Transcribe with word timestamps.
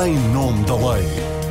em 0.00 0.16
nome 0.32 0.64
da 0.64 0.74
lei. 0.74 1.41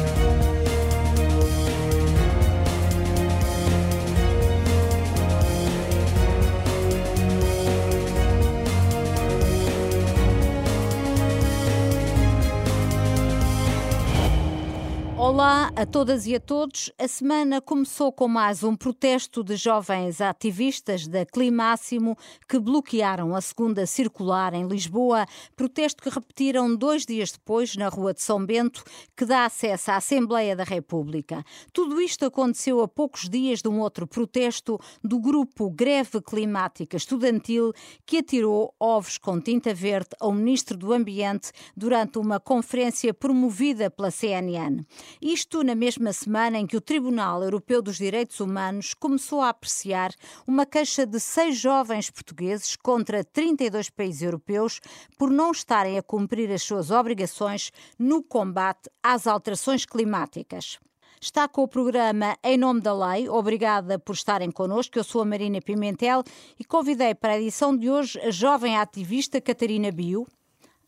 Olá 15.32 15.72
a 15.78 15.86
todas 15.86 16.28
e 16.28 16.36
a 16.36 16.42
todos. 16.42 16.92
A 17.00 17.08
semana 17.08 17.62
começou 17.62 18.12
com 18.12 18.28
mais 18.28 18.66
um 18.66 18.76
protesto 18.76 19.46
de 19.46 19.56
jovens 19.56 20.20
ativistas 20.20 21.08
da 21.08 21.26
Climáximo 21.26 22.18
que 22.50 22.60
bloquearam 22.60 23.34
a 23.34 23.40
segunda 23.40 23.86
circular 23.86 24.54
em 24.54 24.68
Lisboa, 24.68 25.26
protesto 25.56 26.04
que 26.04 26.10
repetiram 26.10 26.76
dois 26.76 27.06
dias 27.06 27.32
depois 27.32 27.78
na 27.78 27.88
Rua 27.88 28.14
de 28.14 28.22
São 28.22 28.46
Bento, 28.46 28.84
que 29.16 29.24
dá 29.24 29.46
acesso 29.46 29.92
à 29.92 29.96
Assembleia 29.96 30.54
da 30.54 30.66
República. 30.66 31.46
Tudo 31.72 32.02
isto 32.02 32.26
aconteceu 32.26 32.82
a 32.82 32.88
poucos 32.88 33.30
dias 33.30 33.62
de 33.62 33.70
um 33.70 33.80
outro 33.80 34.06
protesto 34.06 34.78
do 35.02 35.18
grupo 35.18 35.72
Greve 35.72 36.22
Climática 36.22 36.98
Estudantil 36.98 37.72
que 38.06 38.18
atirou 38.18 38.76
ovos 38.78 39.18
com 39.18 39.40
tinta 39.40 39.74
verde 39.74 40.10
ao 40.20 40.34
Ministro 40.34 40.76
do 40.78 40.92
Ambiente 40.92 41.54
durante 41.76 42.20
uma 42.20 42.38
conferência 42.38 43.14
promovida 43.14 43.90
pela 43.90 44.12
CNN. 44.12 44.84
Isto 45.22 45.64
na 45.64 45.76
mesma 45.76 46.12
semana 46.14 46.58
em 46.58 46.66
que 46.66 46.76
o 46.76 46.82
Tribunal 46.82 47.44
Europeu 47.44 47.80
dos 47.80 47.98
Direitos 47.98 48.40
Humanos 48.40 48.96
começou 48.96 49.42
a 49.42 49.50
apreciar 49.50 50.12
uma 50.48 50.66
queixa 50.66 51.06
de 51.06 51.20
seis 51.20 51.60
jovens 51.60 52.10
portugueses 52.10 52.76
contra 52.76 53.24
32 53.24 53.92
países 53.92 54.24
europeus 54.24 54.80
por 55.20 55.30
não 55.30 55.52
estarem 55.52 55.96
a 55.96 56.02
cumprir 56.02 56.52
as 56.52 56.64
suas 56.64 56.90
obrigações 56.90 57.72
no 58.00 58.24
combate 58.24 58.90
às 59.04 59.28
alterações 59.28 59.86
climáticas 59.86 60.80
está 61.24 61.48
com 61.48 61.62
o 61.62 61.68
programa 61.68 62.36
Em 62.44 62.58
Nome 62.58 62.82
da 62.82 62.94
Lei. 62.94 63.30
Obrigada 63.30 64.00
por 64.00 64.14
estarem 64.16 64.50
connosco. 64.50 64.98
Eu 64.98 65.04
sou 65.04 65.22
a 65.22 65.26
Marina 65.26 65.62
Pimentel 65.62 66.24
e 66.60 66.66
convidei 66.66 67.14
para 67.14 67.34
a 67.34 67.40
edição 67.40 67.78
de 67.78 67.92
hoje 67.92 68.20
a 68.22 68.32
jovem 68.32 68.76
ativista 68.76 69.40
Catarina 69.40 69.92
Bio 69.92 70.26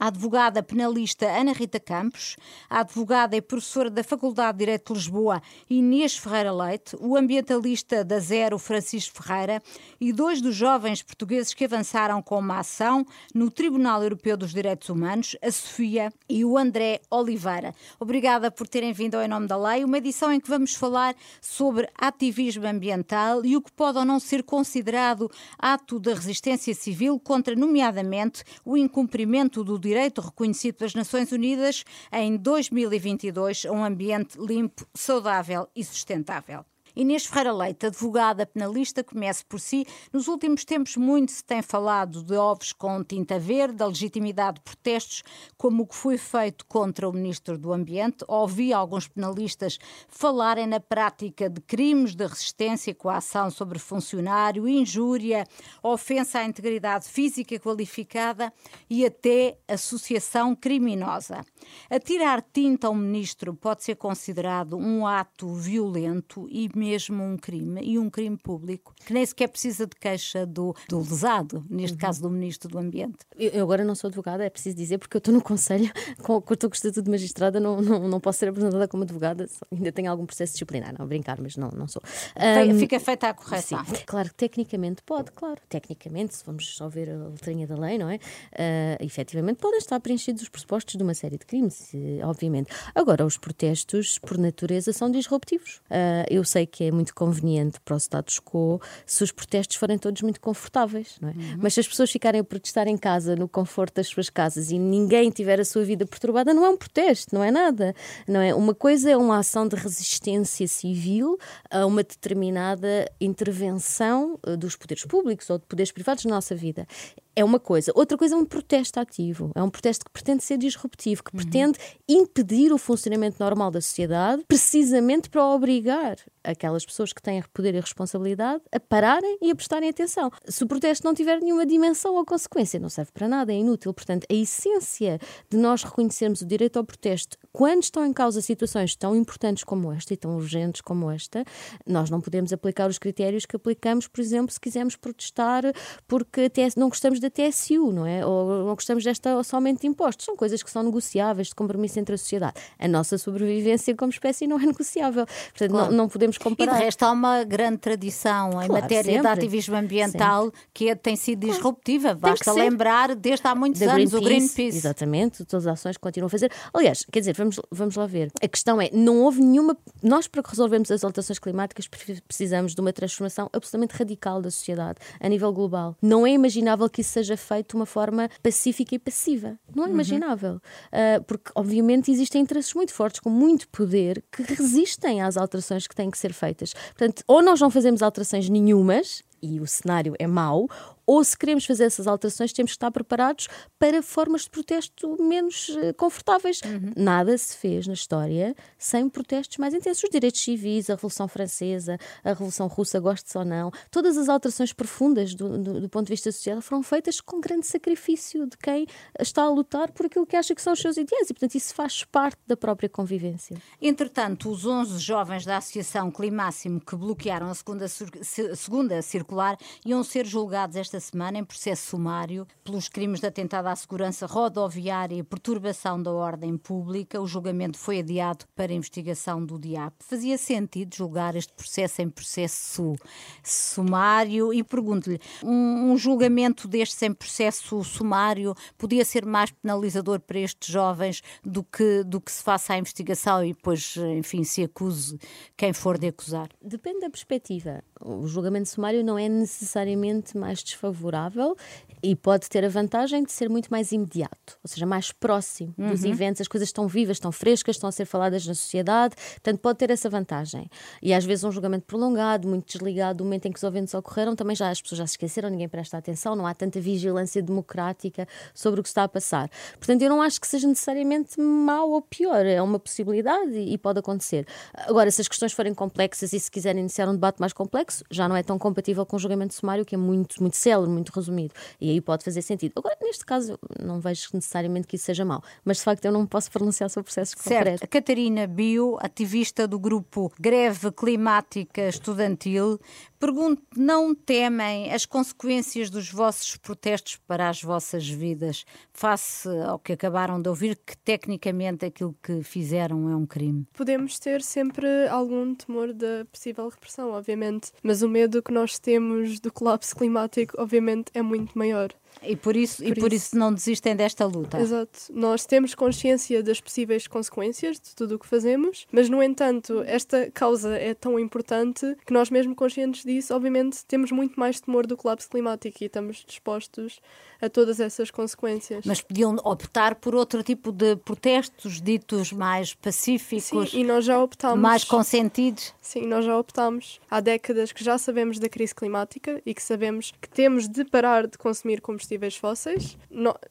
a 0.04 0.08
advogada 0.08 0.62
penalista 0.62 1.26
Ana 1.28 1.54
Rita 1.54 1.80
Campos, 1.80 2.36
a 2.70 2.82
advogada 2.82 3.38
e 3.38 3.42
professora 3.42 3.90
da 3.90 4.04
Faculdade 4.04 4.58
de 4.58 4.66
Direito 4.66 4.92
de 4.92 5.00
Lisboa 5.00 5.42
Inês 5.70 6.18
Ferreira 6.18 6.52
Leite, 6.52 6.98
o 7.00 7.16
ambientalista 7.16 8.04
da 8.04 8.20
Zero 8.20 8.60
Francisco 8.60 9.24
Ferreira 9.24 9.64
e 10.02 10.12
dois 10.12 10.42
dos 10.42 10.58
jovens 10.58 11.02
portugueses 11.02 11.54
que 11.54 11.64
avançaram 11.64 12.22
com 12.22 12.38
uma 12.38 12.60
ação 12.60 13.06
no 13.34 13.50
Tribunal 13.50 14.04
Europeu 14.04 14.36
dos 14.36 14.54
Direitos 14.54 14.90
Humanos, 14.90 15.38
a 15.42 15.50
Sofia 15.50 16.12
e 16.28 16.44
o 16.44 16.58
André 16.58 17.00
Oliveira. 17.10 17.74
Obrigada 17.98 18.52
por 18.52 18.68
terem 18.68 18.92
vindo 18.92 19.16
ao 19.16 19.24
Em 19.24 19.30
Nome 19.30 19.48
da 19.48 19.56
Lei, 19.56 19.86
uma 19.86 20.00
edição 20.00 20.34
em 20.34 20.40
que 20.42 20.50
vamos 20.50 20.76
falar 20.76 21.16
sobre 21.40 21.88
ativismo 21.98 22.68
ambiental 22.68 23.46
e 23.46 23.56
o 23.56 23.62
que 23.62 23.72
pode 23.72 24.00
ou 24.00 24.04
não 24.04 24.20
ser 24.20 24.44
considerado 24.44 25.32
ato 25.58 25.98
da 25.98 26.14
resistência 26.14 26.76
civil 26.76 27.18
contra, 27.22 27.56
nomeadamente, 27.56 28.44
o 28.66 28.76
incumprimento 28.76 29.64
do 29.64 29.80
direito 29.80 29.93
direito 29.94 30.22
reconhecido 30.22 30.76
pelas 30.76 30.96
Nações 30.96 31.32
Unidas 31.32 31.84
em 32.12 32.36
2022 32.36 33.68
a 33.68 33.72
um 33.72 33.86
ambiente 33.86 34.40
limpo, 34.40 34.88
saudável 34.96 35.68
e 35.76 35.84
sustentável. 35.84 36.66
Inês 36.96 37.26
Ferreira 37.26 37.52
Leite, 37.52 37.88
advogada 37.88 38.46
penalista, 38.46 39.04
comece 39.04 39.44
por 39.44 39.60
si. 39.60 39.86
Nos 40.12 40.28
últimos 40.28 40.64
tempos, 40.64 40.96
muito 40.96 41.32
se 41.32 41.44
tem 41.44 41.62
falado 41.62 42.24
de 42.24 42.36
ovos 42.36 42.72
com 42.72 43.04
tinta 43.04 43.40
verde, 43.40 43.78
da 43.78 43.88
legitimidade 43.88 44.58
de 44.58 44.62
protestos, 44.62 45.24
como 45.58 45.84
o 45.84 45.88
que 45.88 45.96
foi 45.96 46.20
feito 46.20 46.66
contra 46.68 47.10
o 47.10 47.14
Ministro 47.14 47.58
do 47.58 47.74
Ambiente. 47.74 48.24
Ouvi 48.28 48.72
alguns 48.72 49.08
penalistas 49.08 49.80
falarem 50.08 50.68
na 50.68 50.80
prática 50.80 51.50
de 51.50 51.62
crimes 51.62 52.14
de 52.14 52.28
resistência, 52.28 52.94
coação 52.94 53.50
sobre 53.50 53.80
funcionário, 53.80 54.68
injúria, 54.68 55.48
ofensa 55.82 56.40
à 56.40 56.46
integridade 56.46 57.08
física 57.08 57.60
qualificada 57.60 58.54
e 58.88 59.04
até 59.04 59.58
associação 59.68 60.56
criminosa. 60.56 61.44
Atirar 61.90 62.44
tinta 62.54 62.88
a 62.88 62.90
um 62.92 62.96
ministro 62.96 63.56
pode 63.56 63.84
ser 63.84 63.96
considerado 63.96 64.78
um 64.78 65.08
ato 65.08 65.54
violento 65.54 66.48
e 66.50 66.70
mesmo 66.84 67.24
um 67.24 67.38
crime 67.38 67.82
e 67.82 67.98
um 67.98 68.10
crime 68.10 68.38
público, 68.38 68.94
que 69.06 69.14
nem 69.14 69.26
sequer 69.26 69.48
precisa 69.48 69.88
de 69.88 69.96
queixa 69.96 70.46
do, 70.46 70.76
do 70.90 71.00
lesado, 71.00 71.64
neste 71.70 71.94
uhum. 71.94 72.00
caso 72.00 72.22
do 72.22 72.30
Ministro 72.30 72.70
do 72.70 72.78
Ambiente. 72.78 73.20
Eu, 73.38 73.52
eu, 73.52 73.64
agora 73.64 73.86
não 73.86 73.96
sou 73.96 74.10
advogada, 74.10 74.44
é 74.44 74.50
preciso 74.50 74.76
dizer, 74.76 74.98
porque 74.98 75.16
eu 75.16 75.20
estou 75.20 75.34
no 75.34 75.42
Conselho, 75.42 75.90
com, 76.22 76.42
com, 76.42 76.54
estou 76.54 76.70
com 76.70 76.74
o 76.74 76.76
Estatuto 76.76 77.04
de 77.04 77.10
Magistrada, 77.10 77.60
não, 77.60 77.82
não, 77.82 78.08
não 78.08 78.20
posso 78.20 78.40
ser 78.40 78.50
apresentada 78.50 78.86
como 78.88 79.04
advogada, 79.04 79.48
ainda 79.72 79.92
tenho 79.92 80.12
algum 80.12 80.26
processo 80.26 80.54
disciplinar, 80.54 80.94
não, 80.98 81.08
brincar, 81.08 81.40
mas 81.40 81.56
não, 81.56 81.70
não 81.70 81.88
sou. 81.88 82.02
Um, 82.36 82.78
Fica 82.78 83.00
feita 83.00 83.30
a 83.30 83.34
correção. 83.34 83.84
Sim, 83.86 84.04
claro 84.06 84.30
que 84.30 84.36
tecnicamente 84.36 85.02
pode, 85.04 85.32
claro, 85.32 85.62
tecnicamente, 85.70 86.36
se 86.36 86.46
vamos 86.46 86.76
só 86.76 86.90
ver 86.90 87.10
a 87.10 87.30
letrinha 87.30 87.66
da 87.66 87.76
lei, 87.76 87.98
não 87.98 88.10
é? 88.10 88.16
Uh, 88.16 89.04
efetivamente 89.06 89.58
podem 89.58 89.78
estar 89.78 90.00
preenchidos 90.00 90.44
os 90.44 90.50
pressupostos 90.50 90.96
de 90.96 91.04
uma 91.04 91.14
série 91.14 91.38
de 91.38 91.46
crimes, 91.46 91.92
obviamente. 92.24 92.70
Agora, 92.94 93.26
os 93.26 93.38
protestos, 93.38 94.20
por 94.20 94.38
natureza, 94.38 94.92
são 94.92 95.10
disruptivos. 95.10 95.82
Uh, 95.90 96.26
eu 96.30 96.44
sei 96.44 96.66
que 96.74 96.86
é 96.86 96.92
muito 96.92 97.14
conveniente 97.14 97.80
para 97.80 97.94
o 97.94 98.00
status 98.00 98.40
quo 98.40 98.82
se 99.06 99.24
os 99.24 99.32
protestos 99.32 99.78
forem 99.78 99.96
todos 99.96 100.24
muito 100.24 100.42
confortáveis, 100.42 101.18
não 101.22 101.30
é? 101.30 101.34
Uhum. 101.34 101.58
Mas 101.60 101.76
se 101.76 101.82
as 101.82 101.88
pessoas 101.88 102.12
ficarem 102.12 102.42
a 102.42 102.44
protestar 102.44 102.88
em 102.88 102.98
casa, 102.98 103.36
no 103.36 103.48
conforto 103.48 103.94
das 103.98 104.08
suas 104.08 104.28
casas 104.28 104.72
e 104.72 104.80
ninguém 104.80 105.30
tiver 105.30 105.60
a 105.60 105.66
sua 105.66 105.84
vida 105.84 106.04
perturbada, 106.04 106.52
não 106.52 106.66
é 106.66 106.70
um 106.70 106.76
protesto, 106.76 107.36
não 107.36 107.44
é 107.44 107.52
nada. 107.52 107.94
Não 108.28 108.42
é? 108.42 108.56
Uma 108.56 108.74
coisa 108.74 109.12
é 109.12 109.16
uma 109.16 109.38
ação 109.38 109.68
de 109.68 109.76
resistência 109.76 110.68
civil 110.68 111.38
a 111.70 111.86
uma 111.86 112.02
determinada 112.02 113.08
intervenção 113.22 114.40
eh, 114.48 114.58
dos 114.58 114.76
poderes 114.76 115.06
públicos 115.06 115.48
ou 115.52 115.60
de 115.60 115.66
poderes 115.68 115.92
privados 115.92 116.26
na 116.26 116.32
nossa 116.32 116.56
vida 116.56 116.88
é 117.36 117.44
uma 117.44 117.60
coisa. 117.60 117.92
Outra 117.96 118.18
coisa 118.18 118.36
é 118.36 118.38
um 118.38 118.46
protesto 118.46 119.00
ativo. 119.00 119.52
É 119.56 119.62
um 119.62 119.70
protesto 119.70 120.06
que 120.06 120.12
pretende 120.12 120.44
ser 120.44 120.58
disruptivo, 120.58 121.24
que 121.24 121.36
uhum. 121.36 121.42
pretende 121.42 121.80
impedir 122.08 122.72
o 122.72 122.78
funcionamento 122.78 123.38
normal 123.40 123.72
da 123.72 123.82
sociedade, 123.82 124.44
precisamente 124.48 125.30
para 125.30 125.46
obrigar 125.46 126.18
aquelas 126.44 126.86
pessoas 126.86 127.14
que 127.14 127.22
têm 127.22 127.42
poder 127.54 127.74
e 127.74 127.80
responsabilidade 127.80 128.62
a 128.72 128.80
pararem 128.80 129.38
e 129.42 129.50
a 129.50 129.56
prestarem 129.56 129.90
atenção. 129.90 130.30
Se 130.46 130.64
o 130.64 130.68
protesto 130.68 131.06
não 131.06 131.14
tiver 131.14 131.40
nenhuma 131.40 131.66
dimensão 131.66 132.16
ou 132.16 132.26
consequência, 132.26 132.80
não 132.80 132.90
serve 132.90 133.12
para 133.12 133.28
nada, 133.28 133.54
é 133.54 133.56
inútil. 133.56 133.94
Portanto, 133.94 134.26
a 134.30 134.34
essência 134.34 135.20
de 135.50 135.58
nós 135.58 135.84
reconhecermos 135.84 136.42
o 136.42 136.46
direito 136.46 136.78
ao 136.78 136.84
protesto 136.84 137.38
quando 137.52 137.84
estão 137.84 138.06
em 138.06 138.12
causa 138.12 138.42
situações 138.42 138.96
tão 138.96 139.16
importantes 139.16 139.64
como 139.64 139.92
esta 139.92 140.14
e 140.14 140.18
tão 140.18 140.36
urgentes 140.36 140.82
como 140.82 141.10
esta, 141.10 141.46
nós 141.88 142.10
não 142.10 142.20
podemos 142.20 142.52
aplicar 142.52 142.90
os 142.90 142.98
critérios 142.98 143.46
que 143.46 143.56
aplicamos, 143.56 144.08
por 144.08 144.20
exemplo, 144.20 144.52
se 144.52 144.60
quisermos 144.60 144.96
protestar 144.96 145.64
porque 146.08 146.42
até 146.42 146.68
não 146.76 146.90
gostamos 146.90 147.20
da 147.24 147.30
TSU, 147.30 147.92
não 147.92 148.06
é? 148.06 148.26
Ou 148.26 148.66
não 148.66 148.76
gostamos 148.76 149.04
desta 149.04 149.42
aumento 149.52 149.82
de 149.82 149.88
impostos. 149.88 150.26
São 150.26 150.36
coisas 150.36 150.62
que 150.62 150.70
são 150.70 150.84
negociáveis, 150.84 151.48
de 151.48 151.56
compromisso 151.56 152.00
entre 152.00 152.16
a 152.16 152.18
sociedade. 152.18 152.54
A 152.78 152.88
nossa 152.88 153.18
sobrevivência 153.18 153.96
como 153.96 154.12
espécie 154.12 154.48
não 154.48 154.60
é 154.60 154.66
negociável. 154.66 155.26
Portanto, 155.26 155.72
claro. 155.72 155.92
não, 155.92 155.98
não, 155.98 156.10
podemos 156.10 156.38
comparar. 156.38 156.74
E 156.74 156.78
de 156.78 156.84
resto 156.86 157.04
há 157.04 157.12
uma 157.12 157.44
grande 157.44 157.78
tradição 157.78 158.50
em 158.50 158.68
claro, 158.68 158.74
matéria 158.74 159.14
sempre. 159.14 159.22
de 159.22 159.28
ativismo 159.28 159.76
ambiental 159.76 160.46
sempre. 160.46 160.60
que 160.74 160.90
é, 160.90 160.96
tem 160.96 161.16
sido 161.16 161.48
disruptiva. 161.48 162.14
Basta 162.14 162.52
lembrar, 162.54 163.16
desde 163.16 163.48
há 163.48 163.56
muitos 163.56 163.82
anos, 163.82 163.94
Greenpeace, 163.96 164.16
o 164.16 164.22
Greenpeace. 164.22 164.78
Exatamente, 164.78 165.46
todas 165.46 165.68
as 165.68 165.80
ações 165.80 165.98
que 165.98 166.02
continuam 166.02 166.28
a 166.28 166.30
fazer. 166.30 166.52
Aliás, 166.74 167.06
quer 167.12 167.20
dizer, 167.20 167.34
vamos, 167.36 167.60
vamos 167.72 167.96
lá 167.96 168.06
ver. 168.06 168.32
A 168.42 168.48
questão 168.48 168.82
é, 168.82 168.90
não 168.92 169.22
houve 169.22 169.42
nenhuma. 169.42 169.78
Nós, 170.02 170.28
para 170.28 170.42
resolvermos 170.46 170.92
as 170.92 171.04
alterações 171.04 171.40
climáticas, 171.40 171.88
precisamos 172.28 172.76
de 172.76 172.82
uma 172.82 172.92
transformação 172.92 173.50
absolutamente 173.54 173.96
radical 173.96 174.42
da 174.42 174.52
sociedade 174.52 175.00
a 175.20 175.30
nível 175.30 175.52
global. 175.54 175.96
Não 176.02 176.26
é 176.26 176.32
imaginável 176.32 176.90
que 176.90 177.02
isso 177.02 177.13
seja 177.14 177.38
feito 177.38 177.70
de 177.70 177.76
uma 177.76 177.86
forma 177.86 178.30
pacífica 178.42 178.96
e 178.96 179.00
passiva. 179.00 179.58
Não 179.74 179.84
é 179.84 179.88
uhum. 179.88 179.94
imaginável. 179.94 180.56
Uh, 180.56 181.24
porque, 181.26 181.52
obviamente, 181.56 182.12
existem 182.12 182.42
interesses 182.42 182.74
muito 182.74 182.94
fortes, 182.94 183.20
com 183.20 183.30
muito 183.30 183.68
poder, 183.70 184.24
que 184.32 184.44
resistem 184.44 185.22
às 185.22 185.38
alterações 185.38 185.88
que 185.88 185.96
têm 185.96 186.10
que 186.12 186.18
ser 186.18 186.34
feitas. 186.34 186.74
Portanto, 186.74 187.24
ou 187.28 187.42
nós 187.42 187.60
não 187.60 187.70
fazemos 187.70 188.02
alterações 188.02 188.50
nenhumas, 188.50 189.24
e 189.42 189.60
o 189.60 189.68
cenário 189.68 190.14
é 190.18 190.26
mau, 190.26 190.70
ou 191.06 191.24
se 191.24 191.38
queremos 191.38 191.66
fazer 191.66 191.86
essas 191.86 192.08
alterações, 192.08 192.54
temos 192.54 192.72
que 192.72 192.76
estar 192.76 192.92
preparados 192.92 193.48
para 193.78 194.02
formas 194.02 194.44
de 194.44 194.50
protesto 194.50 195.22
menos 195.22 195.70
uh, 195.70 195.94
confortáveis. 195.96 196.62
Uhum. 196.62 196.94
Nada 196.96 197.38
se 197.38 197.58
fez 197.58 197.88
na 197.88 197.94
história 197.94 198.56
sem 198.78 199.10
protestos 199.10 199.58
mais 199.58 199.74
intensos. 199.74 200.04
Os 200.04 200.10
direitos 200.10 200.42
civis, 200.42 200.90
a 200.90 200.96
Revolução 200.96 201.28
Francesa, 201.28 201.98
a 202.24 202.30
Revolução 202.30 202.68
Russa, 202.68 203.00
goste 203.00 203.38
ou 203.38 203.46
não, 203.46 203.72
todas 203.92 204.18
as 204.18 204.30
alterações 204.30 204.74
profundas 204.74 205.34
do, 205.34 205.58
do, 205.58 205.82
do, 205.82 205.90
ponto 205.90 206.08
de 206.08 206.14
vista 206.14 206.32
social 206.32 206.62
foram 206.62 206.84
feitas 206.84 207.20
com 207.20 207.40
grande 207.40 207.68
sacrifício 207.68 208.48
de 208.48 208.58
quem 208.58 208.88
está 209.20 209.44
a 209.44 209.50
lutar 209.50 209.92
por 209.92 210.06
aquilo 210.06 210.26
que 210.26 210.36
acha 210.36 210.56
que 210.56 210.62
são 210.62 210.74
os 210.74 210.80
seus 210.80 210.98
ideais 210.98 211.30
e, 211.30 211.34
portanto, 211.34 211.56
isso 211.56 211.74
faz 211.74 212.04
parte 212.04 212.40
da 212.48 212.56
própria 212.56 212.90
convivência. 212.90 213.58
Entretanto, 213.82 214.50
os 214.50 214.66
11 214.66 215.00
jovens 215.00 215.46
da 215.46 215.58
Associação 215.58 216.12
Climáximo 216.12 216.80
que 216.80 216.96
bloquearam 216.96 217.50
a 217.50 217.54
segunda, 217.54 217.88
segunda 217.88 219.02
circular 219.02 219.58
iam 219.86 220.04
ser 220.04 220.26
julgados 220.26 220.76
esta 220.76 220.93
esta 220.94 221.00
semana 221.00 221.40
em 221.40 221.44
processo 221.44 221.88
sumário 221.88 222.46
pelos 222.64 222.88
crimes 222.88 223.20
de 223.20 223.26
atentado 223.26 223.66
à 223.66 223.76
segurança 223.76 224.28
rodoviária 224.28 225.16
e 225.16 225.24
perturbação 225.24 226.02
da 226.02 226.12
ordem 226.12 226.56
pública. 226.56 227.20
O 227.20 227.26
julgamento 227.26 227.80
foi 227.80 228.00
adiado 228.00 228.46
para 228.56 228.72
investigação 228.72 229.44
do 229.44 229.58
DIAP. 229.58 229.96
Fazia 230.00 230.38
sentido 230.38 230.96
julgar 230.96 231.36
este 231.36 231.52
processo 231.54 232.04
em 232.04 232.10
processo 232.10 232.96
sumário 233.44 234.54
e 234.54 234.64
pergunto-lhe, 234.64 235.20
um, 235.44 235.94
um 235.94 235.98
julgamento 235.98 236.68
destes 236.68 237.02
em 237.02 237.12
processo 237.12 237.84
sumário 237.84 238.54
podia 238.78 239.04
ser 239.04 239.26
mais 239.26 239.50
penalizador 239.50 240.20
para 240.20 240.40
estes 240.40 240.72
jovens 240.72 241.24
do 241.44 241.64
que, 241.64 242.04
do 242.04 242.22
que 242.22 242.32
se 242.32 242.44
faça 242.44 242.74
a 242.74 242.78
investigação 242.78 243.44
e 243.44 243.54
depois, 243.54 243.96
enfim, 244.16 244.44
se 244.44 244.64
acuse 244.64 245.18
quem 245.58 245.74
for 245.74 245.98
de 245.98 246.08
acusar? 246.08 246.50
Depende 246.62 247.00
da 247.00 247.10
perspectiva. 247.10 247.84
O 248.06 248.28
julgamento 248.28 248.68
sumário 248.70 249.04
não 249.04 249.18
é 249.18 249.30
necessariamente 249.30 250.38
mais 250.38 250.62
desfavorável 250.62 251.56
e 252.04 252.16
pode 252.16 252.50
ter 252.50 252.66
a 252.66 252.70
vantagem 252.70 253.24
de 253.24 253.32
ser 253.32 253.50
muito 253.50 253.70
mais 253.70 253.94
imediato, 253.94 254.60
ou 254.62 254.68
seja, 254.68 254.86
mais 254.86 255.14
próximo 255.14 255.74
uhum. 255.78 255.90
dos 255.90 256.04
eventos, 256.04 256.42
as 256.42 256.48
coisas 256.50 256.68
estão 256.68 256.86
vivas, 256.86 257.16
estão 257.16 257.32
frescas, 257.32 257.78
estão 257.78 257.88
a 257.88 257.92
ser 257.94 258.04
faladas 258.06 258.46
na 258.46 258.54
sociedade, 258.54 259.16
portanto 259.16 259.60
pode 259.60 259.80
ter 259.80 259.90
essa 259.90 260.10
vantagem. 260.10 260.70
E 261.02 261.14
às 261.14 261.24
vezes 261.24 261.46
um 261.46 261.52
julgamento 261.52 261.86
prolongado, 261.86 262.46
muito 262.46 262.68
desligado 262.68 263.20
do 263.20 263.24
momento 263.24 263.46
em 263.46 263.52
que 263.54 263.58
os 263.58 263.64
eventos 263.64 263.94
ocorreram, 263.94 264.36
também 264.36 264.54
já 264.54 264.70
as 264.70 264.82
pessoas 264.82 265.00
já 265.00 265.08
se 265.08 265.14
esqueceram, 265.14 265.50
ninguém 265.50 265.70
presta 265.70 265.98
atenção, 265.98 266.36
não 266.36 266.46
há 266.46 266.54
tanta 266.54 266.82
vigilância 266.82 267.42
democrática 267.42 268.28
sobre 268.54 268.82
o 268.82 268.84
que 268.84 268.90
está 268.90 269.04
a 269.04 269.08
passar. 269.08 269.50
Portanto, 269.78 270.02
eu 270.02 270.10
não 270.10 270.22
acho 270.22 270.42
que 270.42 270.48
seja 270.48 270.68
necessariamente 270.68 271.40
mau 271.40 271.92
ou 271.92 272.02
pior, 272.02 272.46
é 272.46 272.62
uma 272.62 272.80
possibilidade 272.80 273.58
e 273.58 273.78
pode 273.78 274.00
acontecer. 274.00 274.46
Agora, 274.74 275.10
se 275.10 275.22
as 275.22 275.28
questões 275.30 275.54
forem 275.54 275.74
complexas 275.74 276.34
e 276.34 276.40
se 276.40 276.52
quiserem 276.52 276.82
iniciar 276.82 277.08
um 277.08 277.14
debate 277.14 277.40
mais 277.40 277.54
complexo, 277.54 278.04
já 278.12 278.28
não 278.28 278.36
é 278.36 278.44
tão 278.44 278.60
compatível 278.60 279.06
com 279.06 279.16
o 279.16 279.20
julgamento 279.20 279.54
sumário, 279.54 279.86
que 279.86 279.96
é 279.96 279.98
muito, 279.98 280.42
muito 280.42 280.58
célebre, 280.58 280.92
muito 280.92 281.10
resumido. 281.10 281.54
E 281.80 281.93
aí 281.94 282.02
pode 282.02 282.24
fazer 282.24 282.42
sentido. 282.42 282.74
Agora, 282.76 282.98
neste 283.02 283.26
caso, 283.26 283.58
não 283.82 284.00
vejo 284.00 284.30
necessariamente 284.34 284.88
que 284.88 284.96
isso 284.96 285.06
seja 285.06 285.24
mau, 285.24 285.42
mas 285.64 285.78
de 285.78 285.84
facto 285.84 286.06
eu 286.06 286.12
não 286.12 286.26
posso 286.26 286.50
pronunciar 286.52 286.90
sobre 286.90 287.06
processos 287.06 287.36
certo. 287.40 287.58
concretos. 287.58 287.90
Catarina 287.90 288.48
Bio, 288.48 288.98
ativista 289.00 289.68
do 289.68 289.80
grupo 289.80 290.32
Greve 290.40 290.92
Climática 290.92 291.88
Estudantil, 291.88 292.80
pergunto: 293.24 293.62
não 293.78 294.14
temem 294.14 294.92
as 294.92 295.06
consequências 295.06 295.90
dos 295.90 296.12
vossos 296.12 296.58
protestos 296.58 297.16
para 297.26 297.48
as 297.48 297.64
vossas 297.64 298.08
vidas, 298.08 298.66
face 298.92 299.48
ao 299.66 299.80
que 299.80 299.94
acabaram 299.94 300.42
de 300.42 300.50
ouvir, 300.50 300.76
que 300.86 300.98
tecnicamente 300.98 301.86
aquilo 301.86 302.14
que 302.22 302.44
fizeram 302.44 303.10
é 303.10 303.16
um 303.16 303.26
crime? 303.26 303.66
Podemos 303.72 304.20
ter 304.20 304.42
sempre 304.42 305.08
algum 305.08 305.56
temor 305.56 305.94
da 305.94 306.26
possível 306.30 306.68
repressão, 306.68 307.12
obviamente, 307.12 307.72
mas 307.82 308.02
o 308.02 308.10
medo 308.10 308.44
que 308.44 308.52
nós 308.52 308.78
temos 308.78 309.40
do 309.40 309.52
colapso 309.54 309.96
climático, 309.96 310.62
obviamente, 310.62 311.10
é 311.14 311.22
muito 311.22 311.58
maior. 311.58 311.94
E 312.22 312.36
por 312.36 312.56
isso, 312.56 312.84
por 312.84 312.88
e 312.88 312.96
por 312.96 313.14
isso, 313.14 313.28
isso 313.28 313.38
não 313.38 313.54
desistem 313.54 313.96
desta 313.96 314.26
luta. 314.26 314.60
Exato. 314.60 315.00
Nós 315.12 315.46
temos 315.46 315.76
consciência 315.76 316.42
das 316.44 316.62
possíveis 316.62 317.08
consequências 317.08 317.80
de 317.80 317.96
tudo 317.96 318.16
o 318.16 318.20
que 318.20 318.28
fazemos, 318.28 318.86
mas, 318.92 319.10
no 319.10 319.22
entanto, 319.22 319.84
esta 319.86 320.30
causa 320.32 320.76
é 320.76 320.94
tão 320.94 321.20
importante 321.20 321.98
que 322.06 322.14
nós, 322.14 322.30
mesmo 322.30 322.56
conscientes 322.56 323.04
disso, 323.04 323.34
obviamente, 323.34 323.86
temos 323.86 324.12
muito 324.12 324.40
mais 324.40 324.60
temor 324.60 324.88
do 324.88 324.96
colapso 324.96 325.30
climático 325.30 325.78
e 325.82 325.86
estamos 325.86 326.24
dispostos 326.28 327.00
a 327.42 327.50
todas 327.50 327.80
essas 327.80 328.10
consequências. 328.10 328.86
Mas 328.86 329.02
podiam 329.02 329.36
optar 329.44 329.96
por 329.96 330.16
outro 330.16 330.42
tipo 330.42 330.72
de 330.72 330.96
protestos 330.96 331.82
ditos 331.82 332.32
mais 332.32 332.74
pacíficos. 332.74 333.72
Sim, 333.72 333.82
e 333.82 333.84
nós 333.84 334.06
já 334.06 334.22
optamos. 334.22 334.60
Mais 334.60 334.84
consentidos. 334.84 335.74
Sim, 335.82 336.08
nós 336.08 336.24
já 336.24 336.38
optamos. 336.38 337.02
Há 337.12 337.20
décadas 337.20 337.72
que 337.72 337.84
já 337.84 337.98
sabemos 337.98 338.40
da 338.40 338.48
crise 338.48 338.74
climática 338.74 339.42
e 339.46 339.54
que 339.54 339.62
sabemos 339.62 340.14
que 340.22 340.30
temos 340.30 340.68
de 340.68 340.86
parar 340.86 341.28
de 341.28 341.38
consumir 341.38 341.82
combustíveis 342.04 342.36
fósseis. 342.36 342.98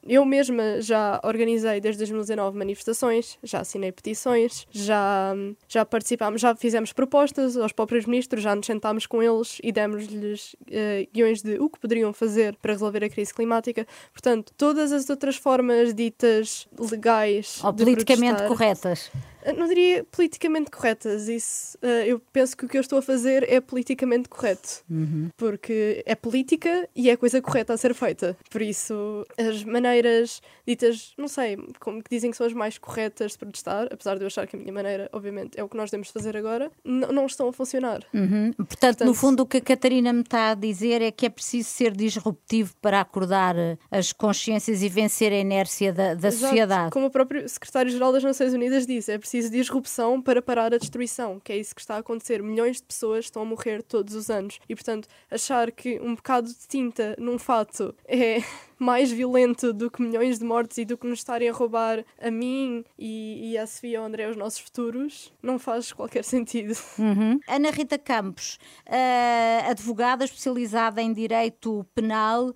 Eu 0.07 0.25
mesma 0.25 0.81
já 0.81 1.19
organizei 1.23 1.81
desde 1.81 1.99
2019 1.99 2.57
manifestações, 2.57 3.37
já 3.43 3.61
assinei 3.61 3.91
petições, 3.91 4.67
já, 4.71 5.33
já 5.67 5.85
participámos, 5.85 6.41
já 6.41 6.55
fizemos 6.55 6.93
propostas 6.93 7.57
aos 7.57 7.71
próprios 7.71 8.05
ministros, 8.05 8.43
já 8.43 8.55
nos 8.55 8.65
sentámos 8.65 9.05
com 9.05 9.21
eles 9.21 9.57
e 9.63 9.71
demos-lhes 9.71 10.53
uh, 10.53 11.09
guiões 11.13 11.41
de 11.41 11.59
o 11.59 11.69
que 11.69 11.79
poderiam 11.79 12.13
fazer 12.13 12.55
para 12.61 12.73
resolver 12.73 13.03
a 13.03 13.09
crise 13.09 13.33
climática. 13.33 13.85
Portanto, 14.11 14.53
todas 14.57 14.91
as 14.91 15.09
outras 15.09 15.35
formas 15.35 15.93
ditas 15.93 16.67
legais. 16.77 17.63
Ou 17.63 17.73
politicamente 17.73 18.43
corretas. 18.43 19.11
Não 19.57 19.67
diria 19.67 20.03
politicamente 20.05 20.71
corretas. 20.71 21.27
Isso, 21.27 21.77
uh, 21.83 22.05
eu 22.05 22.19
penso 22.31 22.55
que 22.55 22.65
o 22.65 22.69
que 22.69 22.77
eu 22.77 22.81
estou 22.81 22.99
a 22.99 23.01
fazer 23.01 23.45
é 23.49 23.59
politicamente 23.59 24.29
correto. 24.29 24.83
Uhum. 24.89 25.29
Porque 25.35 26.03
é 26.05 26.15
política 26.15 26.87
e 26.95 27.09
é 27.09 27.17
coisa 27.17 27.41
correta 27.41 27.73
a 27.73 27.77
ser 27.77 27.93
feita. 27.93 28.37
Por 28.49 28.61
isso, 28.61 29.25
as 29.37 29.63
maneiras 29.63 30.41
ditas, 30.65 31.13
não 31.17 31.27
sei, 31.27 31.57
como 31.79 32.01
que 32.01 32.09
dizem 32.09 32.31
que 32.31 32.37
são 32.37 32.47
as 32.47 32.53
mais 32.53 32.77
corretas 32.77 33.33
de 33.33 33.37
protestar, 33.37 33.87
apesar 33.91 34.15
de 34.15 34.23
eu 34.23 34.27
achar 34.27 34.47
que 34.47 34.55
a 34.55 34.59
minha 34.59 34.73
maneira, 34.73 35.09
obviamente, 35.11 35.59
é 35.59 35.63
o 35.63 35.69
que 35.69 35.75
nós 35.75 35.91
devemos 35.91 36.09
fazer 36.09 36.37
agora, 36.37 36.71
não 36.85 37.25
estão 37.25 37.49
a 37.49 37.53
funcionar. 37.53 38.01
Uhum. 38.13 38.53
Portanto, 38.53 38.93
Portanto, 38.93 39.05
no 39.05 39.13
fundo, 39.13 39.43
o 39.43 39.45
que 39.45 39.57
a 39.57 39.61
Catarina 39.61 40.13
me 40.13 40.21
está 40.21 40.51
a 40.51 40.53
dizer 40.55 41.01
é 41.01 41.11
que 41.11 41.25
é 41.25 41.29
preciso 41.29 41.69
ser 41.69 41.91
disruptivo 41.91 42.73
para 42.81 43.01
acordar 43.01 43.57
eh, 43.57 43.77
as 43.89 44.13
consciências 44.13 44.81
e 44.81 44.89
vencer 44.89 45.31
a 45.31 45.37
inércia 45.37 45.91
da, 45.91 46.13
da 46.13 46.31
sociedade. 46.31 46.91
Como 46.91 47.07
o 47.07 47.09
próprio 47.09 47.47
secretário-geral 47.47 48.11
das 48.11 48.23
Nações 48.23 48.53
Unidas 48.53 48.85
disse, 48.85 49.11
é 49.11 49.17
preciso 49.17 49.32
preciso 49.33 49.49
de 49.49 49.57
disrupção 49.57 50.21
para 50.21 50.43
parar 50.43 50.75
a 50.75 50.77
destruição, 50.77 51.39
que 51.39 51.51
é 51.51 51.57
isso 51.57 51.73
que 51.73 51.81
está 51.81 51.95
a 51.95 51.99
acontecer. 51.99 52.43
Milhões 52.43 52.77
de 52.77 52.83
pessoas 52.83 53.25
estão 53.25 53.41
a 53.41 53.45
morrer 53.45 53.81
todos 53.81 54.13
os 54.13 54.29
anos. 54.29 54.59
E, 54.69 54.75
portanto, 54.75 55.07
achar 55.31 55.71
que 55.71 55.99
um 55.99 56.13
bocado 56.13 56.49
de 56.49 56.67
tinta 56.67 57.15
num 57.17 57.39
fato 57.39 57.95
é 58.05 58.43
mais 58.77 59.11
violento 59.11 59.73
do 59.73 59.89
que 59.89 60.01
milhões 60.03 60.37
de 60.37 60.45
mortes 60.45 60.77
e 60.77 60.85
do 60.85 60.97
que 60.97 61.07
nos 61.07 61.19
estarem 61.19 61.49
a 61.49 61.53
roubar 61.53 62.03
a 62.21 62.29
mim 62.29 62.83
e, 62.99 63.51
e 63.51 63.57
a 63.57 63.65
Sofia 63.65 64.01
ou 64.01 64.05
André 64.05 64.29
os 64.29 64.35
nossos 64.35 64.59
futuros, 64.59 65.33
não 65.41 65.57
faz 65.57 65.91
qualquer 65.91 66.23
sentido. 66.23 66.73
Uhum. 67.03 67.39
Ana 67.47 67.69
Rita 67.69 67.97
Campos, 67.97 68.57
uh, 68.87 69.69
advogada 69.69 70.23
especializada 70.25 71.01
em 71.01 71.11
direito 71.11 71.85
penal, 71.95 72.49
uh, 72.49 72.53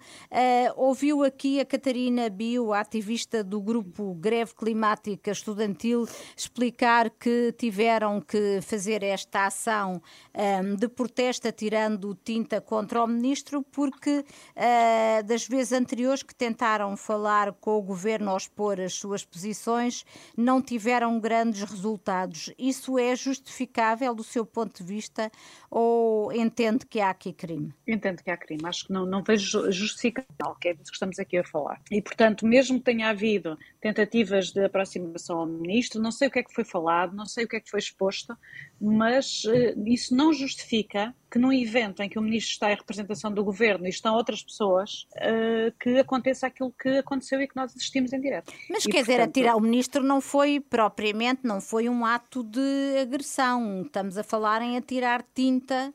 ouviu 0.75 1.23
aqui 1.23 1.59
a 1.59 1.65
Catarina 1.65 2.29
Bio, 2.29 2.71
ativista 2.71 3.43
do 3.43 3.59
grupo 3.59 4.13
Greve 4.15 4.53
Climática 4.53 5.31
Estudantil, 5.31 6.07
explicar 6.35 6.66
que 6.71 7.53
tiveram 7.57 8.21
que 8.21 8.59
fazer 8.61 9.03
esta 9.03 9.45
ação 9.45 10.01
um, 10.35 10.75
de 10.75 10.87
protesto 10.87 11.47
atirando 11.47 12.17
tinta 12.23 12.59
contra 12.61 13.03
o 13.03 13.07
ministro 13.07 13.63
porque 13.71 14.19
uh, 14.19 15.23
das 15.25 15.47
vezes 15.47 15.73
anteriores 15.73 16.23
que 16.23 16.35
tentaram 16.35 16.95
falar 16.97 17.53
com 17.53 17.77
o 17.77 17.81
governo 17.81 18.31
ou 18.31 18.37
expor 18.37 18.79
as 18.79 18.93
suas 18.93 19.23
posições 19.23 20.05
não 20.35 20.61
tiveram 20.61 21.19
grandes 21.19 21.63
resultados. 21.63 22.53
Isso 22.57 22.97
é 22.97 23.15
justificável 23.15 24.13
do 24.13 24.23
seu 24.23 24.45
ponto 24.45 24.77
de 24.77 24.83
vista 24.83 25.31
ou 25.69 26.31
entende 26.31 26.85
que 26.85 26.99
há 26.99 27.09
aqui 27.09 27.33
crime? 27.33 27.73
Entendo 27.87 28.23
que 28.23 28.29
há 28.29 28.37
crime. 28.37 28.61
Acho 28.65 28.87
que 28.87 28.93
não, 28.93 29.05
não 29.05 29.23
vejo 29.23 29.71
justificável, 29.71 30.55
que 30.59 30.69
é 30.69 30.73
disso 30.73 30.91
que 30.91 30.95
estamos 30.95 31.19
aqui 31.19 31.37
a 31.37 31.43
falar. 31.43 31.81
E, 31.91 32.01
portanto, 32.01 32.45
mesmo 32.45 32.79
que 32.79 32.85
tenha 32.85 33.09
havido 33.09 33.57
tentativas 33.81 34.51
de 34.51 34.63
aproximação 34.65 35.39
ao 35.39 35.45
ministro, 35.45 36.01
não 36.01 36.11
sei 36.11 36.27
o 36.27 36.31
que 36.31 36.39
é 36.39 36.43
que 36.43 36.53
foi 36.57 36.63
falado, 36.63 37.15
não 37.15 37.25
sei 37.27 37.45
o 37.45 37.47
que 37.47 37.55
é 37.55 37.59
que 37.59 37.69
foi 37.69 37.79
exposto, 37.79 38.35
mas 38.81 39.43
uh, 39.45 39.87
isso 39.87 40.15
não 40.15 40.33
justifica 40.33 41.13
que 41.29 41.37
num 41.37 41.51
evento 41.51 42.01
em 42.01 42.09
que 42.09 42.17
o 42.17 42.21
ministro 42.21 42.51
está 42.51 42.71
em 42.71 42.75
representação 42.75 43.31
do 43.31 43.43
governo 43.43 43.85
e 43.85 43.89
estão 43.89 44.15
outras 44.15 44.41
pessoas, 44.41 45.07
uh, 45.17 45.71
que 45.79 45.99
aconteça 45.99 46.47
aquilo 46.47 46.71
que 46.71 46.89
aconteceu 46.97 47.41
e 47.41 47.47
que 47.47 47.55
nós 47.55 47.75
assistimos 47.75 48.13
em 48.13 48.19
direto. 48.19 48.53
Mas 48.69 48.85
e, 48.85 48.89
quer 48.89 48.99
portanto, 48.99 49.07
dizer, 49.07 49.21
atirar 49.21 49.57
o 49.57 49.59
ministro 49.59 50.03
não 50.03 50.21
foi 50.21 50.59
propriamente, 50.59 51.41
não 51.43 51.59
foi 51.59 51.89
um 51.89 52.05
ato 52.05 52.43
de 52.43 52.97
agressão. 53.01 53.81
Estamos 53.81 54.17
a 54.17 54.23
falar 54.23 54.61
em 54.61 54.77
atirar 54.77 55.25
tinta, 55.33 55.93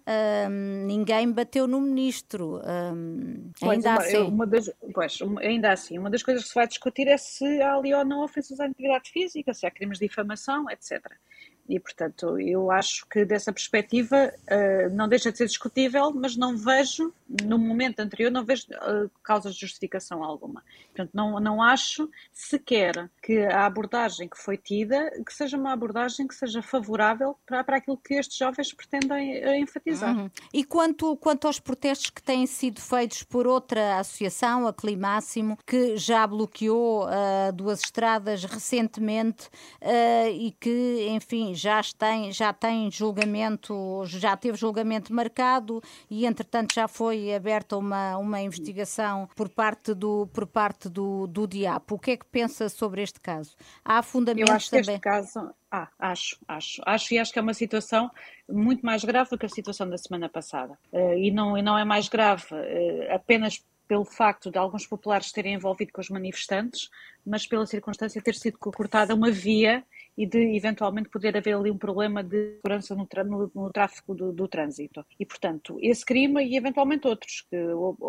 um, 0.48 0.86
ninguém 0.86 1.30
bateu 1.32 1.66
no 1.66 1.80
ministro. 1.80 2.60
Um, 2.64 3.50
ainda 3.62 3.90
uma, 3.90 3.98
assim. 3.98 4.18
Uma 4.18 4.46
das, 4.46 4.70
pois, 4.92 5.18
ainda 5.40 5.72
assim, 5.72 5.98
uma 5.98 6.10
das 6.10 6.22
coisas 6.22 6.42
que 6.42 6.48
se 6.48 6.54
vai 6.54 6.66
discutir 6.66 7.08
é 7.08 7.16
se 7.16 7.62
há 7.62 7.74
ali 7.74 7.94
ou 7.94 8.04
não 8.04 8.22
ofensas 8.22 8.60
à 8.60 8.66
integridade 8.66 9.10
física, 9.10 9.54
se 9.54 9.66
há 9.66 9.70
crimes 9.70 9.98
de 9.98 10.08
difamação, 10.08 10.68
etc. 10.70 11.00
E, 11.68 11.78
portanto, 11.78 12.38
eu 12.40 12.70
acho 12.70 13.06
que 13.06 13.24
dessa 13.24 13.52
perspectiva 13.52 14.32
uh, 14.50 14.94
não 14.94 15.08
deixa 15.08 15.30
de 15.30 15.38
ser 15.38 15.46
discutível, 15.46 16.12
mas 16.12 16.36
não 16.36 16.56
vejo, 16.56 17.14
no 17.44 17.56
momento 17.56 18.00
anterior, 18.00 18.30
não 18.30 18.44
vejo 18.44 18.66
uh, 18.72 19.10
causas 19.22 19.54
de 19.54 19.60
justificação 19.60 20.24
alguma. 20.24 20.62
Portanto, 20.86 21.10
não, 21.14 21.38
não 21.38 21.62
acho 21.62 22.10
sequer 22.32 23.08
que 23.22 23.38
a 23.38 23.64
abordagem 23.64 24.28
que 24.28 24.36
foi 24.36 24.56
tida, 24.56 25.10
que 25.24 25.32
seja 25.32 25.56
uma 25.56 25.72
abordagem 25.72 26.26
que 26.26 26.34
seja 26.34 26.60
favorável 26.60 27.36
para, 27.46 27.62
para 27.62 27.76
aquilo 27.76 27.96
que 27.96 28.14
estes 28.14 28.36
jovens 28.36 28.72
pretendem 28.72 29.44
uh, 29.44 29.54
enfatizar. 29.54 30.16
Uhum. 30.16 30.30
E 30.52 30.64
quanto, 30.64 31.16
quanto 31.16 31.46
aos 31.46 31.60
protestos 31.60 32.10
que 32.10 32.22
têm 32.22 32.44
sido 32.44 32.80
feitos 32.80 33.22
por 33.22 33.46
outra 33.46 33.98
associação, 34.00 34.66
a 34.66 34.72
Climáximo, 34.72 35.56
que 35.64 35.96
já 35.96 36.26
bloqueou 36.26 37.06
duas 37.54 37.80
estradas 37.80 38.44
recentemente 38.44 39.48
e 40.34 40.54
que, 40.58 41.06
enfim, 41.10 41.51
já 41.54 41.80
tem, 41.96 42.32
já 42.32 42.52
tem 42.52 42.90
julgamento, 42.90 44.02
já 44.06 44.36
teve 44.36 44.56
julgamento 44.56 45.12
marcado 45.12 45.82
e 46.10 46.26
entretanto 46.26 46.74
já 46.74 46.88
foi 46.88 47.34
aberta 47.34 47.76
uma, 47.76 48.16
uma 48.18 48.40
investigação 48.40 49.28
por 49.34 49.48
parte 49.48 49.94
do 49.94 50.26
por 50.32 50.46
parte 50.46 50.88
do, 50.88 51.26
do 51.26 51.46
DIAP. 51.46 51.92
O 51.92 51.98
que 51.98 52.12
é 52.12 52.16
que 52.16 52.26
pensa 52.26 52.68
sobre 52.68 53.02
este 53.02 53.20
caso? 53.20 53.56
Há 53.84 54.02
fundamentos 54.02 54.50
Eu 54.50 54.56
acho 54.56 54.70
também. 54.70 54.84
que 54.84 54.90
este 54.90 55.00
caso, 55.00 55.54
ah, 55.70 55.88
acho, 55.98 56.38
acho, 56.46 56.82
acho 56.84 57.14
e 57.14 57.18
acho 57.18 57.32
que 57.32 57.38
é 57.38 57.42
uma 57.42 57.54
situação 57.54 58.10
muito 58.48 58.84
mais 58.84 59.04
grave 59.04 59.30
do 59.30 59.38
que 59.38 59.46
a 59.46 59.48
situação 59.48 59.88
da 59.88 59.98
semana 59.98 60.28
passada. 60.28 60.78
Uh, 60.92 61.14
e, 61.14 61.30
não, 61.30 61.56
e 61.56 61.62
não 61.62 61.78
é 61.78 61.84
mais 61.84 62.08
grave 62.08 62.44
uh, 62.52 63.14
apenas 63.14 63.62
pelo 63.92 64.04
facto 64.04 64.50
de 64.50 64.56
alguns 64.56 64.86
populares 64.86 65.32
terem 65.32 65.54
envolvido 65.54 65.92
com 65.92 66.00
os 66.00 66.08
manifestantes, 66.08 66.88
mas 67.26 67.46
pela 67.46 67.66
circunstância 67.66 68.20
de 68.20 68.24
ter 68.24 68.34
sido 68.34 68.58
cortada 68.58 69.14
uma 69.14 69.30
via 69.30 69.84
e 70.16 70.26
de 70.26 70.56
eventualmente 70.56 71.08
poder 71.08 71.36
haver 71.36 71.54
ali 71.54 71.70
um 71.70 71.78
problema 71.78 72.22
de 72.22 72.56
segurança 72.56 72.94
no, 72.94 73.08
no, 73.24 73.50
no 73.54 73.70
tráfego 73.70 74.14
do, 74.14 74.32
do, 74.32 74.48
trânsito. 74.48 75.04
E, 75.18 75.24
portanto, 75.24 75.78
esse 75.80 76.04
crime 76.04 76.44
e 76.44 76.56
eventualmente 76.56 77.06
outros, 77.06 77.46
que 77.48 77.56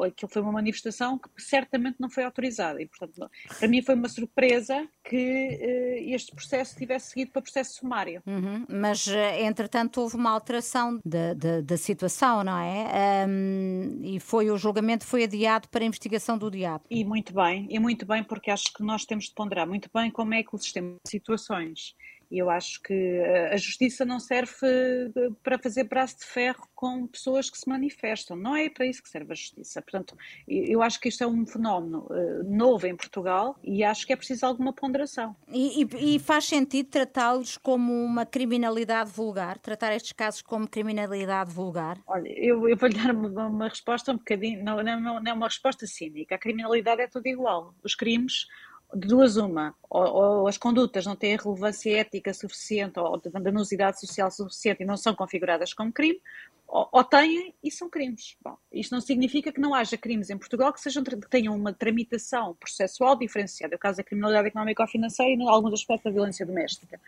aquilo 0.06 0.32
foi 0.32 0.42
uma 0.42 0.52
manifestação 0.52 1.18
que 1.18 1.42
certamente 1.42 1.98
não 2.00 2.10
foi 2.10 2.24
autorizada. 2.24 2.82
E, 2.82 2.88
portanto, 2.88 3.30
para 3.58 3.68
mim 3.68 3.82
foi 3.82 3.96
uma 3.96 4.10
surpresa 4.10 4.88
que 5.04 5.16
uh, 5.16 6.14
este 6.14 6.36
processo 6.36 6.76
tivesse 6.76 7.12
seguido 7.12 7.32
para 7.32 7.42
processo 7.42 7.76
sumário. 7.76 8.22
Uhum, 8.26 8.66
mas, 8.70 9.08
eh, 9.08 9.44
entretanto, 9.44 10.02
houve 10.02 10.16
uma 10.16 10.32
alteração 10.32 11.00
da 11.04 11.78
situação, 11.78 12.44
não 12.44 12.58
é? 12.58 13.26
Um, 13.28 14.00
e 14.04 14.20
foi 14.20 14.50
o 14.50 14.58
julgamento 14.58 15.06
foi 15.06 15.24
adiado 15.24 15.68
para 15.70 15.84
a 15.84 15.88
investigação 15.88 16.38
do 16.38 16.50
diabo. 16.50 16.86
E 16.90 17.04
muito 17.04 17.34
bem, 17.34 17.68
e 17.70 17.80
muito 17.80 18.06
bem, 18.06 18.24
porque 18.24 18.50
acho 18.50 18.74
que 18.74 18.84
nós 18.84 19.06
temos 19.06 19.26
de 19.26 19.34
ponderar 19.34 19.68
muito 19.68 19.90
bem 19.94 20.10
como 20.10 20.34
é 20.34 20.44
que 20.44 20.56
o 20.56 20.58
sistema 20.58 20.96
de 21.04 21.10
situações 21.10 21.96
e 22.30 22.40
eu 22.40 22.50
acho 22.50 22.82
que 22.82 23.20
a 23.52 23.58
justiça 23.58 24.06
não 24.06 24.20
serve 24.20 24.54
eh, 24.64 25.30
para 25.44 25.58
fazer 25.60 25.84
braço 25.84 26.20
de 26.20 26.26
ferro 26.26 26.68
com 26.74 27.06
pessoas 27.08 27.50
que 27.50 27.58
se 27.58 27.70
manifestam. 27.70 28.36
Não 28.36 28.56
é 28.56 28.70
para 28.70 28.86
isso 28.86 29.02
que 29.02 29.10
serve 29.10 29.32
a 29.32 29.36
justiça. 29.36 29.82
Portanto, 29.82 30.18
eu 30.48 30.82
acho 30.82 31.00
que 31.00 31.10
isto 31.10 31.24
é 31.24 31.28
um 31.28 31.46
fenómeno 31.46 32.08
uh, 32.10 32.44
novo 32.44 32.88
em 32.88 32.96
Portugal 32.96 33.58
e 33.64 33.84
acho 33.84 34.06
que 34.06 34.14
é 34.14 34.16
preciso 34.16 34.46
alguma 34.46 34.74
ponderação. 34.74 35.36
E, 35.48 35.84
e, 35.84 36.16
e 36.16 36.20
faz 36.20 36.46
sentido 36.46 36.90
tratá-los 36.90 37.58
como 37.58 37.94
uma 37.94 38.26
criminalidade 38.26 39.12
vulgar? 39.12 39.58
Tratar 39.60 39.94
estes 39.94 40.12
casos 40.12 40.42
como 40.42 40.68
criminalidade 40.68 41.54
vulgar? 41.54 42.02
Olha, 42.08 42.30
eu, 42.30 42.68
eu 42.68 42.76
vou-lhe 42.76 42.96
dar 42.96 43.14
uma, 43.14 43.48
uma, 43.48 43.68
resposta 43.68 44.12
um 44.12 44.18
bocadinho. 44.18 44.64
Não, 44.64 44.82
não, 44.84 45.00
não 45.00 45.32
é 45.32 45.34
uma 45.34 45.48
resposta 45.48 45.86
cínica. 45.86 46.36
A 46.36 46.40
criminalidade 46.40 47.02
é 47.02 47.08
tudo 47.08 47.28
igual. 47.28 47.74
Os 47.84 47.96
crimes 47.96 48.48
de 48.96 49.08
duas 49.08 49.38
uma, 49.38 49.74
ou, 49.90 50.04
ou, 50.04 50.48
as 50.48 50.58
condutas 50.58 51.06
não 51.06 51.16
têm 51.16 51.36
relevância 51.36 51.98
ética 51.98 52.34
suficiente 52.34 53.00
ou 53.00 53.20
de 53.20 53.30
danosidade 53.30 54.00
social 54.00 54.30
suficiente 54.30 54.84
e 54.84 54.86
não 54.86 54.98
são 54.98 55.16
configuradas 55.16 55.74
como 55.74 55.92
crime, 55.92 56.22
ou, 56.68 56.88
ou, 56.92 57.04
têm 57.04 57.54
e 57.64 57.72
são 57.72 57.90
crimes. 57.90 58.36
Bom, 58.44 58.58
isto 58.72 58.92
não 58.92 59.02
significa 59.02 59.52
que 59.52 59.60
não 59.60 59.74
haja 59.74 59.98
crimes 59.98 60.30
em 60.30 60.38
Portugal 60.38 60.72
que, 60.74 60.82
sejam, 60.82 61.04
que 61.04 61.16
tenham 61.30 61.56
uma 61.56 61.74
tramitação 61.74 62.56
processual 62.56 63.16
diferenciada. 63.16 63.76
É 63.76 63.78
o 63.78 63.80
caso 63.80 63.98
da 63.98 64.04
criminalidade 64.04 64.48
económica 64.48 64.84
ou 64.84 64.88
financeira 64.88 65.32
e 65.32 65.36
em 65.36 65.48
alguns 65.48 65.74
aspectos 65.74 66.06
da 66.06 66.12
violência 66.12 66.46
doméstica. 66.46 67.00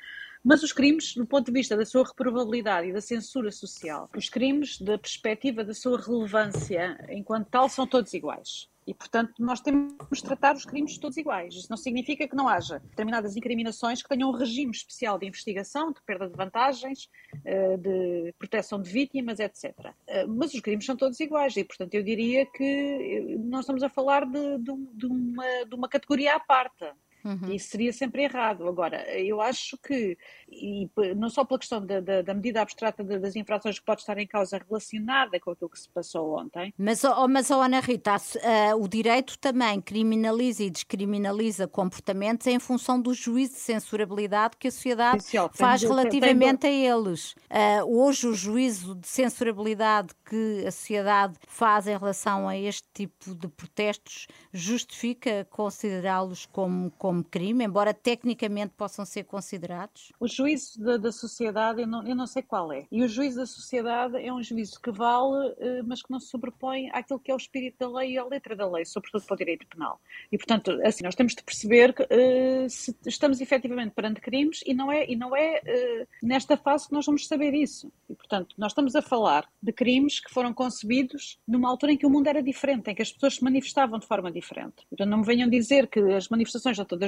Mas 0.44 0.62
os 0.62 0.72
crimes, 0.72 1.16
do 1.16 1.26
ponto 1.26 1.48
de 1.48 1.52
vista 1.52 1.76
da 1.76 1.86
sua 1.86 2.06
reprovabilidade 2.06 2.90
e 2.90 2.94
da 2.94 3.02
censura 3.02 3.52
social, 3.52 4.08
os 4.16 4.30
crimes, 4.30 4.80
da 4.80 4.98
perspectiva 4.98 5.64
da 5.64 5.74
sua 5.74 6.00
relevância 6.00 7.04
enquanto 7.10 7.48
tal, 7.48 7.68
são 7.68 7.88
todos 7.88 8.14
iguais. 8.14 8.70
E, 8.88 8.94
portanto, 8.94 9.34
nós 9.40 9.62
temos 9.62 9.96
de 10.14 10.24
tratar 10.24 10.56
os 10.56 10.64
crimes 10.64 10.98
todos 10.98 11.18
iguais. 11.18 11.56
Isso 11.56 11.68
não 11.70 11.78
significa 11.78 12.28
que 12.28 12.36
não 12.36 12.48
haja 12.48 12.80
determinadas 12.80 13.36
incriminações 13.36 14.04
que 14.04 14.10
tenham 14.10 14.30
um 14.30 14.34
regime 14.34 14.72
especial 14.72 15.18
de 15.18 15.26
investigação, 15.26 15.92
de 15.92 16.02
perda 16.06 16.30
de 16.30 16.36
vantagens, 16.36 17.10
eh, 17.44 17.78
de 17.78 18.34
proteção 18.38 18.80
de 18.80 18.90
vítimas, 18.90 19.40
etc. 19.40 19.74
Eh, 20.08 20.28
mas 20.28 20.54
os 20.54 20.60
crimes 20.60 20.86
são 20.86 20.96
todos 20.96 21.20
iguais 21.20 21.58
e, 21.58 21.64
portanto, 21.64 21.96
eu 21.96 22.04
diria 22.04 22.46
que 22.46 22.64
eh, 22.64 23.38
nós 23.40 23.62
estamos 23.62 23.82
a 23.82 23.90
falar 23.90 24.26
de, 24.26 24.58
de, 24.60 24.74
de, 24.94 25.06
uma, 25.08 25.66
de 25.68 25.76
uma 25.76 25.90
categoria 25.90 26.36
à 26.36 26.40
parte. 26.40 26.86
Uhum. 27.26 27.52
Isso 27.52 27.70
seria 27.70 27.92
sempre 27.92 28.24
errado. 28.24 28.68
Agora, 28.68 29.04
eu 29.18 29.42
acho 29.42 29.76
que, 29.80 30.16
e 30.48 30.88
não 31.16 31.28
só 31.28 31.44
pela 31.44 31.60
questão 31.60 31.84
da, 31.84 32.00
da, 32.00 32.22
da 32.22 32.34
medida 32.36 32.62
abstrata 32.62 33.04
das 33.04 33.36
infrações 33.36 33.80
que 33.80 33.86
pode 33.86 34.02
estar 34.02 34.18
em 34.20 34.28
causa 34.28 34.60
relacionada 34.60 35.40
com 35.40 35.50
aquilo 35.50 35.70
que 35.70 35.80
se 35.80 35.90
passou 35.90 36.38
ontem. 36.38 36.72
Mas, 36.78 37.04
oh, 37.04 37.28
mas 37.28 37.50
oh, 37.50 37.62
Ana 37.62 37.80
Rita, 37.80 38.16
uh, 38.16 38.80
o 38.80 38.88
direito 38.88 39.40
também 39.40 39.82
criminaliza 39.82 40.64
e 40.64 40.70
descriminaliza 40.70 41.68
comportamentos 41.68 42.46
em 42.46 42.60
função 42.60 43.02
do 43.02 43.12
juízo 43.14 43.54
de 43.54 43.60
censurabilidade 43.60 44.56
que 44.58 44.68
a 44.68 44.72
sociedade 44.72 45.26
faz 45.54 45.82
relativamente 45.82 46.60
tem... 46.60 46.88
a 46.88 46.96
eles. 46.96 47.32
Uh, 47.50 48.04
hoje, 48.04 48.28
o 48.28 48.36
juízo 48.36 48.94
de 48.94 49.08
censurabilidade 49.08 50.10
que 50.24 50.64
a 50.68 50.72
sociedade 50.72 51.36
faz 51.48 51.88
em 51.88 51.98
relação 51.98 52.48
a 52.48 52.56
este 52.56 52.86
tipo 52.94 53.34
de 53.34 53.48
protestos 53.48 54.28
justifica 54.54 55.48
considerá-los 55.50 56.46
como, 56.46 56.92
como 56.92 57.15
como 57.16 57.24
crime, 57.24 57.64
embora 57.64 57.94
tecnicamente 57.94 58.74
possam 58.76 59.06
ser 59.06 59.24
considerados? 59.24 60.12
O 60.20 60.28
juízo 60.28 60.82
da, 60.82 60.98
da 60.98 61.12
sociedade, 61.12 61.82
eu 61.82 61.88
não, 61.88 62.06
eu 62.06 62.16
não, 62.16 62.28
sei 62.28 62.44
qual 62.44 62.72
é. 62.74 62.86
E 62.92 63.04
o 63.04 63.08
juízo 63.08 63.38
da 63.38 63.46
sociedade 63.46 64.18
é 64.18 64.34
um 64.34 64.44
juízo 64.44 64.82
que 64.82 64.92
vale, 64.92 65.56
eh, 65.60 65.82
mas 65.84 66.02
que 66.02 66.12
não 66.12 66.20
se 66.20 66.28
sobrepõe 66.28 66.90
àquilo 66.92 67.20
que 67.20 67.32
é 67.32 67.34
o 67.34 67.38
espírito 67.38 67.78
da 67.80 68.00
lei 68.00 68.14
e 68.14 68.18
a 68.18 68.26
letra 68.26 68.56
da 68.56 68.70
lei, 68.70 68.84
sobretudo 68.84 69.24
para 69.26 69.34
o 69.34 69.38
direito 69.38 69.66
penal. 69.68 70.00
E, 70.32 70.38
portanto, 70.38 70.78
assim, 70.84 71.04
nós 71.04 71.16
temos 71.16 71.34
de 71.34 71.44
perceber 71.44 71.94
que 71.94 72.04
uh, 72.04 72.70
se 72.70 72.96
estamos 73.06 73.40
efetivamente 73.40 73.94
perante 73.94 74.20
crimes 74.20 74.62
e 74.66 74.74
não 74.74 74.92
é, 74.92 75.10
e 75.10 75.16
não 75.16 75.36
é 75.36 75.62
uh, 75.62 76.08
nesta 76.22 76.58
fase 76.58 76.88
que 76.88 76.94
nós 76.94 77.06
vamos 77.06 77.28
saber 77.28 77.54
isso. 77.54 77.92
E, 78.10 78.16
portanto, 78.16 78.56
nós 78.58 78.72
estamos 78.72 78.96
a 78.96 79.02
falar 79.02 79.48
de 79.62 79.72
crimes 79.72 80.20
que 80.20 80.34
foram 80.34 80.54
concebidos 80.54 81.40
numa 81.48 81.70
altura 81.70 81.94
em 81.94 81.98
que 81.98 82.06
o 82.06 82.10
mundo 82.10 82.28
era 82.28 82.44
diferente, 82.44 82.90
em 82.90 82.96
que 82.96 83.02
as 83.02 83.12
pessoas 83.12 83.36
se 83.36 83.44
manifestavam 83.44 84.00
de 84.00 84.06
forma 84.06 84.32
diferente. 84.32 84.86
Então 84.92 85.06
não 85.06 85.20
me 85.20 85.26
venham 85.26 85.50
dizer 85.50 85.88
que 85.88 86.00
as 86.00 86.28
manifestações 86.28 86.76
já 86.76 86.84
todas 86.84 87.05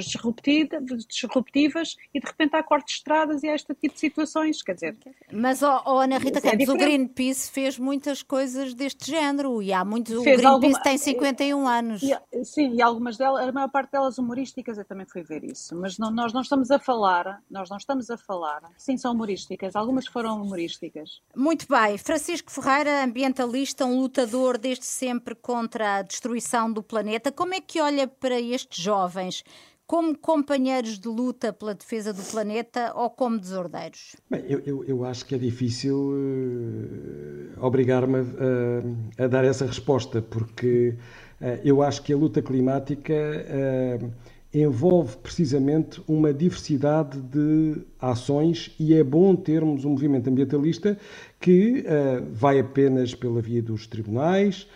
todas 0.88 1.06
disruptivas 1.06 1.96
e 2.14 2.20
de 2.20 2.26
repente 2.26 2.56
há 2.56 2.62
cortes 2.62 2.94
de 2.94 2.98
estradas 2.98 3.42
e 3.42 3.48
há 3.48 3.54
este 3.54 3.74
tipo 3.74 3.94
de 3.94 4.00
situações, 4.00 4.62
quer 4.62 4.74
dizer... 4.74 4.96
Mas, 5.32 5.62
oh, 5.62 5.82
oh 5.86 5.98
Ana 5.98 6.18
Rita 6.18 6.38
é 6.38 6.42
Campos, 6.42 6.68
é 6.68 6.72
o 6.72 6.76
Greenpeace 6.76 7.50
fez 7.50 7.78
muitas 7.78 8.22
coisas 8.22 8.74
deste 8.74 9.10
género 9.10 9.62
e 9.62 9.72
há 9.72 9.84
muitos... 9.84 10.14
O 10.14 10.22
Greenpeace 10.22 10.46
alguma... 10.46 10.80
tem 10.80 10.98
51 10.98 11.68
anos. 11.68 12.02
E, 12.02 12.44
sim, 12.44 12.74
e 12.74 12.82
algumas 12.82 13.16
delas, 13.16 13.48
a 13.48 13.52
maior 13.52 13.70
parte 13.70 13.92
delas 13.92 14.18
humorísticas, 14.18 14.78
eu 14.78 14.84
também 14.84 15.06
fui 15.06 15.22
ver 15.22 15.44
isso, 15.44 15.76
mas 15.76 15.98
não, 15.98 16.10
nós 16.10 16.32
não 16.32 16.40
estamos 16.40 16.70
a 16.70 16.78
falar, 16.78 17.42
nós 17.50 17.68
não 17.68 17.76
estamos 17.76 18.10
a 18.10 18.16
falar, 18.16 18.62
sim, 18.76 18.96
são 18.96 19.12
humorísticas, 19.12 19.76
algumas 19.76 20.06
foram 20.06 20.40
humorísticas. 20.42 21.20
Muito 21.36 21.66
bem, 21.68 21.98
Francisco 21.98 22.50
Ferreira, 22.50 23.04
ambientalista, 23.04 23.84
um 23.84 24.00
lutador 24.00 24.58
desde 24.58 24.84
sempre 24.84 25.34
contra 25.34 25.96
a 25.96 26.02
destruição 26.02 26.72
do 26.72 26.82
planeta, 26.82 27.30
como 27.32 27.54
é 27.54 27.60
que 27.60 27.80
olha 27.80 28.06
para 28.06 28.40
estes 28.40 28.82
jovens 28.82 29.44
como 29.88 30.16
companheiros 30.16 30.98
de 30.98 31.08
luta 31.08 31.50
pela 31.50 31.74
defesa 31.74 32.12
do 32.12 32.22
planeta 32.22 32.92
ou 32.94 33.08
como 33.08 33.38
desordeiros? 33.38 34.14
Bem, 34.30 34.44
eu, 34.46 34.60
eu, 34.66 34.84
eu 34.84 35.04
acho 35.04 35.24
que 35.24 35.34
é 35.34 35.38
difícil 35.38 35.96
uh, 35.96 37.64
obrigar-me 37.66 38.18
a, 38.18 39.24
a, 39.24 39.26
dar 39.26 39.46
essa 39.46 39.64
resposta, 39.64 40.20
porque 40.20 40.94
uh, 41.40 41.58
eu 41.64 41.82
acho 41.82 42.02
que 42.02 42.12
a 42.12 42.16
luta 42.18 42.42
climática 42.42 43.14
uh, 43.14 44.12
envolve 44.52 45.16
precisamente 45.16 46.02
uma 46.06 46.34
diversidade 46.34 47.18
de 47.22 47.80
ações 47.98 48.74
e 48.78 48.92
é 48.92 49.02
bom 49.02 49.34
termos 49.34 49.86
um 49.86 49.90
movimento 49.90 50.28
ambientalista 50.28 50.98
que 51.38 51.84
vai 52.32 52.58
apenas 52.58 53.14
pela 53.14 53.42
via 53.42 53.62
dos 53.62 53.86
tribunais. 53.86 54.66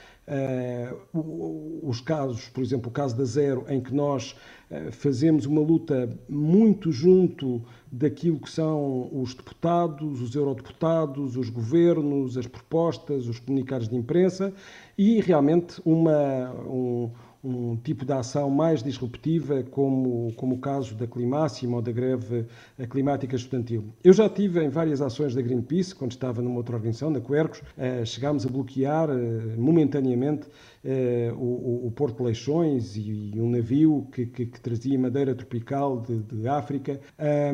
Os 1.83 2.01
casos, 2.01 2.49
por 2.49 2.63
exemplo, 2.63 2.89
o 2.89 2.93
caso 2.93 3.17
da 3.17 3.25
Zero, 3.25 3.65
em 3.69 3.81
que 3.81 3.93
nós 3.93 4.37
eh, 4.71 4.91
fazemos 4.93 5.47
uma 5.47 5.61
luta 5.61 6.09
muito 6.29 6.93
junto 6.93 7.63
daquilo 7.91 8.39
que 8.39 8.49
são 8.49 9.11
os 9.13 9.35
deputados, 9.35 10.23
os 10.23 10.35
eurodeputados, 10.35 11.37
os 11.37 11.51
governos, 11.51 12.39
as 12.39 12.47
propostas, 12.47 13.27
os 13.27 13.41
comunicados 13.41 13.89
de 13.89 13.97
imprensa 13.97 14.55
e 14.97 15.21
realmente 15.21 15.83
uma, 15.85 16.53
um, 16.67 17.11
um 17.43 17.77
tipo 17.77 18.05
de 18.05 18.13
ação 18.13 18.49
mais 18.49 18.83
disruptiva, 18.83 19.63
como, 19.65 20.33
como 20.37 20.55
o 20.55 20.59
caso 20.59 20.95
da 20.95 21.07
Climáxima 21.07 21.77
ou 21.77 21.83
da 21.83 21.91
greve 21.91 22.47
climática 22.89 23.35
estudantil. 23.35 23.93
Eu 24.05 24.13
já 24.13 24.29
tive 24.29 24.65
em 24.65 24.69
várias 24.69 25.01
ações 25.01 25.35
da 25.35 25.43
Greenpeace, 25.43 25.95
quando 25.95 26.13
estava 26.13 26.41
numa 26.41 26.57
outra 26.57 26.77
organização, 26.77 27.11
na 27.11 27.21
Quercos, 27.21 27.63
eh, 27.77 28.05
chegámos 28.05 28.47
a 28.47 28.49
bloquear 28.49 29.11
eh, 29.11 29.57
momentaneamente 29.57 30.47
eh, 30.85 31.33
o, 31.35 31.87
o, 31.87 31.93
Porto 31.95 32.19
de 32.19 32.23
Leixões 32.25 32.97
e, 32.97 33.33
e 33.35 33.41
um 33.41 33.51
navio 33.51 34.09
que, 34.13 34.27
que, 34.27 34.47
que, 34.47 34.61
trazia 34.61 34.99
madeira 34.99 35.35
tropical 35.35 36.01
de, 36.01 36.19
de 36.19 36.49
África. 36.49 37.01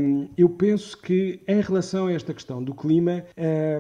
Um, 0.01 0.29
eu 0.37 0.49
penso 0.49 0.97
que, 1.01 1.41
em 1.47 1.61
relação 1.61 2.07
a 2.07 2.13
esta 2.13 2.33
questão 2.33 2.63
do 2.63 2.75
clima, 2.75 3.25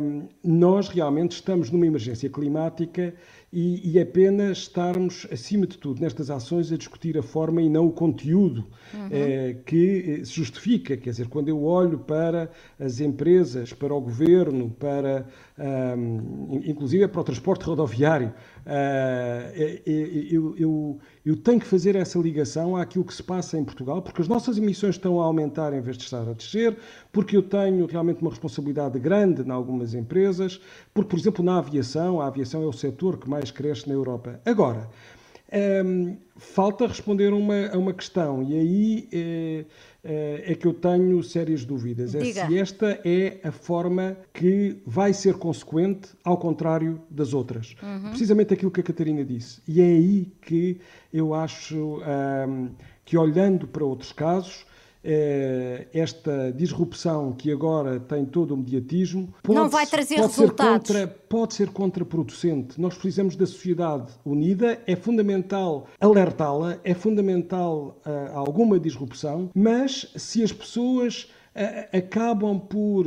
um, 0.03 0.29
nós 0.45 0.89
realmente 0.89 1.33
estamos 1.33 1.71
numa 1.71 1.87
emergência 1.87 2.29
climática 2.29 3.15
e, 3.53 3.93
e 3.93 3.99
é 3.99 4.05
pena 4.05 4.51
estarmos, 4.51 5.27
acima 5.33 5.67
de 5.67 5.79
tudo, 5.79 6.01
nestas 6.01 6.31
ações 6.31 6.71
a 6.71 6.77
discutir 6.77 7.17
a 7.17 7.23
forma 7.23 7.63
e 7.63 7.69
não 7.69 7.87
o 7.87 7.93
conteúdo 7.93 8.67
uhum. 8.93 9.09
é, 9.11 9.57
que 9.65 10.23
se 10.25 10.33
justifica. 10.33 10.97
Quer 10.99 11.11
dizer, 11.11 11.29
quando 11.29 11.49
eu 11.49 11.65
olho 11.65 11.99
para 11.99 12.51
as 12.79 13.01
empresas, 13.01 13.73
para 13.73 13.95
o 13.95 14.01
governo, 14.01 14.71
para 14.71 15.27
um, 15.59 16.61
inclusive 16.65 17.09
para 17.09 17.21
o 17.21 17.25
transporte 17.25 17.65
rodoviário, 17.65 18.33
eu, 20.31 20.57
eu, 20.59 20.99
eu, 21.25 21.37
tenho 21.37 21.61
que 21.61 21.67
fazer 21.67 21.97
essa 21.97 22.19
ligação 22.19 22.77
àquilo 22.77 23.05
que 23.05 23.15
se 23.15 23.23
passa 23.23 23.59
em 23.59 23.65
Portugal, 23.65 24.03
porque 24.03 24.21
as 24.21 24.29
nossas 24.29 24.59
emissões 24.59 24.97
estão 24.97 25.21
a 25.21 25.25
aumentar 25.25 25.73
em 25.73 25.81
vez 25.81 25.97
de 25.97 26.05
estar 26.05 26.29
a 26.29 26.33
descer, 26.33 26.77
porque 27.13 27.37
eu 27.37 27.43
tenho 27.43 27.87
realmente 27.87 28.21
uma 28.21 28.31
responsabilidade 28.31 28.99
grande 28.99 29.43
em 29.43 29.51
algumas 29.51 29.95
empresas, 29.95 30.61
porque, 30.93 31.11
por 31.11 31.19
exemplo, 31.19 31.45
na 31.45 31.59
aviação, 31.59 32.21
a 32.21 32.27
aviação 32.27 32.63
é 32.63 32.67
o 32.67 32.73
setor 32.73 33.19
que 33.19 33.29
mais 33.29 33.51
cresce 33.51 33.89
na 33.89 33.95
Europa. 33.95 34.41
Agora, 34.45 34.89
um, 35.85 36.17
falta 36.37 36.87
responder 36.87 37.33
uma, 37.33 37.69
a 37.69 37.79
uma 37.79 37.93
questão, 37.93 38.43
e 38.43 38.55
aí 38.55 39.09
é, 39.13 39.65
é, 40.05 40.55
que 40.55 40.67
eu 40.67 40.73
tenho 40.73 41.23
sérias 41.23 41.65
dúvidas. 41.65 42.15
É 42.15 42.25
se 42.25 42.59
esta 42.59 43.01
é 43.05 43.41
a 43.43 43.51
forma 43.51 44.17
que 44.33 44.81
vai 44.87 45.13
ser 45.13 45.35
consequente, 45.35 46.11
ao 46.25 46.37
contrário 46.37 47.01
das 47.11 47.35
outras. 47.35 47.75
Uhum. 47.83 48.11
Precisamente 48.11 48.55
aquilo 48.55 48.71
que 48.71 48.81
a 48.81 48.85
Catarina 48.85 49.25
disse. 49.25 49.61
E 49.67 49.81
é 49.81 49.85
aí 49.85 50.33
que 50.41 50.81
eu 51.13 51.35
acho 51.35 52.01
um, 52.49 52.71
que, 53.05 53.17
olhando 53.17 53.67
para 53.67 53.85
outros 53.85 54.13
casos, 54.13 54.65
eh, 54.65 54.68
esta 55.93 56.53
disrupção 56.53 57.33
que 57.33 57.51
agora 57.51 57.99
tem 57.99 58.25
todo 58.25 58.55
o 58.55 58.57
mediatismo 58.57 59.33
pode, 59.43 59.59
não 59.59 59.69
vai 59.69 59.87
trazer 59.87 60.17
pode 60.17 60.29
resultados. 60.29 60.89
Ser 60.89 60.95
contra, 60.95 61.19
pode 61.29 61.55
ser 61.55 61.69
contraproducente. 61.71 62.81
Nós 62.81 62.95
precisamos 62.95 63.37
da 63.37 63.47
sociedade 63.47 64.13
unida, 64.25 64.81
é 64.87 64.97
fundamental 64.97 65.87
alertá-la, 66.01 66.79
é 66.85 66.95
fundamental 66.95 68.01
uh, 68.07 68.37
alguma 68.37 68.79
disrupção, 68.79 69.51
mas 69.55 70.13
se 70.17 70.43
as 70.43 70.53
pessoas 70.53 71.25
uh, 71.55 71.97
acabam 71.97 72.59
por 72.59 73.07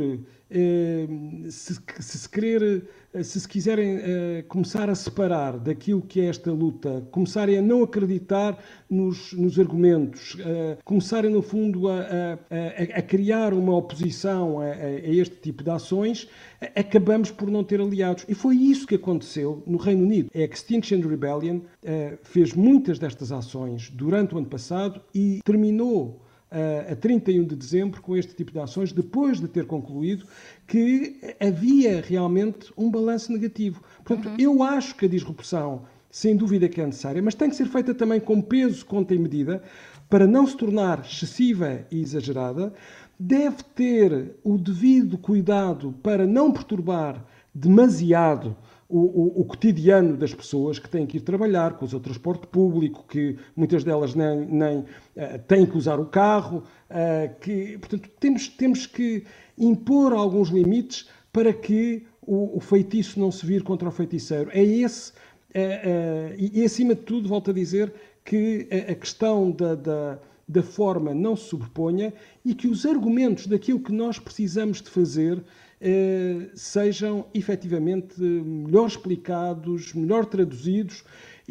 se, 1.50 1.80
se, 2.00 2.30
querer, 2.30 2.84
se 3.24 3.40
se 3.40 3.48
quiserem 3.48 3.98
uh, 3.98 4.02
começar 4.50 4.90
a 4.90 4.96
separar 4.96 5.58
daquilo 5.58 6.02
que 6.02 6.20
é 6.20 6.26
esta 6.26 6.52
luta, 6.52 7.08
começarem 7.10 7.58
a 7.58 7.62
não 7.62 7.84
acreditar 7.84 8.62
nos, 8.90 9.32
nos 9.32 9.58
argumentos, 9.58 10.36
uh, 10.36 10.78
começarem, 10.84 11.32
no 11.32 11.42
fundo, 11.42 11.88
a, 11.88 12.00
a, 12.00 13.00
a 13.00 13.02
criar 13.02 13.54
uma 13.54 13.76
oposição 13.78 14.60
a, 14.60 14.66
a, 14.66 14.92
este 15.08 15.38
tipo 15.38 15.64
de 15.64 15.70
ações, 15.70 16.28
acabamos 16.76 17.32
por 17.32 17.50
não 17.50 17.64
ter 17.64 17.80
aliados. 17.80 18.26
E 18.28 18.36
foi 18.36 18.58
isso 18.58 18.86
que 18.86 18.96
aconteceu 18.96 19.64
no 19.66 19.78
Reino 19.78 20.04
Unido. 20.04 20.30
A 20.36 20.40
Extinction 20.40 21.00
Rebellion 21.00 21.62
fez 22.24 22.54
muitas 22.54 23.00
destas 23.00 23.32
ações 23.32 23.90
durante 23.90 24.36
o 24.36 24.38
ano 24.38 24.48
passado 24.48 25.02
e 25.16 25.40
terminou 25.44 26.22
a 26.92 26.96
31 26.96 27.46
de 27.46 27.56
dezembro 27.56 28.02
com 28.02 28.16
este 28.16 28.34
tipo 28.36 28.52
de 28.52 28.60
ações, 28.60 28.92
depois 28.92 29.40
de 29.40 29.48
ter 29.48 29.66
concluído 29.66 30.26
que 30.68 31.36
havia 31.40 32.02
realmente 32.02 32.72
um 32.78 32.92
balanço 32.92 33.32
negativo. 33.32 33.82
Portanto, 34.04 34.30
uhum. 34.30 34.36
eu 34.38 34.64
acho 34.64 34.96
que 34.96 35.06
a 35.06 35.10
disrupção, 35.10 35.84
sem 36.10 36.36
dúvida 36.36 36.68
que 36.68 36.82
é 36.82 36.86
necessária, 36.86 37.22
mas 37.22 37.36
tem 37.36 37.50
que 37.50 37.56
ser 37.56 37.68
feita 37.68 37.94
também 37.94 38.20
com 38.20 38.42
peso, 38.42 38.86
conta 38.86 39.16
e 39.16 39.20
medida, 39.20 39.64
para 40.10 40.28
não 40.28 40.46
se 40.46 40.58
tornar 40.58 41.06
excessiva 41.06 41.86
e 41.90 42.02
exagerada, 42.02 42.74
deve 43.18 43.64
ter 43.76 44.36
o 44.44 44.58
devido 44.58 45.18
cuidado 45.18 45.96
para 46.04 46.28
não 46.28 46.52
perturbar 46.52 47.26
demasiado 47.54 48.58
o, 48.92 49.00
o, 49.00 49.42
o, 49.42 49.46
cotidiano 49.46 50.18
das 50.18 50.34
pessoas 50.34 50.78
que 50.78 50.90
têm 50.90 51.06
que 51.06 51.18
ir 51.18 51.22
trabalhar, 51.22 51.74
com 51.74 51.86
o 51.86 52.00
transporte 52.00 52.46
público, 52.48 53.06
que 53.08 53.38
muitas 53.56 53.84
delas 53.84 54.14
nem, 54.14 54.46
nem 54.46 54.80
uh, 54.80 54.86
têm 55.48 55.66
que 55.66 55.78
usar 55.78 56.00
o 56.00 56.06
carro, 56.06 56.64
uh, 56.90 57.40
que, 57.40 57.78
portanto, 57.78 58.10
temos, 58.20 58.48
temos 58.50 58.86
que 58.86 59.24
impor 59.58 60.14
alguns 60.14 60.50
limites 60.50 61.10
para 61.32 61.54
que 61.54 62.06
o, 62.22 62.58
o 62.58 62.60
feitiço 62.60 63.20
não 63.20 63.32
se 63.32 63.46
vire 63.46 63.64
contra 63.64 63.88
o 63.88 63.92
feiticeiro. 63.92 64.50
É 64.54 64.64
esse, 64.64 65.12
uh, 65.12 66.36
e, 66.38 66.64
acima 66.64 66.94
de 66.94 67.02
tudo, 67.02 67.30
volto 67.30 67.52
a 67.52 67.54
dizer 67.54 67.94
que 68.26 68.68
a, 68.72 68.92
a 68.92 68.96
questão 68.96 69.52
da, 69.52 69.76
da 69.76 70.20
da 70.52 70.62
forma 70.62 71.14
não 71.14 71.36
se 71.36 71.46
sobreponha 71.46 72.14
e 72.44 72.54
que 72.54 72.68
os 72.68 72.86
argumentos 72.86 73.48
daquilo 73.48 73.80
que 73.80 73.94
nós 73.94 74.20
precisamos 74.20 74.82
de 74.82 74.90
fazer 74.90 75.42
sejam 76.54 77.26
efetivamente 77.34 78.22
melhor 78.22 78.88
explicados, 78.88 79.94
melhor 79.94 80.26
traduzidos 80.26 81.04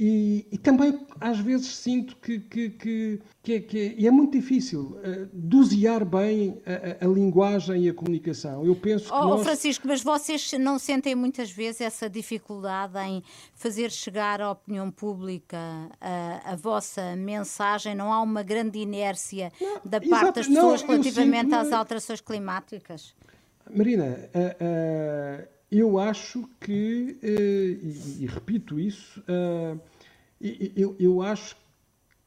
e, 0.02 0.46
e, 0.50 0.56
também 0.56 0.98
às 1.20 1.38
vezes 1.38 1.76
sinto 1.76 2.16
que, 2.16 2.38
que, 2.38 2.70
que, 2.70 3.20
que, 3.42 3.52
é, 3.52 3.60
que 3.60 3.78
é, 3.98 4.06
é, 4.06 4.10
muito 4.10 4.32
difícil 4.32 4.96
uh, 4.96 5.28
dosear 5.30 6.06
bem 6.06 6.58
a, 6.64 7.04
a, 7.04 7.06
a, 7.06 7.12
linguagem 7.12 7.84
e 7.84 7.90
a 7.90 7.92
comunicação. 7.92 8.64
Eu 8.64 8.74
penso 8.74 9.06
que 9.06 9.12
oh, 9.12 9.24
nós... 9.24 9.42
Francisco, 9.42 9.86
mas 9.86 10.02
vocês 10.02 10.52
não 10.52 10.78
sentem 10.78 11.14
muitas 11.14 11.50
vezes 11.50 11.82
essa 11.82 12.08
dificuldade 12.08 12.98
em 12.98 13.22
fazer 13.54 13.90
chegar 13.90 14.40
à 14.40 14.52
opinião 14.52 14.90
pública 14.90 15.58
a, 16.00 16.52
a 16.52 16.56
vossa 16.56 17.14
mensagem? 17.14 17.94
Não 17.94 18.10
há 18.10 18.22
uma 18.22 18.42
grande 18.42 18.78
inércia 18.78 19.52
não, 19.60 19.80
da 19.84 20.00
parte 20.00 20.36
das 20.36 20.46
pessoas 20.46 20.80
não, 20.80 20.88
relativamente 20.88 21.50
sinto, 21.50 21.56
às 21.56 21.72
alterações 21.72 22.22
climáticas? 22.22 23.14
Marina, 23.74 24.04
uh, 24.04 25.44
uh, 25.44 25.48
eu 25.70 25.98
acho 25.98 26.48
que, 26.60 27.18
uh, 27.22 27.86
e, 27.86 28.24
e, 28.24 28.26
repito 28.26 28.78
isso, 28.78 29.22
eu, 30.74 30.96
eu, 30.98 31.22
acho 31.22 31.56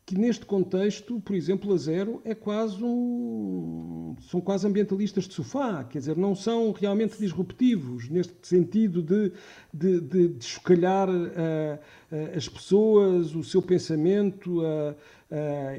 que 0.06 0.17
neste 0.17 0.45
contexto, 0.45 1.19
por 1.19 1.36
exemplo, 1.36 1.73
a 1.73 1.77
Zero 1.77 2.21
é 2.23 2.36
quase 2.36 2.84
um. 2.84 4.15
são 4.29 4.39
quase 4.39 4.67
ambientalistas 4.67 5.27
de 5.27 5.34
sofá, 5.34 5.84
quer 5.84 5.99
dizer, 5.99 6.15
não 6.15 6.36
são 6.36 6.71
realmente 6.71 7.17
disruptivos, 7.17 8.10
neste 8.10 8.36
sentido 8.43 9.01
de, 9.01 9.32
de, 9.73 9.99
de, 9.99 10.27
de 10.29 10.45
chocalhar 10.45 11.10
as 12.36 12.47
pessoas, 12.47 13.36
o 13.36 13.43
seu 13.43 13.62
pensamento. 13.62 14.62
Uh, 14.62 14.95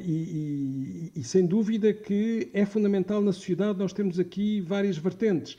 e, 0.05 1.13
e, 1.15 1.21
e, 1.21 1.25
sem 1.25 1.47
dúvida 1.47 1.93
que 1.93 2.51
é 2.53 2.67
fundamental 2.67 3.21
na 3.23 3.33
sociedade 3.33 3.79
nós 3.79 3.93
temos 3.93 4.19
aqui 4.19 4.61
várias 4.61 4.99
vertentes. 4.99 5.57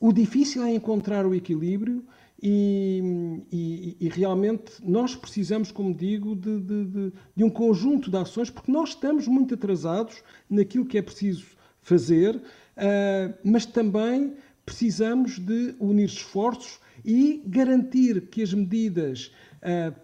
O 0.00 0.12
difícil 0.12 0.62
é 0.64 0.72
encontrar 0.72 1.26
o 1.26 1.34
equilíbrio 1.34 2.04
e, 2.40 3.96
e 4.00 4.08
realmente 4.08 4.72
nós 4.82 5.16
precisamos, 5.16 5.72
como 5.72 5.92
digo, 5.92 6.36
de, 6.36 6.60
de, 6.60 6.84
de, 6.84 7.12
de, 7.36 7.44
um 7.44 7.50
conjunto 7.50 8.10
de 8.10 8.16
ações, 8.16 8.48
porque 8.48 8.70
nós 8.70 8.90
estamos 8.90 9.26
muito 9.26 9.54
atrasados 9.54 10.22
naquilo 10.48 10.86
que 10.86 10.98
é 10.98 11.02
preciso 11.02 11.46
fazer, 11.80 12.36
uh, 12.36 13.34
mas 13.42 13.66
também 13.66 14.34
precisamos 14.64 15.38
de 15.38 15.74
unir 15.80 16.04
esforços 16.04 16.78
e 17.04 17.42
garantir 17.46 18.28
que 18.28 18.42
as 18.42 18.52
medidas 18.52 19.26
uh, 19.26 19.30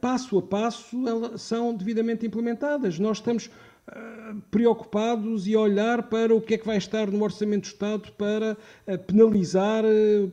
passo 0.00 0.38
a 0.38 0.42
passo, 0.42 1.08
elas 1.08 1.42
são 1.42 1.74
devidamente 1.74 2.26
implementadas. 2.26 2.98
Nós 2.98 3.18
estamos 3.18 3.46
uh, 3.88 4.40
preocupados 4.50 5.46
e 5.46 5.56
olhar 5.56 6.04
para 6.04 6.34
o 6.34 6.40
que 6.40 6.54
é 6.54 6.58
que 6.58 6.66
vai 6.66 6.76
estar 6.76 7.10
no 7.10 7.22
Orçamento 7.22 7.62
do 7.62 7.66
Estado 7.66 8.12
para 8.12 8.52
uh, 8.52 8.98
penalizar 9.06 9.84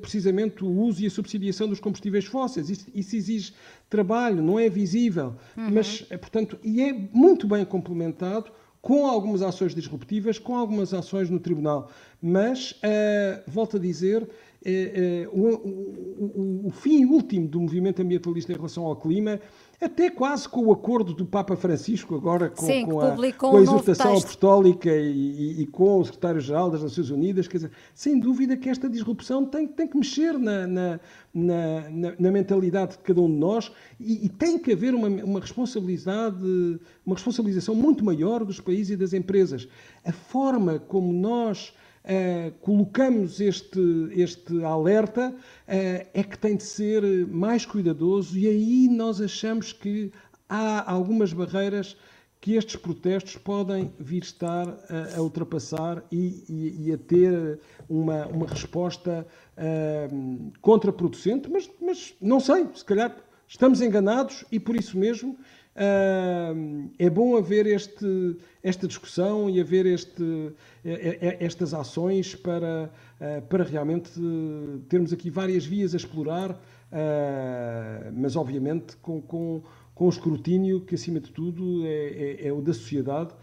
precisamente 0.02 0.64
o 0.64 0.70
uso 0.70 1.04
e 1.04 1.08
a 1.08 1.10
subsidiação 1.10 1.68
dos 1.68 1.80
combustíveis 1.80 2.26
fósseis. 2.26 2.70
Isso, 2.70 2.88
isso 2.94 3.16
exige 3.16 3.54
trabalho, 3.90 4.42
não 4.42 4.60
é 4.60 4.70
visível, 4.70 5.36
uhum. 5.58 5.72
mas, 5.72 6.02
portanto, 6.02 6.58
e 6.64 6.82
é 6.82 6.94
muito 7.14 7.48
bem 7.48 7.66
complementado 7.66 8.52
com 8.82 9.06
algumas 9.06 9.44
ações 9.44 9.76
disruptivas, 9.76 10.40
com 10.40 10.56
algumas 10.56 10.94
ações 10.94 11.30
no 11.30 11.40
Tribunal. 11.40 11.92
Mas, 12.20 12.80
volto 13.46 13.78
a 13.78 13.80
dizer, 13.80 14.28
é, 14.63 15.24
é, 15.24 15.30
o, 15.32 15.47
o, 15.56 16.67
o, 16.67 16.69
fim 16.69 17.04
último 17.06 17.47
do 17.47 17.60
movimento 17.60 18.00
ambientalista 18.00 18.52
em 18.52 18.56
relação 18.56 18.86
ao 18.86 18.95
clima, 18.95 19.39
até 19.82 20.12
quase 20.12 20.47
com 20.47 20.67
o 20.67 20.71
acordo 20.71 21.15
do 21.15 21.26
Papa 21.26 21.56
Francisco, 21.56 22.13
agora 22.13 22.47
com, 22.47 22.67
Sim, 22.67 22.86
com, 22.86 23.02
a, 23.02 23.34
com 23.34 23.58
a, 23.58 23.62
exortação 23.62 24.15
apostólica 24.15 24.91
e, 24.91 25.12
e, 25.12 25.62
e, 25.63 25.65
com 25.65 26.00
o 26.00 26.06
secretário-geral 26.06 26.69
das 26.69 26.84
Nações 26.84 27.10
Unidas, 27.10 27.47
quer 27.47 27.58
dizer, 27.58 27.71
sem 27.95 28.19
dúvida 28.19 28.56
que 28.56 28.69
esta 28.69 28.88
disrupção 28.88 29.43
tem, 29.47 29.67
tem 29.67 29.88
que 29.88 29.97
mexer 29.97 30.38
na, 30.38 30.67
na, 30.67 31.00
na, 31.34 32.13
na, 32.19 32.32
mentalidade 32.32 32.91
de 32.91 32.97
cada 33.00 33.19
um 33.19 33.28
de 33.28 33.39
nós 33.39 33.71
e, 34.00 34.28
e 34.28 34.30
tem 34.30 34.60
que 34.60 34.71
haver 34.71 34.93
uma, 34.93 35.08
uma 35.08 35.39
responsabilidade, 35.39 36.80
uma 37.04 37.15
responsabilização 37.15 37.74
muito 37.74 38.06
maior 38.06 38.45
dos 38.45 38.60
países 38.60 38.91
e 38.91 38.95
das 38.95 39.12
empresas. 39.12 39.67
A 40.06 40.12
forma 40.12 40.78
como 40.78 41.12
nós 41.12 41.74
uh, 42.06 42.52
colocamos 42.62 43.40
este, 43.40 43.80
este 44.12 44.64
alerta 44.64 45.30
uh, 45.30 45.36
é 45.68 46.24
que 46.24 46.38
tem 46.38 46.56
de 46.56 46.64
ser 46.64 47.04
mais 47.28 47.66
cuidadoso 47.66 48.38
e 48.38 48.48
aí 48.48 48.88
nós 48.90 49.22
achamos 49.22 49.74
que 49.74 50.12
há 50.50 50.92
algumas 50.92 51.34
barreiras 51.34 51.96
que 52.42 52.56
estes 52.56 52.76
protestos 52.76 53.38
podem 53.38 53.94
vir 54.00 54.24
estar 54.24 54.68
a, 54.68 55.18
a 55.18 55.22
ultrapassar 55.22 56.04
e, 56.12 56.44
e, 56.50 56.88
e, 56.88 56.92
a 56.92 56.98
ter 56.98 57.60
uma, 57.88 58.26
uma 58.26 58.48
resposta 58.48 59.28
uh, 59.56 60.52
contraproducente, 60.60 61.50
mas, 61.50 61.70
mas 61.80 62.16
não 62.20 62.40
sei, 62.40 62.68
se 62.74 62.84
calhar 62.84 63.16
estamos 63.48 63.80
enganados 63.80 64.44
e 64.52 64.60
por 64.60 64.76
isso 64.76 64.98
mesmo 64.98 65.38
é 67.00 67.10
bom 67.10 67.38
haver 67.38 67.66
este, 67.66 68.38
esta 68.62 68.88
discussão 68.88 69.50
e 69.50 69.60
haver 69.60 69.86
este, 69.86 70.54
estas 71.40 71.74
ações 71.74 72.36
para, 72.36 72.92
uh, 73.20 73.42
para 73.48 73.64
realmente 73.64 74.12
termos 74.90 75.14
aqui 75.14 75.30
várias 75.30 75.66
vias 75.66 75.94
a 75.94 75.98
explorar, 75.98 76.52
uh, 76.52 78.12
mas 78.14 78.36
obviamente 78.36 78.98
com, 78.98 79.22
com, 79.22 79.64
com 79.96 80.06
o 80.06 80.10
escrutínio 80.10 80.82
que, 80.82 80.96
acima 80.96 81.20
de 81.20 81.32
tudo, 81.32 81.86
é, 81.86 81.90
é, 81.90 82.48
é 82.48 82.54
o 82.54 82.62
da 82.62 82.74
sociedade 82.74 83.34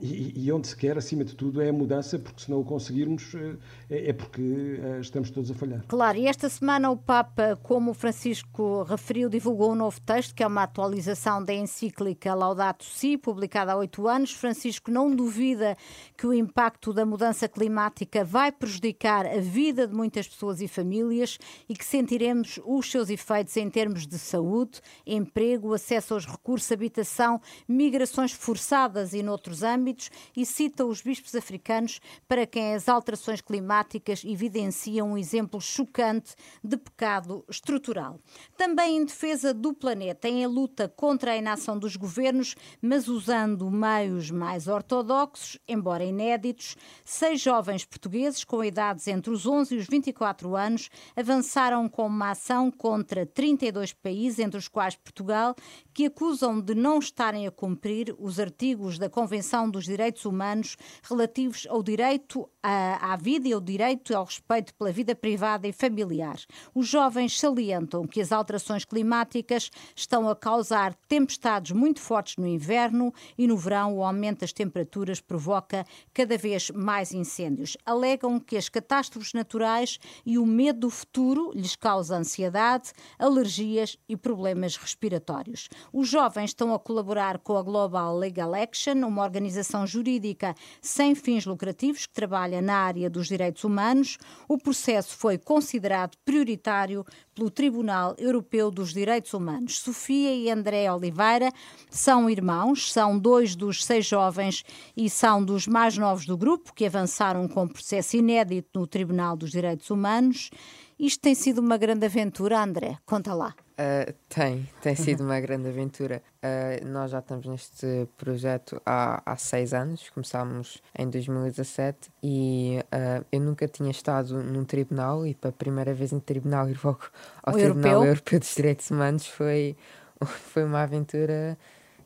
E, 0.00 0.32
e, 0.46 0.52
onde 0.52 0.66
se 0.66 0.76
quer, 0.76 0.98
acima 0.98 1.24
de 1.24 1.34
tudo, 1.34 1.60
é 1.60 1.68
a 1.68 1.72
mudança, 1.72 2.18
porque 2.18 2.42
se 2.42 2.50
não 2.50 2.60
o 2.60 2.64
conseguirmos 2.64 3.34
uh, 3.34 3.56
é, 3.88 4.10
é, 4.10 4.12
porque 4.12 4.42
uh, 4.42 5.00
estamos 5.00 5.30
todos 5.30 5.50
a 5.50 5.54
falhar. 5.54 5.84
Claro, 5.86 6.18
e 6.18 6.26
esta 6.26 6.48
semana 6.48 6.90
o 6.90 6.96
Papa, 6.96 7.58
como 7.62 7.92
o 7.92 7.94
Francisco 7.94 8.82
referiu, 8.82 9.28
divulgou 9.28 9.72
um 9.72 9.74
novo 9.76 10.00
texto, 10.00 10.34
que 10.34 10.42
é 10.42 10.46
uma 10.46 10.64
atualização 10.64 11.42
da 11.42 11.54
encíclica 11.54 12.34
Laudato 12.34 12.84
Si, 12.84 13.16
publicada 13.16 13.72
há 13.72 13.76
oito 13.76 14.08
anos. 14.08 14.32
Francisco 14.32 14.90
não 14.90 15.14
duvida 15.14 15.76
que 16.16 16.26
o 16.26 16.34
impacto 16.34 16.92
da 16.92 17.06
mudança 17.06 17.48
climática 17.48 18.24
vai 18.24 18.50
prejudicar 18.50 19.26
a 19.26 19.38
vida 19.38 19.86
de 19.86 19.94
muitas 19.94 20.26
pessoas 20.26 20.60
e 20.60 20.66
famílias 20.66 21.38
e 21.68 21.76
que 21.76 21.84
sentiremos 21.84 22.58
os 22.64 22.90
seus 22.90 23.08
efeitos 23.08 23.56
em 23.56 23.70
termos 23.70 24.06
de 24.06 24.18
saúde, 24.18 24.80
emprego, 25.06 25.72
acesso 25.72 26.14
aos 26.14 26.26
recursos, 26.26 26.70
habitação, 26.72 27.40
migrações 27.68 28.32
forçadas 28.32 28.95
e 29.12 29.22
noutros 29.22 29.62
âmbitos 29.62 30.10
e 30.36 30.44
cita 30.46 30.84
os 30.84 31.02
bispos 31.02 31.34
africanos 31.34 32.00
para 32.26 32.46
quem 32.46 32.74
as 32.74 32.88
alterações 32.88 33.40
climáticas 33.40 34.24
evidenciam 34.24 35.12
um 35.12 35.18
exemplo 35.18 35.60
chocante 35.60 36.34
de 36.62 36.76
pecado 36.76 37.44
estrutural. 37.48 38.18
Também 38.56 38.96
em 38.96 39.04
defesa 39.04 39.52
do 39.52 39.72
planeta, 39.72 40.28
em 40.28 40.46
luta 40.46 40.88
contra 40.88 41.32
a 41.32 41.36
inação 41.36 41.78
dos 41.78 41.96
governos, 41.96 42.54
mas 42.80 43.08
usando 43.08 43.70
meios 43.70 44.30
mais 44.30 44.68
ortodoxos, 44.68 45.58
embora 45.68 46.04
inéditos, 46.04 46.76
seis 47.04 47.40
jovens 47.40 47.84
portugueses 47.84 48.44
com 48.44 48.64
idades 48.64 49.06
entre 49.08 49.30
os 49.30 49.46
11 49.46 49.74
e 49.74 49.78
os 49.78 49.86
24 49.86 50.56
anos 50.56 50.90
avançaram 51.14 51.88
com 51.88 52.06
uma 52.06 52.30
ação 52.30 52.70
contra 52.70 53.26
32 53.26 53.92
países, 53.92 54.38
entre 54.38 54.58
os 54.58 54.68
quais 54.68 54.96
Portugal, 54.96 55.54
que 55.96 56.04
acusam 56.04 56.60
de 56.60 56.74
não 56.74 56.98
estarem 56.98 57.46
a 57.46 57.50
cumprir 57.50 58.14
os 58.18 58.38
artigos 58.38 58.98
da 58.98 59.08
Convenção 59.08 59.70
dos 59.70 59.86
Direitos 59.86 60.26
Humanos 60.26 60.76
relativos 61.02 61.66
ao 61.70 61.82
direito 61.82 62.46
à, 62.62 63.14
à 63.14 63.16
vida 63.16 63.48
e 63.48 63.54
ao 63.54 63.62
direito 63.62 64.14
ao 64.14 64.26
respeito 64.26 64.74
pela 64.74 64.92
vida 64.92 65.14
privada 65.14 65.66
e 65.66 65.72
familiar. 65.72 66.36
Os 66.74 66.86
jovens 66.86 67.40
salientam 67.40 68.06
que 68.06 68.20
as 68.20 68.30
alterações 68.30 68.84
climáticas 68.84 69.70
estão 69.94 70.28
a 70.28 70.36
causar 70.36 70.92
tempestades 71.08 71.72
muito 71.72 71.98
fortes 71.98 72.36
no 72.36 72.46
inverno 72.46 73.10
e 73.38 73.46
no 73.46 73.56
verão 73.56 73.96
o 73.96 74.04
aumento 74.04 74.40
das 74.40 74.52
temperaturas 74.52 75.22
provoca 75.22 75.86
cada 76.12 76.36
vez 76.36 76.70
mais 76.72 77.14
incêndios. 77.14 77.74
Alegam 77.86 78.38
que 78.38 78.58
as 78.58 78.68
catástrofes 78.68 79.32
naturais 79.32 79.98
e 80.26 80.36
o 80.36 80.44
medo 80.44 80.80
do 80.80 80.90
futuro 80.90 81.52
lhes 81.54 81.74
causa 81.74 82.18
ansiedade, 82.18 82.92
alergias 83.18 83.96
e 84.06 84.14
problemas 84.14 84.76
respiratórios. 84.76 85.70
Os 85.92 86.08
jovens 86.08 86.50
estão 86.50 86.74
a 86.74 86.78
colaborar 86.78 87.38
com 87.38 87.56
a 87.56 87.62
Global 87.62 88.16
Legal 88.16 88.54
Action, 88.54 88.94
uma 89.06 89.22
organização 89.22 89.86
jurídica 89.86 90.54
sem 90.80 91.14
fins 91.14 91.46
lucrativos 91.46 92.06
que 92.06 92.12
trabalha 92.12 92.60
na 92.60 92.76
área 92.76 93.08
dos 93.08 93.28
direitos 93.28 93.64
humanos. 93.64 94.18
O 94.48 94.58
processo 94.58 95.16
foi 95.16 95.38
considerado 95.38 96.16
prioritário 96.24 97.04
pelo 97.34 97.50
Tribunal 97.50 98.14
Europeu 98.18 98.70
dos 98.70 98.92
Direitos 98.92 99.34
Humanos. 99.34 99.78
Sofia 99.78 100.34
e 100.34 100.50
André 100.50 100.90
Oliveira 100.92 101.50
são 101.90 102.28
irmãos, 102.30 102.92
são 102.92 103.18
dois 103.18 103.54
dos 103.54 103.84
seis 103.84 104.06
jovens 104.06 104.64
e 104.96 105.08
são 105.10 105.44
dos 105.44 105.66
mais 105.66 105.96
novos 105.96 106.26
do 106.26 106.36
grupo 106.36 106.72
que 106.74 106.86
avançaram 106.86 107.46
com 107.48 107.64
um 107.64 107.68
processo 107.68 108.16
inédito 108.16 108.78
no 108.78 108.86
Tribunal 108.86 109.36
dos 109.36 109.50
Direitos 109.50 109.90
Humanos. 109.90 110.50
Isto 110.98 111.20
tem 111.20 111.34
sido 111.34 111.58
uma 111.58 111.76
grande 111.76 112.06
aventura, 112.06 112.62
André. 112.62 112.98
Conta 113.04 113.34
lá. 113.34 113.54
Uh, 113.78 114.10
tem, 114.26 114.66
tem 114.80 114.94
sido 114.96 115.22
uma 115.22 115.38
grande 115.38 115.68
aventura. 115.68 116.22
Uh, 116.42 116.88
nós 116.88 117.10
já 117.10 117.18
estamos 117.18 117.46
neste 117.46 118.08
projeto 118.16 118.80
há, 118.86 119.22
há 119.26 119.36
seis 119.36 119.74
anos, 119.74 120.08
começámos 120.08 120.82
em 120.98 121.10
2017 121.10 122.10
e 122.22 122.78
uh, 122.84 123.22
eu 123.30 123.38
nunca 123.38 123.68
tinha 123.68 123.90
estado 123.90 124.42
num 124.42 124.64
tribunal 124.64 125.26
e 125.26 125.34
para 125.34 125.50
a 125.50 125.52
primeira 125.52 125.92
vez 125.92 126.10
em 126.10 126.18
tribunal 126.18 126.70
ir 126.70 126.78
logo 126.82 127.04
ao 127.42 127.52
o 127.52 127.58
Tribunal 127.58 127.90
Europeu? 127.90 128.08
Europeu 128.08 128.40
dos 128.40 128.54
Direitos 128.54 128.90
Humanos 128.90 129.26
foi, 129.26 129.76
foi 130.24 130.64
uma 130.64 130.80
aventura, 130.80 131.58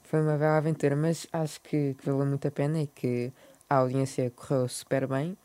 foi 0.02 0.20
uma 0.20 0.37
bela 0.37 0.56
aventura, 0.56 0.96
mas 0.96 1.28
acho 1.33 1.61
que, 1.61 1.94
que 1.94 2.04
valeu 2.04 2.26
muito 2.26 2.48
a 2.48 2.50
pena 2.50 2.83
e 2.83 2.88
que 2.88 3.33
a 3.68 3.76
audiência 3.76 4.28
correu 4.35 4.66
super 4.66 5.06
bem. 5.06 5.37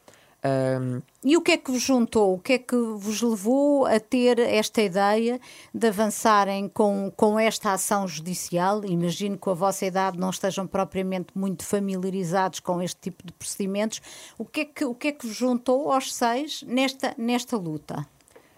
Um... 0.46 1.02
E 1.24 1.36
o 1.36 1.42
que 1.42 1.54
é 1.54 1.58
que 1.58 1.72
vos 1.72 1.82
juntou? 1.82 2.36
O 2.36 2.40
que 2.40 2.54
é 2.54 2.58
que 2.60 2.76
vos 2.76 3.20
levou 3.22 3.88
a 3.88 4.00
ter 4.00 4.38
esta 4.38 4.80
ideia 4.80 5.40
de 5.74 5.88
avançarem 5.88 6.70
com, 6.70 7.12
com 7.16 7.40
esta 7.40 7.74
ação 7.74 8.08
judicial? 8.08 8.86
Imagino 8.86 9.38
que 9.38 9.50
a 9.50 9.54
vossa 9.54 9.88
idade 9.88 10.20
não 10.20 10.30
estejam 10.30 10.68
propriamente 10.68 11.30
muito 11.34 11.66
familiarizados 11.66 12.60
com 12.60 12.80
este 12.80 13.02
tipo 13.02 13.26
de 13.26 13.34
procedimentos. 13.34 14.02
O 14.38 14.46
que 14.46 14.62
é 14.62 14.66
que, 14.66 14.86
o 14.86 14.94
que, 14.94 15.08
é 15.08 15.12
que 15.14 15.26
vos 15.26 15.36
juntou 15.36 15.92
aos 15.92 16.14
seis 16.14 16.62
nesta, 16.68 17.16
nesta 17.18 17.58
luta? 17.58 18.08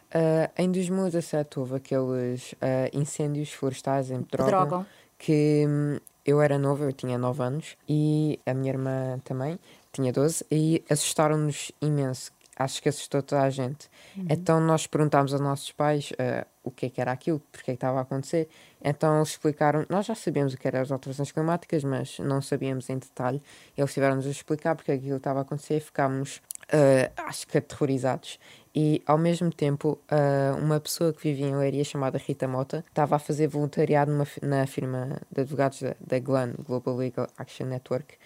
Uh, 0.08 0.52
em 0.58 0.70
2017 0.70 1.60
houve 1.60 1.76
aqueles 1.76 2.52
uh, 2.54 2.58
incêndios 2.92 3.52
florestais 3.52 4.12
em 4.12 4.24
Pedrógão, 4.24 4.86
que 5.18 5.66
hum, 5.68 6.00
eu 6.26 6.42
era 6.42 6.58
nova, 6.60 6.84
eu 6.84 6.92
tinha 6.92 7.18
9 7.18 7.42
anos 7.42 7.78
e 7.88 8.38
a 8.46 8.54
minha 8.54 8.74
irmã 8.74 9.20
também 9.24 9.58
tinha 9.98 10.14
12, 10.14 10.46
e 10.52 10.84
assustaram-nos 10.90 11.72
imenso. 11.82 12.32
Acho 12.60 12.82
que 12.82 12.90
assustou 12.90 13.22
toda 13.22 13.44
a 13.44 13.50
gente. 13.52 13.88
Uhum. 14.16 14.26
Então 14.30 14.60
nós 14.60 14.88
perguntámos 14.88 15.32
aos 15.32 15.42
nossos 15.42 15.72
pais 15.72 16.12
uh, 16.14 16.46
o 16.64 16.72
que 16.72 16.88
é 16.88 16.90
que 16.90 17.00
era 17.00 17.12
aquilo, 17.12 17.40
porque 17.52 17.70
é 17.70 17.74
que 17.74 17.78
estava 17.78 18.00
a 18.00 18.02
acontecer. 18.02 18.50
Então 18.84 19.18
eles 19.18 19.30
explicaram, 19.30 19.86
nós 19.90 20.08
já 20.08 20.16
sabíamos 20.16 20.56
o 20.56 20.58
que 20.58 20.68
eram 20.68 20.82
as 20.82 20.92
alterações 20.92 21.32
climáticas, 21.32 21.84
mas 21.84 22.18
não 22.18 22.42
sabíamos 22.42 22.90
em 22.90 22.98
detalhe. 22.98 23.42
Eles 23.78 23.94
tiveram-nos 23.94 24.26
a 24.26 24.32
explicar 24.32 24.76
porque 24.76 24.92
que 24.92 24.98
aquilo 24.98 25.18
estava 25.18 25.40
a 25.40 25.42
acontecer 25.44 25.78
e 25.78 25.80
ficámos, 25.80 26.38
uh, 26.74 27.12
acho 27.28 27.48
que 27.48 27.60
aterrorizados. 27.60 28.40
E 28.74 29.04
ao 29.06 29.20
mesmo 29.20 29.52
tempo, 29.52 30.00
uh, 30.12 30.58
uma 30.60 30.80
pessoa 30.80 31.14
que 31.14 31.22
vivia 31.22 31.48
em 31.48 31.56
Leiria 31.56 31.84
chamada 31.84 32.18
Rita 32.18 32.48
Mota 32.48 32.84
estava 32.88 33.16
a 33.16 33.20
fazer 33.20 33.48
voluntariado 33.48 34.12
numa, 34.12 34.28
na 34.42 34.66
firma 34.66 35.20
de 35.32 35.42
advogados 35.42 35.82
da, 35.82 35.96
da 36.00 36.20
GLAN, 36.20 36.54
Global 36.66 36.96
Legal 36.96 37.28
Action 37.38 37.68
Network, 37.68 38.18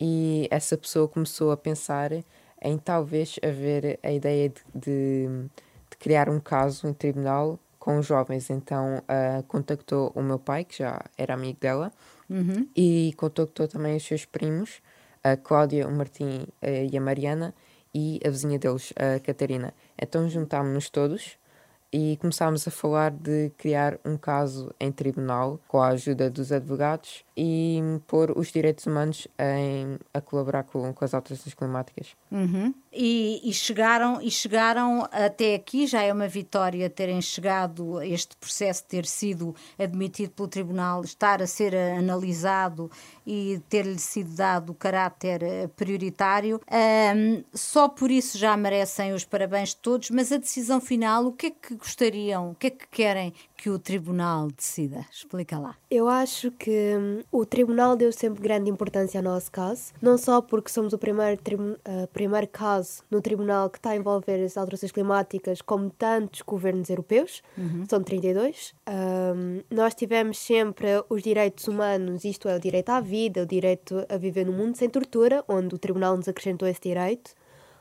e 0.00 0.48
essa 0.50 0.76
pessoa 0.76 1.08
começou 1.08 1.50
a 1.50 1.56
pensar 1.56 2.12
em 2.62 2.78
talvez 2.78 3.38
haver 3.42 3.98
a 4.02 4.10
ideia 4.12 4.48
de, 4.48 4.60
de, 4.74 5.28
de 5.90 5.96
criar 5.98 6.28
um 6.28 6.40
caso 6.40 6.86
em 6.86 6.92
tribunal 6.92 7.58
com 7.78 7.98
os 7.98 8.06
jovens. 8.06 8.50
Então 8.50 8.98
uh, 8.98 9.42
contactou 9.44 10.10
o 10.14 10.22
meu 10.22 10.38
pai, 10.38 10.64
que 10.64 10.78
já 10.78 11.00
era 11.16 11.34
amigo 11.34 11.60
dela, 11.60 11.92
uhum. 12.28 12.66
e 12.74 13.14
contactou 13.16 13.68
também 13.68 13.96
os 13.96 14.04
seus 14.04 14.24
primos, 14.24 14.82
a 15.22 15.36
Cláudia, 15.36 15.86
o 15.86 15.92
Martim 15.92 16.48
uh, 16.62 16.92
e 16.92 16.96
a 16.96 17.00
Mariana, 17.00 17.54
e 17.94 18.20
a 18.26 18.28
vizinha 18.28 18.58
deles, 18.58 18.92
a 18.96 19.18
Catarina. 19.20 19.72
Então 20.00 20.28
juntámos-nos 20.28 20.90
todos 20.90 21.38
e 21.92 22.18
começámos 22.20 22.66
a 22.68 22.70
falar 22.70 23.10
de 23.10 23.50
criar 23.56 23.98
um 24.04 24.18
caso 24.18 24.74
em 24.78 24.92
tribunal 24.92 25.60
com 25.66 25.80
a 25.80 25.88
ajuda 25.88 26.28
dos 26.28 26.52
advogados 26.52 27.24
e 27.36 27.80
pôr 28.06 28.32
os 28.36 28.50
direitos 28.50 28.86
humanos 28.86 29.28
em, 29.38 29.98
a 30.14 30.20
colaborar 30.20 30.62
com, 30.62 30.92
com 30.94 31.04
as 31.04 31.12
alterações 31.12 31.54
climáticas. 31.54 32.16
Uhum. 32.30 32.72
E, 32.90 33.42
e, 33.44 33.52
chegaram, 33.52 34.22
e 34.22 34.30
chegaram 34.30 35.06
até 35.12 35.54
aqui, 35.54 35.86
já 35.86 36.02
é 36.02 36.10
uma 36.10 36.26
vitória 36.26 36.88
terem 36.88 37.20
chegado 37.20 38.00
este 38.02 38.34
processo 38.36 38.84
ter 38.84 39.04
sido 39.04 39.54
admitido 39.78 40.30
pelo 40.30 40.48
Tribunal, 40.48 41.04
estar 41.04 41.42
a 41.42 41.46
ser 41.46 41.74
analisado 41.74 42.90
e 43.26 43.60
ter-lhe 43.68 43.98
sido 43.98 44.34
dado 44.34 44.70
o 44.70 44.74
caráter 44.74 45.42
eh, 45.42 45.68
prioritário. 45.76 46.58
Um, 47.14 47.44
só 47.52 47.86
por 47.86 48.10
isso 48.10 48.38
já 48.38 48.56
merecem 48.56 49.12
os 49.12 49.24
parabéns 49.26 49.70
de 49.70 49.76
todos, 49.76 50.10
mas 50.10 50.32
a 50.32 50.38
decisão 50.38 50.80
final, 50.80 51.26
o 51.26 51.32
que 51.32 51.46
é 51.46 51.50
que 51.50 51.74
gostariam, 51.74 52.52
o 52.52 52.54
que 52.54 52.68
é 52.68 52.70
que 52.70 52.88
querem 52.88 53.34
que 53.56 53.70
o 53.70 53.78
Tribunal 53.78 54.48
decida? 54.48 55.04
Explica 55.10 55.58
lá. 55.58 55.76
Eu 55.90 56.08
acho 56.08 56.50
que 56.50 56.96
hum, 56.96 57.22
o 57.32 57.46
Tribunal 57.46 57.96
deu 57.96 58.12
sempre 58.12 58.42
grande 58.42 58.70
importância 58.70 59.18
ao 59.18 59.24
nosso 59.24 59.50
caso, 59.50 59.92
não 60.00 60.18
só 60.18 60.40
porque 60.42 60.70
somos 60.70 60.92
o 60.92 60.98
primeiro, 60.98 61.40
uh, 61.40 62.06
primeiro 62.12 62.46
caso 62.48 63.02
no 63.10 63.20
Tribunal 63.20 63.70
que 63.70 63.78
está 63.78 63.90
a 63.90 63.96
envolver 63.96 64.44
as 64.44 64.56
alterações 64.56 64.92
climáticas, 64.92 65.62
como 65.62 65.90
tantos 65.90 66.42
governos 66.42 66.90
europeus, 66.90 67.42
uhum. 67.56 67.84
são 67.88 68.02
32. 68.02 68.74
Um, 68.88 69.62
nós 69.70 69.94
tivemos 69.94 70.38
sempre 70.38 70.88
os 71.08 71.22
direitos 71.22 71.66
humanos, 71.66 72.24
isto 72.24 72.48
é, 72.48 72.56
o 72.56 72.60
direito 72.60 72.90
à 72.90 73.00
vida, 73.00 73.42
o 73.42 73.46
direito 73.46 74.04
a 74.08 74.16
viver 74.16 74.44
num 74.44 74.52
mundo 74.52 74.76
sem 74.76 74.88
tortura, 74.88 75.44
onde 75.48 75.74
o 75.74 75.78
Tribunal 75.78 76.16
nos 76.16 76.28
acrescentou 76.28 76.68
esse 76.68 76.80
direito 76.80 77.34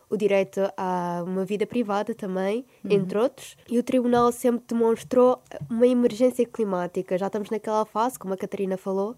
o 0.10 0.18
direito 0.18 0.62
a 0.78 1.24
uma 1.26 1.46
vida 1.46 1.66
privada 1.66 2.14
também, 2.14 2.66
uhum. 2.84 2.92
entre 2.92 3.18
outros. 3.18 3.58
E 3.70 3.78
o 3.80 3.84
Tribunal 3.84 4.32
sempre 4.32 4.64
demonstrou 4.68 5.42
uma 5.70 5.88
emergência 5.88 6.46
climática. 6.46 7.18
Já 7.18 7.28
estamos 7.28 7.50
naquela 7.50 7.86
fase, 7.86 8.20
como 8.20 8.34
a 8.34 8.38
Catarina 8.38 8.78
falou, 8.78 9.16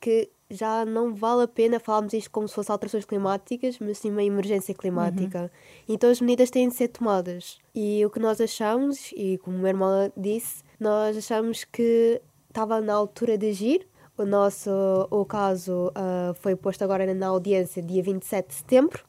que 0.00 0.30
já 0.48 0.84
não 0.84 1.14
vale 1.14 1.42
a 1.42 1.48
pena 1.48 1.80
falarmos 1.80 2.12
isto 2.12 2.30
como 2.30 2.46
se 2.46 2.54
fossem 2.54 2.72
alterações 2.72 3.04
climáticas, 3.04 3.78
mas 3.80 3.98
sim 3.98 4.10
uma 4.10 4.22
emergência 4.22 4.74
climática. 4.74 5.42
Uhum. 5.42 5.94
Então 5.94 6.10
as 6.10 6.20
medidas 6.20 6.50
têm 6.50 6.68
de 6.68 6.74
ser 6.74 6.88
tomadas. 6.88 7.58
E 7.74 8.04
o 8.04 8.10
que 8.10 8.20
nós 8.20 8.40
achamos, 8.40 9.12
e 9.16 9.38
como 9.38 9.64
a 9.66 9.68
irmã 9.68 10.12
disse, 10.16 10.62
nós 10.78 11.16
achamos 11.16 11.64
que 11.64 12.20
estava 12.48 12.80
na 12.80 12.94
altura 12.94 13.36
de 13.36 13.48
agir. 13.48 13.88
O 14.16 14.24
nosso 14.24 14.70
o 15.10 15.24
caso 15.26 15.88
uh, 15.88 16.32
foi 16.40 16.56
posto 16.56 16.82
agora 16.82 17.12
na 17.12 17.26
audiência 17.26 17.82
dia 17.82 18.02
27 18.02 18.48
de 18.48 18.54
setembro. 18.54 19.04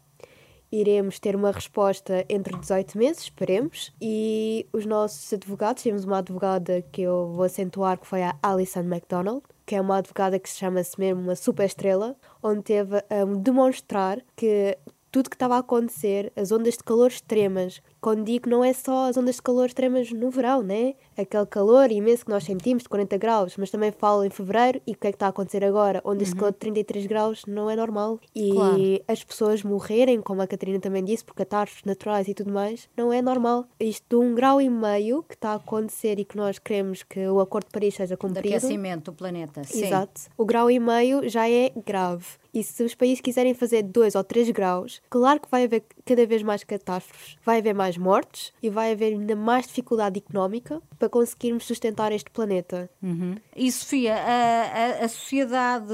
Iremos 0.71 1.19
ter 1.19 1.35
uma 1.35 1.51
resposta 1.51 2.25
entre 2.27 2.57
18 2.57 2.97
meses, 2.97 3.23
esperemos. 3.23 3.93
E 4.01 4.67
os 4.73 4.85
nossos 4.85 5.31
advogados, 5.33 5.83
temos 5.83 6.03
uma 6.03 6.19
advogada 6.19 6.81
que 6.91 7.01
eu 7.01 7.31
vou 7.33 7.43
acentuar, 7.43 7.97
que 7.97 8.07
foi 8.07 8.23
a 8.23 8.35
Alison 8.43 8.83
MacDonald, 8.83 9.43
que 9.65 9.75
é 9.75 9.81
uma 9.81 9.97
advogada 9.97 10.39
que 10.39 10.49
se 10.49 10.57
chama-se 10.57 10.99
mesmo 10.99 11.21
uma 11.21 11.35
super 11.35 11.65
estrela, 11.65 12.15
onde 12.41 12.63
teve 12.63 12.97
a 12.97 13.25
demonstrar 13.39 14.21
que 14.35 14.77
tudo 15.11 15.29
que 15.29 15.35
estava 15.35 15.55
a 15.55 15.59
acontecer, 15.59 16.31
as 16.35 16.51
ondas 16.51 16.75
de 16.75 16.83
calor 16.83 17.07
extremas, 17.07 17.81
quando 18.01 18.23
digo 18.23 18.49
não 18.49 18.63
é 18.63 18.73
só 18.73 19.09
as 19.09 19.17
ondas 19.17 19.35
de 19.35 19.41
calor 19.41 19.65
extremas 19.65 20.11
no 20.11 20.29
verão, 20.29 20.61
né? 20.61 20.95
Aquele 21.17 21.45
calor 21.45 21.91
imenso 21.91 22.25
que 22.25 22.31
nós 22.31 22.43
sentimos 22.43 22.83
de 22.83 22.89
40 22.89 23.17
graus, 23.17 23.57
mas 23.57 23.71
também 23.71 23.91
falo 23.91 24.23
em 24.23 24.29
fevereiro 24.29 24.81
e 24.85 24.91
o 24.91 24.95
que 24.95 25.07
é 25.07 25.11
que 25.11 25.15
está 25.15 25.27
a 25.27 25.29
acontecer 25.29 25.63
agora? 25.63 26.01
Ondas 26.05 26.29
uhum. 26.29 26.33
de 26.33 26.39
calor 26.39 26.51
de 26.51 26.57
33 26.59 27.05
graus 27.07 27.41
não 27.47 27.69
é 27.69 27.75
normal. 27.75 28.19
E 28.35 28.51
claro. 28.51 29.03
as 29.07 29.23
pessoas 29.23 29.63
morrerem, 29.63 30.21
como 30.21 30.41
a 30.41 30.47
Catarina 30.47 30.79
também 30.79 31.03
disse, 31.03 31.23
por 31.23 31.33
catástrofes 31.35 31.83
naturais 31.85 32.27
e 32.27 32.33
tudo 32.33 32.51
mais, 32.51 32.87
não 32.95 33.11
é 33.11 33.21
normal. 33.21 33.65
Isto 33.79 34.05
de 34.09 34.15
um 34.15 34.35
grau 34.35 34.61
e 34.61 34.69
meio 34.69 35.23
que 35.23 35.33
está 35.33 35.51
a 35.51 35.55
acontecer 35.55 36.19
e 36.19 36.25
que 36.25 36.37
nós 36.37 36.59
queremos 36.59 37.03
que 37.03 37.27
o 37.27 37.39
Acordo 37.39 37.65
de 37.67 37.71
Paris 37.71 37.95
seja 37.95 38.15
cumprido. 38.15 38.47
De 38.47 38.55
aquecimento 38.55 39.11
do 39.11 39.13
planeta, 39.13 39.63
sim. 39.63 39.85
Exato. 39.85 40.21
O 40.37 40.45
grau 40.45 40.69
e 40.69 40.79
meio 40.79 41.27
já 41.27 41.49
é 41.49 41.71
grave. 41.85 42.25
E 42.53 42.63
se 42.63 42.83
os 42.83 42.95
países 42.95 43.21
quiserem 43.21 43.53
fazer 43.53 43.83
2 43.83 44.15
ou 44.15 44.23
3 44.23 44.49
graus, 44.49 45.01
claro 45.09 45.39
que 45.39 45.49
vai 45.49 45.65
haver 45.65 45.83
cada 46.05 46.25
vez 46.25 46.41
mais 46.41 46.63
catástrofes, 46.63 47.37
vai 47.45 47.59
haver 47.59 47.75
mais 47.75 47.96
mortes 47.97 48.53
e 48.61 48.69
vai 48.69 48.91
haver 48.91 49.13
ainda 49.13 49.35
mais 49.35 49.67
dificuldade 49.67 50.19
económica 50.19 50.81
para 50.97 51.09
conseguirmos 51.09 51.65
sustentar 51.65 52.11
este 52.11 52.29
planeta. 52.29 52.89
Uhum. 53.01 53.35
E 53.55 53.71
Sofia, 53.71 54.15
a, 54.15 55.01
a, 55.01 55.05
a 55.05 55.07
sociedade 55.07 55.93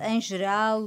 a, 0.00 0.10
em 0.10 0.20
geral, 0.20 0.84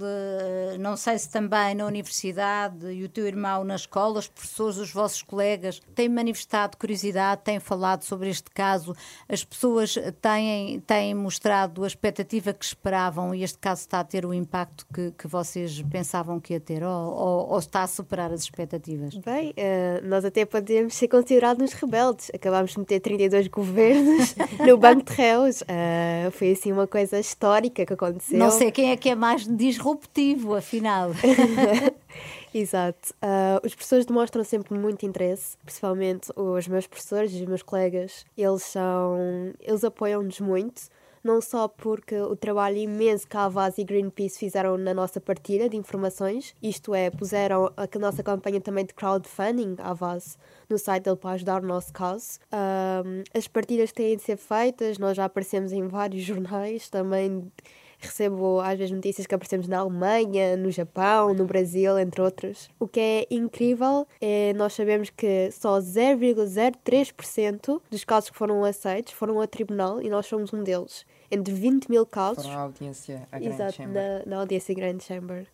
não 0.80 0.96
sei 0.96 1.18
se 1.18 1.30
também 1.30 1.76
na 1.76 1.86
universidade 1.86 2.92
e 2.92 3.04
o 3.04 3.10
teu 3.10 3.26
irmão 3.28 3.64
na 3.64 3.76
escola, 3.76 4.20
os 4.20 4.28
professores, 4.28 4.78
os 4.78 4.92
vossos 4.92 5.22
colegas, 5.22 5.82
têm 5.96 6.10
manifestado 6.10 6.78
curiosidade, 6.78 7.42
têm 7.44 7.60
falado 7.60 8.04
sobre 8.04 8.30
este 8.30 8.50
caso, 8.52 8.96
as 9.28 9.44
pessoas 9.44 9.96
têm, 10.22 10.80
têm 10.82 11.14
mostrado 11.14 11.84
a 11.84 11.88
expectativa 11.88 12.54
que 12.54 12.66
esperavam 12.66 13.34
e 13.34 13.44
este 13.44 13.58
caso 13.58 13.82
está 13.82 14.00
a 14.00 14.04
ter 14.04 14.26
o 14.26 14.34
impacto 14.34 14.86
que, 14.94 15.12
que 15.12 15.28
vocês 15.28 15.82
pensavam 15.84 16.40
que 16.40 16.54
ia 16.54 16.60
ter 16.60 16.84
ou, 16.84 17.14
ou, 17.14 17.50
ou 17.50 17.60
está 17.60 17.84
a 17.84 17.88
superar 17.88 18.32
as 18.32 18.42
expectativas? 18.42 19.16
Bem, 19.18 19.52
uh, 19.52 20.08
nós 20.08 20.26
até 20.30 20.46
podemos 20.46 20.94
ser 20.94 21.08
considerados 21.08 21.74
rebeldes. 21.74 22.32
Acabámos 22.34 22.72
de 22.72 22.80
meter 22.80 23.00
32 23.00 23.48
governos 23.48 24.36
no 24.65 24.78
banco 24.78 25.04
de 25.04 25.13
réus. 25.13 25.62
Uh, 25.62 26.32
foi 26.32 26.52
assim 26.52 26.72
uma 26.72 26.88
coisa 26.88 27.20
histórica 27.20 27.86
que 27.86 27.94
aconteceu. 27.94 28.39
Não 28.39 28.50
sei 28.50 28.72
quem 28.72 28.92
é 28.92 28.98
que 28.98 29.10
é 29.10 29.15
mais 29.15 29.46
disruptivo, 29.46 30.56
afinal. 30.56 31.12
Exato. 32.54 33.13
Uh, 33.22 33.65
os 33.65 33.76
professores 33.76 34.06
demonstram 34.06 34.44
sempre 34.44 34.78
muito 34.78 35.06
interesse, 35.06 35.56
principalmente 35.63 36.32
os 36.36 36.68
meus 36.68 36.88
professores 36.88 37.32
e 37.34 37.36
os 37.36 37.48
meus 37.48 37.62
colegas. 37.62 38.26
Eles 38.38 38.63
são, 38.63 39.54
eles 39.62 39.84
apoiam-nos 39.84 40.39
muito 40.39 40.82
não 41.24 41.42
só 41.42 41.68
porque 41.68 42.16
o 42.20 42.36
trabalho 42.36 42.78
imenso 42.78 43.28
que 43.28 43.38
a 43.38 43.46
Avaz 43.46 43.78
e 43.78 43.84
Greenpeace 43.84 44.40
fizeram 44.40 44.78
na 44.78 44.94
nossa 44.94 45.20
partilha 45.20 45.70
de 45.70 45.78
informações, 45.78 46.56
isto 46.62 46.94
é, 46.94 47.10
puseram 47.10 47.72
a 47.76 48.00
nossa 48.00 48.24
campanha 48.24 48.62
também 48.62 48.86
de 48.86 48.94
crowdfunding, 48.94 49.76
a 49.80 49.92
Avaz, 49.92 50.38
no 50.70 50.78
site 50.78 51.04
dele 51.04 51.18
para 51.18 51.32
ajudar 51.32 51.64
o 51.64 51.68
nosso 51.68 51.92
caso. 51.92 52.40
Um, 52.54 53.24
as 53.34 53.48
partilhas 53.48 53.92
têm 53.92 54.16
de 54.16 54.24
ser 54.24 54.38
feitas, 54.38 54.98
nós 54.98 55.16
já 55.18 55.26
aparecemos 55.26 55.72
em 55.72 55.88
vários 55.88 56.24
jornais, 56.24 56.90
também 56.90 57.52
recebo 58.00 58.60
às 58.62 58.78
vezes 58.78 58.92
notícias 58.92 59.28
que 59.28 59.36
aparecemos 59.36 59.68
na 59.68 59.80
Alemanha, 59.80 60.56
no 60.58 60.72
Japão, 60.72 61.34
no 61.34 61.46
Brasil, 61.46 61.98
entre 62.00 62.22
outros. 62.22 62.70
O 62.80 62.88
que 62.88 63.00
é 63.00 63.28
incrível 63.30 64.08
é 64.22 64.54
nós 64.54 64.74
sabemos 64.74 65.10
que 65.10 65.52
só 65.52 65.80
0,03% 65.80 67.82
dos 67.90 68.04
casos 68.04 68.30
que 68.30 68.38
foram 68.38 68.64
aceitos 68.64 69.14
foram 69.14 69.42
a 69.42 69.48
tribunal 69.48 70.02
e 70.02 70.10
nós 70.10 70.26
somos 70.26 70.54
um 70.54 70.64
deles. 70.64 71.06
Entre 71.32 71.54
20 71.54 71.90
mil 71.90 72.06
casos. 72.06 72.46
Foram 72.46 72.58
à 72.58 72.62
audiência 72.64 73.28
a 73.32 73.42
Exato, 73.42 73.74
Chamber. 73.74 73.94
Na, 73.94 74.26
na 74.26 74.40
audiência 74.42 74.74
Grand 74.74 75.00
Chamber. 75.00 75.48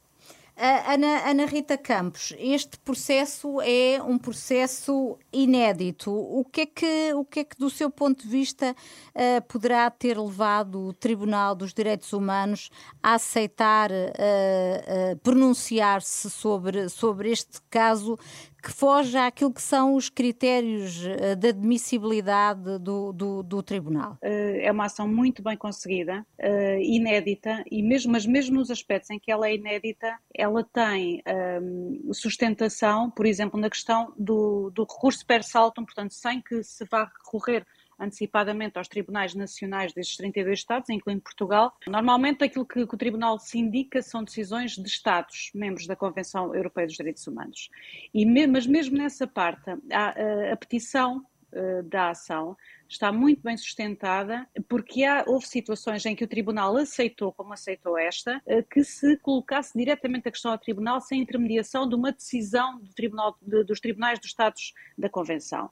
Ana, 0.58 1.30
Ana 1.30 1.46
Rita 1.46 1.78
Campos, 1.78 2.34
este 2.38 2.80
processo 2.80 3.60
é 3.60 4.02
um 4.02 4.18
processo 4.18 5.20
inédito. 5.32 6.10
O 6.12 6.46
que 6.46 6.62
é 6.62 6.66
que, 6.66 7.14
o 7.14 7.26
que, 7.26 7.40
é 7.42 7.44
que 7.44 7.58
do 7.58 7.70
seu 7.70 7.90
ponto 7.90 8.24
de 8.24 8.30
vista, 8.30 8.74
uh, 8.74 9.42
poderá 9.50 9.90
ter 9.92 10.18
levado 10.18 10.80
o 10.80 10.94
Tribunal 10.94 11.56
dos 11.56 11.74
Direitos 11.74 12.14
Humanos 12.14 12.70
a 13.04 13.16
aceitar 13.16 13.92
uh, 13.92 13.94
uh, 13.94 15.18
pronunciar-se 15.18 16.30
sobre, 16.30 16.88
sobre 16.88 17.32
este 17.32 17.62
caso 17.70 18.18
que 18.66 18.74
foge 18.74 19.16
àquilo 19.16 19.54
que 19.54 19.62
são 19.62 19.94
os 19.94 20.10
critérios 20.10 21.06
eh, 21.06 21.36
de 21.36 21.50
admissibilidade 21.50 22.80
do, 22.80 23.14
do, 23.14 23.44
do 23.44 23.62
Tribunal? 23.62 24.18
Eh, 24.24 24.66
é 24.66 24.72
uma 24.72 24.86
ação 24.86 25.08
muito 25.08 25.44
bem 25.44 25.56
conseguida, 25.56 26.26
eh, 26.40 26.82
inédita, 26.82 27.64
e 27.70 27.84
mesmo, 27.84 28.12
mas 28.12 28.26
mesmo 28.26 28.56
nos 28.56 28.72
aspectos 28.72 29.12
em 29.12 29.20
que 29.20 29.32
ela 29.32 29.48
é 29.48 29.54
inédita, 29.54 30.18
ela 30.34 30.64
tem 30.64 31.22
um, 31.62 32.12
sustentação, 32.12 33.12
por 33.12 33.28
exemplo, 33.28 33.60
na 33.60 33.70
questão 33.70 34.12
do, 34.18 34.72
do 34.72 34.82
recurso 34.82 35.24
per 35.24 35.44
saltum, 35.44 35.86
portanto, 35.86 36.16
sem 36.16 36.42
que 36.42 36.64
se 36.64 36.86
vá 36.86 37.04
recorrer 37.04 37.68
antecipadamente 38.00 38.78
aos 38.78 38.88
tribunais 38.88 39.34
nacionais 39.34 39.94
destes 39.94 40.18
32 40.18 40.60
Estados, 40.60 40.90
incluindo 40.90 41.22
Portugal. 41.22 41.74
Normalmente 41.88 42.44
aquilo 42.44 42.66
que, 42.66 42.86
que, 42.86 42.96
o 42.96 42.98
Tribunal 42.98 43.40
se 43.40 43.58
indica 43.58 44.02
são 44.02 44.24
decisões 44.24 44.76
de 44.76 44.88
Estados, 44.88 45.52
membros 45.54 45.88
da 45.88 45.96
Convenção 45.96 46.54
Europeia 46.56 46.88
dos 46.88 46.96
Direitos 46.96 47.26
Humanos. 47.28 47.70
E, 48.14 48.26
mas 48.48 48.66
mesmo 48.66 48.98
nessa 48.98 49.28
parte, 49.28 49.70
a, 49.92 50.52
a, 50.52 50.58
petição 50.58 51.26
uh, 51.52 51.84
da 51.84 52.10
ação 52.10 52.56
está 52.88 53.12
muito 53.12 53.42
bem 53.42 53.58
sustentada, 53.58 54.48
porque 54.68 55.04
há, 55.04 55.24
houve 55.28 55.48
situações 55.48 56.06
em 56.06 56.16
que 56.16 56.24
o 56.24 56.28
Tribunal 56.28 56.76
aceitou, 56.78 57.32
como 57.34 57.54
aceitou 57.54 57.98
esta, 57.98 58.42
eh, 58.46 58.62
que 58.62 58.84
se 58.84 59.18
colocasse 59.18 59.76
diretamente 59.76 60.28
a 60.28 60.32
questão 60.32 60.52
ao 60.52 60.58
Tribunal 60.58 61.02
sem 61.02 61.22
intermediação 61.22 61.90
de 61.90 61.96
uma 61.96 62.12
decisão 62.12 62.80
do 62.80 62.94
tribunal, 62.94 63.36
de, 63.42 63.64
dos 63.64 63.80
Tribunais 63.80 64.20
dos 64.20 64.28
Estados 64.30 64.74
da 64.98 65.10
Convenção. 65.10 65.70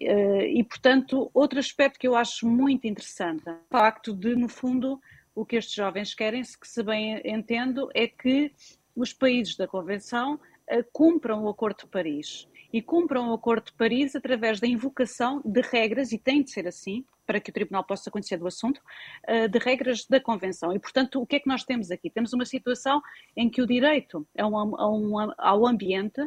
Eh, 0.00 0.52
e, 0.52 0.64
portanto, 0.64 1.30
outro 1.32 1.58
aspecto 1.58 1.98
que 1.98 2.08
eu 2.08 2.14
acho 2.14 2.46
muito 2.46 2.86
interessante, 2.86 3.48
o 3.48 3.58
facto 3.70 4.14
de, 4.14 4.34
no 4.34 4.48
fundo, 4.48 5.00
o 5.34 5.44
que 5.44 5.56
estes 5.56 5.74
jovens 5.74 6.14
querem, 6.14 6.42
que 6.42 6.68
se 6.68 6.82
bem 6.82 7.20
entendo, 7.24 7.88
é 7.94 8.06
que 8.06 8.52
os 8.94 9.12
países 9.12 9.56
da 9.56 9.66
Convenção 9.66 10.38
eh, 10.66 10.84
cumpram 10.92 11.44
o 11.44 11.48
Acordo 11.48 11.84
de 11.84 11.86
Paris 11.86 12.48
e 12.72 12.80
cumpram 12.80 13.30
o 13.30 13.34
Acordo 13.34 13.66
de 13.66 13.72
Paris 13.72 14.14
através 14.14 14.60
da 14.60 14.66
invocação 14.66 15.42
de 15.44 15.60
regras, 15.60 16.12
e 16.12 16.18
tem 16.18 16.42
de 16.42 16.50
ser 16.50 16.68
assim, 16.68 17.04
para 17.26 17.40
que 17.40 17.50
o 17.50 17.52
Tribunal 17.52 17.84
possa 17.84 18.10
conhecer 18.10 18.38
do 18.38 18.46
assunto, 18.46 18.80
eh, 19.26 19.48
de 19.48 19.58
regras 19.58 20.04
da 20.04 20.20
Convenção. 20.20 20.72
E, 20.72 20.78
portanto, 20.78 21.20
o 21.20 21.26
que 21.26 21.36
é 21.36 21.40
que 21.40 21.48
nós 21.48 21.64
temos 21.64 21.90
aqui? 21.90 22.10
Temos 22.10 22.32
uma 22.32 22.44
situação 22.44 23.00
em 23.36 23.48
que 23.48 23.62
o 23.62 23.66
direito 23.66 24.26
ao 25.38 25.66
ambiente 25.66 26.20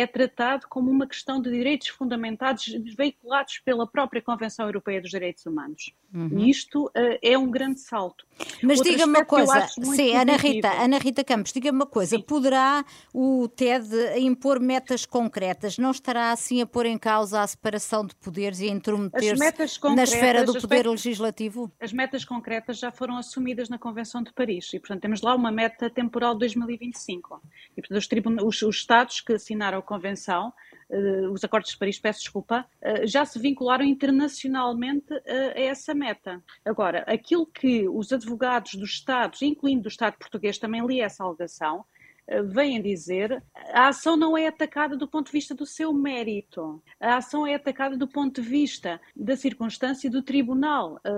é 0.00 0.06
tratado 0.06 0.66
como 0.68 0.90
uma 0.90 1.06
questão 1.06 1.40
de 1.40 1.50
direitos 1.50 1.88
fundamentados 1.88 2.66
veiculados 2.96 3.58
pela 3.64 3.86
própria 3.86 4.22
Convenção 4.22 4.66
Europeia 4.66 5.00
dos 5.00 5.10
Direitos 5.10 5.44
Humanos. 5.44 5.92
Uhum. 6.14 6.38
E 6.38 6.50
isto 6.50 6.86
uh, 6.86 7.18
é 7.20 7.36
um 7.36 7.50
grande 7.50 7.80
salto. 7.80 8.26
Mas 8.62 8.80
diga-me 8.80 9.18
uma 9.18 9.24
coisa, 9.24 9.66
sim, 9.66 10.14
Ana 10.14 10.36
Rita, 10.36 10.68
Ana 10.68 10.98
Rita 10.98 11.24
Campos, 11.24 11.52
diga-me 11.52 11.78
uma 11.78 11.86
coisa, 11.86 12.16
sim. 12.16 12.22
poderá 12.22 12.84
o 13.12 13.48
TED 13.48 13.88
impor 14.18 14.60
metas 14.60 15.04
concretas? 15.04 15.78
Não 15.78 15.90
estará 15.90 16.30
assim 16.30 16.62
a 16.62 16.66
pôr 16.66 16.86
em 16.86 16.96
causa 16.96 17.42
a 17.42 17.46
separação 17.46 18.06
de 18.06 18.14
poderes 18.14 18.60
e 18.60 18.68
a 18.68 18.72
intrometer-se 18.72 19.80
na 19.94 20.02
esfera 20.04 20.44
do 20.44 20.60
poder 20.60 20.86
legislativo? 20.86 21.70
As 21.80 21.92
metas 21.92 22.24
concretas 22.24 22.78
já 22.78 22.92
foram 22.92 23.16
assumidas 23.16 23.68
na 23.68 23.78
Convenção 23.78 24.22
de 24.22 24.32
Paris 24.32 24.72
e, 24.72 24.78
portanto, 24.78 25.00
temos 25.00 25.20
lá 25.22 25.34
uma 25.34 25.50
meta 25.50 25.90
temporal 25.90 26.34
de 26.34 26.40
2025. 26.40 27.42
E, 27.76 27.82
portanto, 27.82 27.98
os, 27.98 28.44
os, 28.44 28.62
os 28.62 28.76
Estados 28.76 29.20
que 29.20 29.32
assinaram 29.32 29.82
Convenção 29.88 30.52
uh, 30.90 31.32
os 31.32 31.42
acordos 31.42 31.70
de 31.70 31.78
Paris, 31.78 31.98
peço 31.98 32.20
desculpa, 32.20 32.66
uh, 32.82 33.06
já 33.06 33.24
se 33.24 33.38
vincularam 33.38 33.84
internacionalmente 33.84 35.14
uh, 35.14 35.22
a 35.56 35.60
essa 35.60 35.94
meta. 35.94 36.42
Agora, 36.62 37.04
aquilo 37.06 37.46
que 37.46 37.88
os 37.88 38.12
advogados 38.12 38.74
dos 38.74 38.90
Estados, 38.90 39.40
incluindo 39.40 39.84
do 39.84 39.88
Estado 39.88 40.18
português, 40.18 40.58
também 40.58 40.86
li 40.86 41.00
essa 41.00 41.24
alegação, 41.24 41.80
uh, 41.80 41.84
vêm 42.44 42.80
dizer 42.80 43.42
a 43.72 43.88
ação 43.88 44.16
não 44.16 44.36
é 44.36 44.46
atacada 44.46 44.96
do 44.96 45.08
ponto 45.08 45.26
de 45.26 45.32
vista 45.32 45.54
do 45.54 45.66
seu 45.66 45.92
mérito, 45.92 46.82
a 47.00 47.16
ação 47.16 47.46
é 47.46 47.54
atacada 47.54 47.96
do 47.96 48.06
ponto 48.06 48.40
de 48.40 48.48
vista 48.48 49.00
da 49.14 49.36
circunstância 49.36 50.10
do 50.10 50.22
Tribunal 50.22 51.00
uh, 51.04 51.10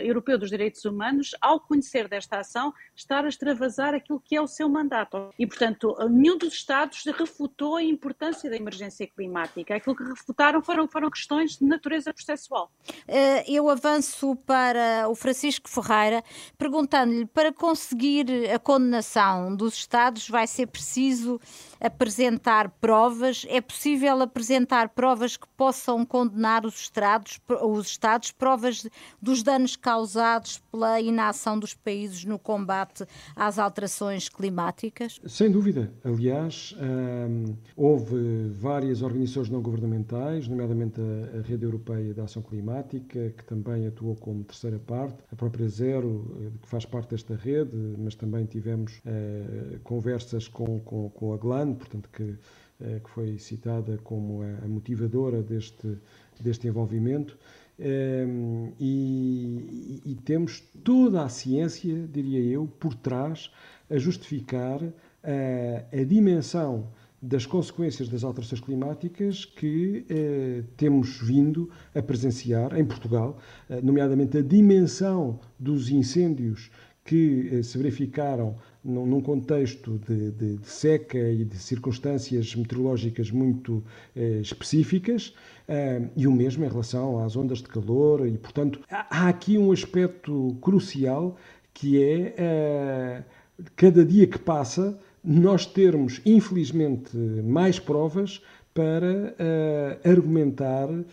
Europeu 0.00 0.38
dos 0.38 0.50
Direitos 0.50 0.84
Humanos, 0.84 1.34
ao 1.40 1.60
conhecer 1.60 2.08
desta 2.08 2.40
ação, 2.40 2.72
estar 2.94 3.24
a 3.24 3.28
extravasar 3.28 3.94
aquilo 3.94 4.20
que 4.20 4.36
é 4.36 4.40
o 4.40 4.46
seu 4.46 4.68
mandato. 4.68 5.30
E, 5.38 5.46
portanto, 5.46 5.96
nenhum 6.10 6.36
dos 6.36 6.54
Estados 6.54 7.04
refutou 7.06 7.76
a 7.76 7.82
importância 7.82 8.50
da 8.50 8.56
emergência 8.56 9.06
climática. 9.06 9.74
Aquilo 9.74 9.96
que 9.96 10.04
refutaram 10.04 10.62
foram, 10.62 10.88
foram 10.88 11.10
questões 11.10 11.56
de 11.56 11.64
natureza 11.64 12.12
processual. 12.12 12.70
Eu 13.46 13.68
avanço 13.68 14.36
para 14.36 15.08
o 15.08 15.14
Francisco 15.14 15.68
Ferreira, 15.68 16.22
perguntando-lhe 16.56 17.26
para 17.26 17.52
conseguir 17.52 18.50
a 18.52 18.58
condenação 18.58 19.54
dos 19.54 19.74
Estados 19.74 20.28
vai 20.28 20.46
ser 20.46 20.57
preciso 20.66 21.40
apresentar 21.80 22.70
provas? 22.80 23.46
É 23.48 23.60
possível 23.60 24.20
apresentar 24.22 24.90
provas 24.90 25.36
que 25.36 25.46
possam 25.56 26.04
condenar 26.04 26.64
os 26.66 26.78
Estados, 26.80 27.40
os 27.62 27.86
estados 27.86 28.30
provas 28.30 28.86
dos 29.20 29.42
danos 29.42 29.76
causados 29.76 30.62
pela 30.70 31.00
inação 31.00 31.58
dos 31.58 31.74
países 31.74 32.24
no 32.24 32.38
combate 32.38 33.04
às 33.36 33.58
alterações 33.58 34.28
climáticas? 34.28 35.20
Sem 35.26 35.50
dúvida. 35.50 35.92
Aliás, 36.04 36.74
hum, 36.80 37.54
houve 37.76 38.48
várias 38.48 39.02
organizações 39.02 39.48
não 39.48 39.60
governamentais, 39.60 40.48
nomeadamente 40.48 41.00
a, 41.00 41.42
Rede 41.42 41.64
Europeia 41.64 42.12
de 42.12 42.20
Ação 42.20 42.42
Climática, 42.42 43.32
que 43.36 43.44
também 43.44 43.86
atuou 43.86 44.16
como 44.16 44.44
terceira 44.44 44.78
parte, 44.78 45.16
a 45.32 45.36
própria 45.36 45.68
Zero, 45.68 46.36
eh, 46.40 46.50
que 46.62 46.68
faz 46.68 46.84
parte 46.84 47.10
desta 47.10 47.34
rede, 47.34 47.76
mas 47.98 48.14
também 48.14 48.44
tivemos 48.44 48.98
uh, 48.98 49.78
conversas 49.84 50.47
com, 50.48 50.80
com, 50.80 51.10
com 51.10 51.32
a 51.32 51.36
GLAN, 51.36 51.74
portanto, 51.74 52.08
que, 52.12 52.22
uh, 52.22 53.00
que 53.04 53.10
foi 53.10 53.38
citada 53.38 53.98
como 54.04 54.42
a, 54.42 54.64
a 54.64 54.68
motivadora 54.68 55.42
deste, 55.42 55.98
deste 56.40 56.66
envolvimento. 56.66 57.38
Um, 57.80 58.72
e, 58.80 60.02
e, 60.04 60.14
temos 60.24 60.60
toda 60.82 61.22
a 61.22 61.28
ciência, 61.28 62.08
diria 62.12 62.40
eu, 62.40 62.66
por 62.66 62.92
trás 62.92 63.52
a 63.88 63.96
justificar 63.98 64.82
a, 65.22 65.96
a 65.96 66.02
dimensão 66.02 66.88
das 67.20 67.44
consequências 67.44 68.08
das 68.08 68.22
alterações 68.22 68.60
climáticas 68.60 69.44
que 69.44 70.04
eh, 70.08 70.62
temos 70.76 71.18
vindo 71.20 71.68
a 71.92 72.00
presenciar 72.00 72.78
em 72.78 72.84
Portugal, 72.84 73.38
eh, 73.68 73.80
nomeadamente 73.82 74.38
a 74.38 74.42
dimensão 74.42 75.40
dos 75.58 75.90
incêndios 75.90 76.70
que 77.04 77.50
eh, 77.52 77.62
se 77.64 77.76
verificaram 77.76 78.54
num, 78.88 79.20
contexto 79.20 80.00
de, 80.06 80.30
de, 80.32 80.56
de, 80.56 80.66
seca 80.66 81.18
e 81.18 81.44
de 81.44 81.56
circunstâncias 81.56 82.54
meteorológicas 82.54 83.30
muito 83.30 83.84
eh, 84.16 84.40
específicas, 84.40 85.34
eh, 85.68 86.02
e 86.16 86.26
o 86.26 86.32
mesmo 86.32 86.64
em 86.64 86.68
relação 86.68 87.22
às 87.22 87.36
ondas 87.36 87.58
de 87.58 87.68
calor, 87.68 88.26
e 88.26 88.38
portanto 88.38 88.80
há, 88.90 89.24
há 89.24 89.28
aqui 89.28 89.58
um 89.58 89.70
aspecto 89.70 90.56
crucial 90.60 91.36
que 91.74 92.02
é 92.02 92.34
eh, 92.36 93.22
cada 93.76 94.04
dia 94.04 94.26
que 94.26 94.38
passa 94.38 94.98
nós 95.22 95.66
termos, 95.66 96.20
infelizmente, 96.24 97.16
mais 97.16 97.78
provas 97.78 98.40
para 98.72 99.34
uh, 99.34 100.08
argumentar 100.08 100.88
uh, 100.88 101.04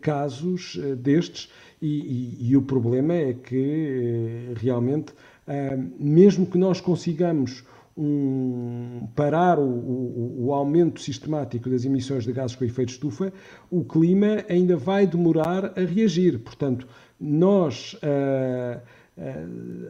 casos 0.00 0.76
uh, 0.76 0.94
destes, 0.94 1.50
e, 1.82 2.38
e, 2.40 2.50
e, 2.50 2.56
o 2.56 2.62
problema 2.62 3.14
é 3.14 3.32
que 3.32 4.52
realmente, 4.56 5.12
mesmo 5.98 6.46
que 6.46 6.58
nós 6.58 6.80
consigamos 6.80 7.64
um, 7.96 9.08
parar 9.16 9.58
o, 9.58 9.64
o, 9.64 10.46
o, 10.46 10.54
aumento 10.54 11.00
sistemático 11.00 11.68
das 11.68 11.84
emissões 11.84 12.24
de 12.24 12.32
gases 12.32 12.54
com 12.54 12.64
efeito 12.64 12.90
estufa, 12.90 13.32
o 13.70 13.84
clima 13.84 14.44
ainda 14.48 14.76
vai 14.76 15.06
demorar 15.06 15.72
a 15.76 15.80
reagir. 15.80 16.38
Portanto, 16.38 16.86
nós 17.18 17.94
uh, 17.94 18.80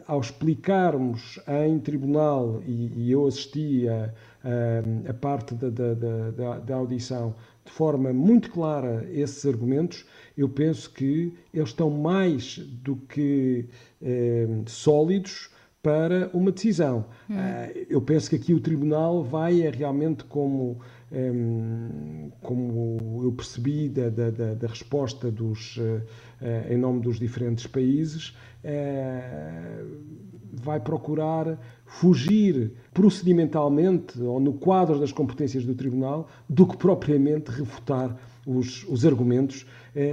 ao 0.07 0.19
explicarmos 0.19 1.39
em 1.47 1.79
tribunal, 1.79 2.61
e, 2.65 2.91
e 2.95 3.11
eu 3.11 3.27
assisti 3.27 3.87
a, 3.87 4.11
a, 4.43 5.09
a 5.09 5.13
parte 5.13 5.53
da, 5.53 5.69
da, 5.69 5.93
da, 5.93 6.59
da, 6.59 6.75
audição 6.75 7.35
de 7.63 7.71
forma 7.71 8.11
muito 8.11 8.49
clara 8.49 9.07
esses 9.11 9.45
argumentos, 9.45 10.03
eu 10.35 10.49
penso 10.49 10.91
que 10.91 11.31
eles 11.53 11.69
estão 11.69 11.91
mais 11.91 12.57
do 12.57 12.95
que 12.95 13.65
uh, 14.01 14.69
sólidos 14.69 15.49
para 15.81 16.29
uma 16.33 16.51
decisão. 16.51 17.05
Hum. 17.29 17.35
Uh, 17.35 17.85
eu 17.89 18.01
penso 18.01 18.29
que 18.29 18.35
aqui 18.35 18.53
o 18.53 18.59
tribunal 18.59 19.23
vai 19.23 19.61
é 19.61 19.69
realmente 19.69 20.23
como 20.25 20.79
um, 21.11 22.31
como 22.41 23.21
eu 23.23 23.31
percebi 23.31 23.89
da, 23.89 24.09
da, 24.09 24.53
da 24.53 24.67
resposta 24.67 25.31
dos, 25.31 25.77
uh, 25.77 26.01
em 26.69 26.77
nome 26.77 27.01
dos 27.01 27.17
diferentes 27.17 27.65
países, 27.65 28.35
vai 30.51 30.79
procurar 30.79 31.57
fugir 31.85 32.73
procedimentalmente 32.93 34.21
ou 34.21 34.39
no 34.39 34.53
quadro 34.53 34.99
das 34.99 35.11
competências 35.11 35.65
do 35.65 35.73
Tribunal 35.73 36.27
do 36.47 36.67
que 36.67 36.75
propriamente 36.75 37.49
refutar 37.49 38.17
os, 38.45 38.83
os 38.89 39.05
argumentos, 39.05 39.65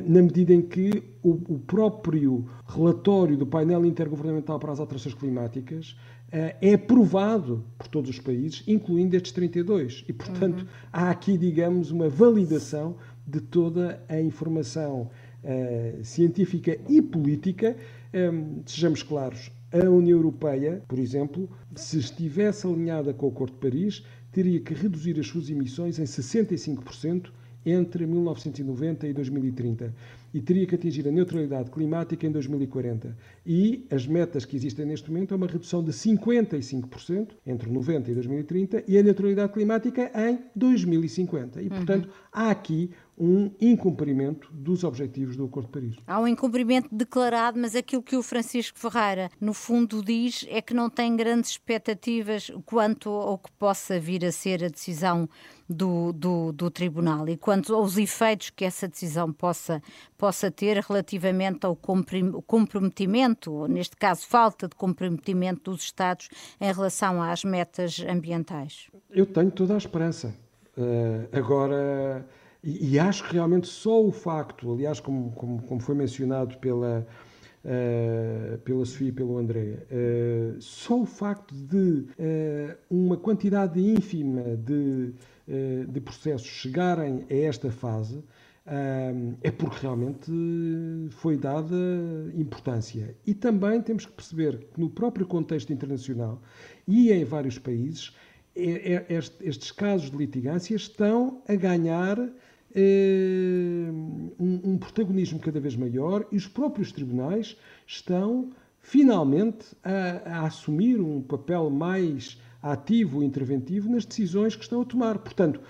na 0.06 0.22
medida 0.22 0.54
em 0.54 0.62
que 0.62 1.02
o, 1.22 1.58
próprio 1.58 2.46
relatório 2.66 3.36
do 3.36 3.46
painel 3.46 3.84
intergovernamental 3.84 4.58
para 4.58 4.72
as 4.72 4.80
alterações 4.80 5.14
climáticas 5.14 5.96
é, 6.32 6.56
é 6.60 6.74
aprovado 6.74 7.64
por 7.76 7.86
todos 7.86 8.10
os 8.10 8.18
países, 8.18 8.62
incluindo 8.66 9.14
estes 9.16 9.32
32. 9.32 10.04
E, 10.08 10.12
portanto, 10.12 10.62
uhum. 10.62 10.68
há 10.92 11.10
aqui, 11.10 11.36
digamos, 11.36 11.90
uma 11.90 12.08
validação 12.08 12.96
de 13.26 13.40
toda 13.40 14.02
a 14.08 14.20
informação 14.20 15.10
uh, 15.42 16.04
científica 16.04 16.78
e 16.88 17.02
política 17.02 17.76
um, 18.16 18.62
sejamos 18.64 19.02
claros, 19.02 19.50
a 19.72 19.90
União 19.90 20.16
Europeia, 20.16 20.82
por 20.88 20.98
exemplo, 20.98 21.50
se 21.74 21.98
estivesse 21.98 22.66
alinhada 22.66 23.12
com 23.12 23.26
o 23.26 23.28
Acordo 23.28 23.52
de 23.52 23.58
Paris, 23.58 24.04
teria 24.32 24.60
que 24.60 24.72
reduzir 24.72 25.18
as 25.20 25.26
suas 25.26 25.50
emissões 25.50 25.98
em 25.98 26.04
65% 26.04 27.30
entre 27.66 28.06
1990 28.06 29.08
e 29.08 29.12
2030 29.12 29.92
e 30.32 30.40
teria 30.40 30.66
que 30.66 30.74
atingir 30.76 31.06
a 31.08 31.10
neutralidade 31.10 31.70
climática 31.70 32.26
em 32.26 32.30
2040. 32.30 33.16
E 33.44 33.84
as 33.90 34.06
metas 34.06 34.44
que 34.44 34.54
existem 34.54 34.86
neste 34.86 35.10
momento 35.10 35.34
é 35.34 35.36
uma 35.36 35.46
redução 35.46 35.82
de 35.82 35.90
55% 35.90 37.30
entre 37.44 37.68
90 37.70 38.10
e 38.10 38.14
2030 38.14 38.84
e 38.86 38.96
a 38.96 39.02
neutralidade 39.02 39.52
climática 39.52 40.10
em 40.14 40.38
2050. 40.54 41.60
E, 41.60 41.68
portanto, 41.68 42.06
uhum. 42.06 42.12
há 42.32 42.50
aqui 42.50 42.90
um 43.18 43.50
incumprimento 43.60 44.48
dos 44.52 44.84
objetivos 44.84 45.36
do 45.36 45.44
Acordo 45.44 45.66
de 45.66 45.72
Paris. 45.72 45.96
Há 46.06 46.20
um 46.20 46.28
incumprimento 46.28 46.88
declarado, 46.92 47.58
mas 47.58 47.74
aquilo 47.74 48.02
que 48.02 48.16
o 48.16 48.22
Francisco 48.22 48.78
Ferreira, 48.78 49.30
no 49.40 49.54
fundo, 49.54 50.02
diz 50.04 50.44
é 50.48 50.60
que 50.60 50.74
não 50.74 50.90
tem 50.90 51.16
grandes 51.16 51.50
expectativas 51.50 52.50
quanto 52.66 53.08
ao 53.08 53.38
que 53.38 53.50
possa 53.52 53.98
vir 53.98 54.24
a 54.24 54.32
ser 54.32 54.62
a 54.62 54.68
decisão 54.68 55.28
do, 55.68 56.12
do, 56.12 56.52
do 56.52 56.70
Tribunal 56.70 57.28
e 57.28 57.36
quanto 57.36 57.74
aos 57.74 57.96
efeitos 57.96 58.50
que 58.50 58.64
essa 58.64 58.86
decisão 58.86 59.32
possa, 59.32 59.82
possa 60.16 60.50
ter 60.50 60.78
relativamente 60.78 61.64
ao 61.64 61.74
comprometimento, 61.76 63.66
neste 63.66 63.96
caso, 63.96 64.26
falta 64.26 64.68
de 64.68 64.74
comprometimento 64.74 65.70
dos 65.70 65.82
Estados 65.82 66.28
em 66.60 66.72
relação 66.72 67.22
às 67.22 67.44
metas 67.44 68.04
ambientais. 68.08 68.88
Eu 69.10 69.26
tenho 69.26 69.50
toda 69.50 69.74
a 69.74 69.78
esperança. 69.78 70.34
Uh, 70.76 71.26
agora 71.32 72.26
e, 72.66 72.94
e, 72.94 72.98
acho 72.98 73.22
que 73.28 73.34
realmente 73.34 73.68
só 73.68 74.04
o 74.04 74.10
facto, 74.10 74.72
aliás, 74.72 74.98
como, 74.98 75.30
como, 75.30 75.62
como 75.62 75.80
foi 75.80 75.94
mencionado 75.94 76.58
pela, 76.58 77.06
uh, 77.64 78.58
pela 78.58 78.84
Sofia 78.84 79.10
e 79.10 79.12
pelo 79.12 79.38
André, 79.38 79.86
uh, 79.88 80.60
só 80.60 81.00
o 81.00 81.06
facto 81.06 81.54
de 81.54 81.76
uh, 82.18 82.76
uma 82.90 83.16
quantidade 83.16 83.80
ínfima 83.80 84.56
de, 84.56 85.14
de 85.86 86.00
processos 86.00 86.48
chegarem 86.48 87.24
a 87.30 87.34
esta 87.34 87.70
fase 87.70 88.20
é 89.42 89.48
porque 89.52 89.76
realmente 89.80 90.28
foi 91.10 91.36
dada 91.36 91.76
importância. 92.34 93.14
E 93.24 93.32
também 93.32 93.80
temos 93.80 94.06
que 94.06 94.10
perceber 94.10 94.58
que 94.74 94.80
no 94.80 94.90
próprio 94.90 95.24
contexto 95.24 95.72
internacional 95.72 96.42
e 96.84 97.12
em 97.12 97.24
vários 97.24 97.60
países, 97.60 98.12
é, 98.56 99.04
é, 99.08 99.18
estes 99.18 99.70
casos 99.70 100.10
de 100.10 100.16
litigância 100.16 100.74
estão 100.74 101.42
a 101.46 101.54
ganhar 101.54 102.18
um, 102.76 104.60
um 104.72 104.78
protagonismo 104.78 105.38
cada 105.38 105.58
vez 105.58 105.74
maior 105.76 106.26
e 106.30 106.36
os 106.36 106.46
próprios 106.46 106.92
tribunais 106.92 107.56
estão 107.86 108.50
finalmente 108.80 109.74
a, 109.82 110.40
a, 110.40 110.46
assumir 110.46 111.00
um 111.00 111.22
papel 111.22 111.70
mais 111.70 112.40
ativo 112.62 113.22
e 113.22 113.26
interventivo 113.26 113.90
nas 113.90 114.04
decisões 114.04 114.54
que 114.54 114.62
estão 114.62 114.82
a 114.82 114.84
tomar. 114.84 115.18
Portanto, 115.18 115.60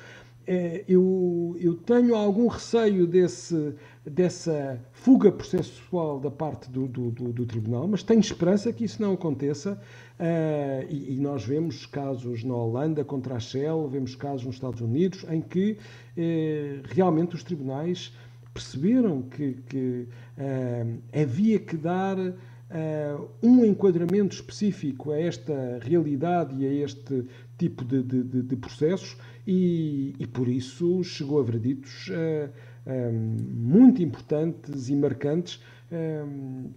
é, 0.47 0.85
eu, 0.89 1.57
eu 1.59 1.74
tenho 1.74 2.14
algum 2.14 2.47
receio 2.47 3.07
desse, 3.07 3.74
dessa 4.09 4.80
fuga 4.92 5.32
processual 5.32 6.20
da 6.20 6.30
parte 6.30 6.70
do, 6.70 6.86
do, 6.86 7.11
do, 7.11 7.32
do 7.32 7.46
Tribunal, 7.46 7.88
mas 7.88 8.02
tenho 8.02 8.20
esperança 8.20 8.72
que 8.72 8.84
isso 8.84 9.02
não 9.02 9.14
aconteça. 9.14 9.80
Uh, 10.18 10.86
e, 10.88 11.14
e, 11.14 11.20
nós 11.20 11.44
vemos 11.44 11.84
casos 11.84 12.42
na 12.42 12.54
Holanda 12.54 13.04
contra 13.04 13.34
a 13.34 13.40
Shell, 13.40 13.88
vemos 13.88 14.14
casos 14.14 14.46
nos 14.46 14.54
Estados 14.54 14.80
Unidos, 14.80 15.26
em 15.28 15.42
que 15.42 15.76
eh, 16.16 16.80
realmente 16.84 17.34
os 17.34 17.42
tribunais 17.42 18.12
perceberam 18.54 19.20
que, 19.22 19.59
que 19.68 20.09
uh, 20.38 20.98
havia 21.12 21.59
que 21.59 21.76
dar 21.76 22.16
uh, 22.18 23.28
um 23.42 23.64
enquadramento 23.64 24.34
específico 24.34 25.12
a 25.12 25.20
esta 25.20 25.78
realidade 25.82 26.57
e 26.57 26.66
a 26.66 26.72
este 26.72 27.26
tipo 27.59 27.84
de, 27.84 28.02
de, 28.02 28.42
de 28.42 28.57
processos 28.57 29.16
e, 29.46 30.14
e, 30.18 30.26
por 30.26 30.48
isso 30.48 31.04
chegou 31.04 31.38
a 31.38 31.42
vereditos 31.42 32.09
uh, 32.09 32.50
muito 32.89 34.03
importantes 34.03 34.89
e 34.89 34.95
marcantes 34.95 35.61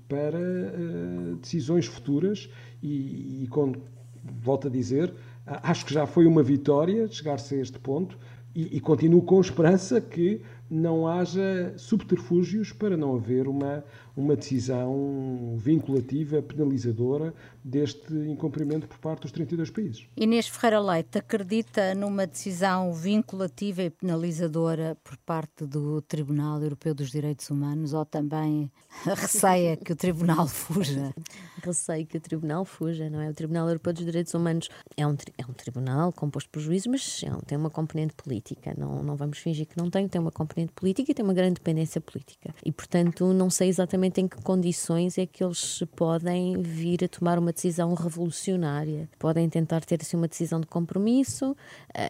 para 0.08 0.40
decisões 1.40 1.86
futuras 1.86 2.50
e, 2.82 3.44
e 3.44 3.50
volto 4.42 4.68
a 4.68 4.72
dizer, 4.72 5.14
acho 5.46 5.86
que 5.86 5.94
já 5.94 6.06
foi 6.06 6.26
uma 6.26 6.44
vitória 6.44 7.08
chegar-se 7.08 7.56
a 7.56 7.62
este 7.62 7.80
ponto 7.80 8.18
e, 8.56 8.78
e 8.78 8.80
continuo 8.80 9.22
com 9.22 9.40
esperança 9.40 10.02
que 10.02 10.42
não 10.70 11.08
haja 11.08 11.74
subterfúgios 11.78 12.72
para 12.72 12.96
não 12.96 13.16
haver 13.16 13.48
uma, 13.48 13.84
uma 14.20 14.36
decisão 14.36 15.56
vinculativa, 15.58 16.42
penalizadora 16.42 17.34
deste 17.64 18.14
incumprimento 18.14 18.88
por 18.88 18.98
parte 19.00 19.22
dos 19.22 19.32
32 19.32 19.70
países. 19.70 20.08
Inês 20.16 20.48
Ferreira 20.48 20.80
Leite 20.80 21.18
acredita 21.18 21.96
numa 21.96 22.28
decisão 22.28 22.94
vinculativa 22.94 23.84
e 23.84 23.90
penalizadora 23.90 24.98
por 25.04 25.16
parte 25.18 25.66
do 25.66 26.02
Tribunal 26.02 26.62
Europeu 26.62 26.94
dos 26.94 27.12
Direitos 27.12 27.50
Humanos 27.50 27.94
ou 27.94 28.06
também 28.06 28.72
receia 29.06 29.78
que 29.78 29.94
o 29.94 29.96
Tribunal 29.96 30.48
fuja? 30.50 31.14
Receio 31.64 32.06
que 32.06 32.18
o 32.18 32.22
Tribunal 32.22 32.66
fuja, 32.66 33.10
não 33.10 33.22
é? 33.22 33.30
O 33.30 33.34
Tribunal 33.34 33.68
Europeu 33.68 33.94
dos 33.94 34.04
Direitos 34.04 34.34
Humanos 34.34 34.70
é 34.98 35.06
um, 35.08 35.16
é 35.38 35.46
um 35.46 35.54
tribunal 35.54 36.12
composto 36.12 36.50
por 36.50 36.60
juízes, 36.60 36.88
mas 36.88 37.22
é 37.24 37.30
tem 37.46 37.58
uma 37.58 37.70
componente 37.70 38.14
política. 38.14 38.74
Não, 38.78 39.02
não 39.04 39.16
vamos 39.16 39.38
fingir 39.38 39.66
que 39.66 39.78
não 39.78 39.90
tem, 39.90 40.08
tem 40.08 40.20
uma 40.20 40.32
componente 40.32 40.74
política 40.74 41.12
e 41.12 41.14
tem 41.14 41.24
uma 41.24 41.34
grande 41.34 41.56
dependência 41.56 42.02
política. 42.02 42.54
E, 42.66 42.72
portanto, 42.72 43.32
não 43.34 43.50
sei 43.50 43.70
exatamente 43.70 44.09
em 44.18 44.28
que 44.28 44.42
condições 44.42 45.18
é 45.18 45.26
que 45.26 45.44
eles 45.44 45.84
podem 45.96 46.62
vir 46.62 47.04
a 47.04 47.08
tomar 47.08 47.38
uma 47.38 47.52
decisão 47.52 47.94
revolucionária. 47.94 49.10
Podem 49.20 49.50
tentar 49.50 49.82
ter 49.82 50.00
assim 50.02 50.18
uma 50.18 50.28
decisão 50.28 50.60
de 50.60 50.68
compromisso 50.68 51.52
uh, 51.52 51.56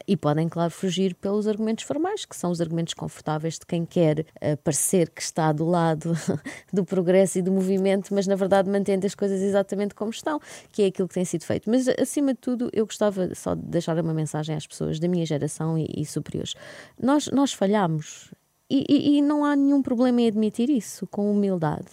e 0.07 0.15
podem, 0.15 0.47
claro, 0.47 0.71
fugir 0.71 1.15
pelos 1.15 1.47
argumentos 1.47 1.83
formais, 1.83 2.25
que 2.25 2.35
são 2.35 2.51
os 2.51 2.61
argumentos 2.61 2.93
confortáveis 2.93 3.55
de 3.55 3.65
quem 3.65 3.85
quer 3.85 4.19
uh, 4.19 4.57
parecer 4.63 5.09
que 5.09 5.21
está 5.21 5.51
do 5.51 5.65
lado 5.65 6.13
do 6.71 6.85
progresso 6.85 7.39
e 7.39 7.41
do 7.41 7.51
movimento, 7.51 8.13
mas 8.13 8.27
na 8.27 8.35
verdade 8.35 8.69
mantendo 8.69 9.05
as 9.05 9.15
coisas 9.15 9.41
exatamente 9.41 9.93
como 9.95 10.11
estão, 10.11 10.39
que 10.71 10.83
é 10.83 10.85
aquilo 10.87 11.07
que 11.07 11.15
tem 11.15 11.25
sido 11.25 11.43
feito. 11.43 11.69
Mas 11.69 11.87
acima 11.87 12.33
de 12.33 12.39
tudo, 12.39 12.69
eu 12.71 12.85
gostava 12.85 13.33
só 13.35 13.55
de 13.55 13.63
deixar 13.63 13.99
uma 13.99 14.13
mensagem 14.13 14.55
às 14.55 14.65
pessoas 14.65 14.99
da 14.99 15.07
minha 15.07 15.25
geração 15.25 15.77
e, 15.77 15.87
e 15.97 16.05
superiores. 16.05 16.53
Nós, 17.01 17.27
nós 17.27 17.53
falhamos. 17.53 18.31
E, 18.69 19.17
e, 19.17 19.21
não 19.21 19.43
há 19.43 19.55
nenhum 19.55 19.81
problema 19.81 20.21
em 20.21 20.27
admitir 20.27 20.69
isso, 20.69 21.07
com 21.07 21.31
humildade. 21.31 21.87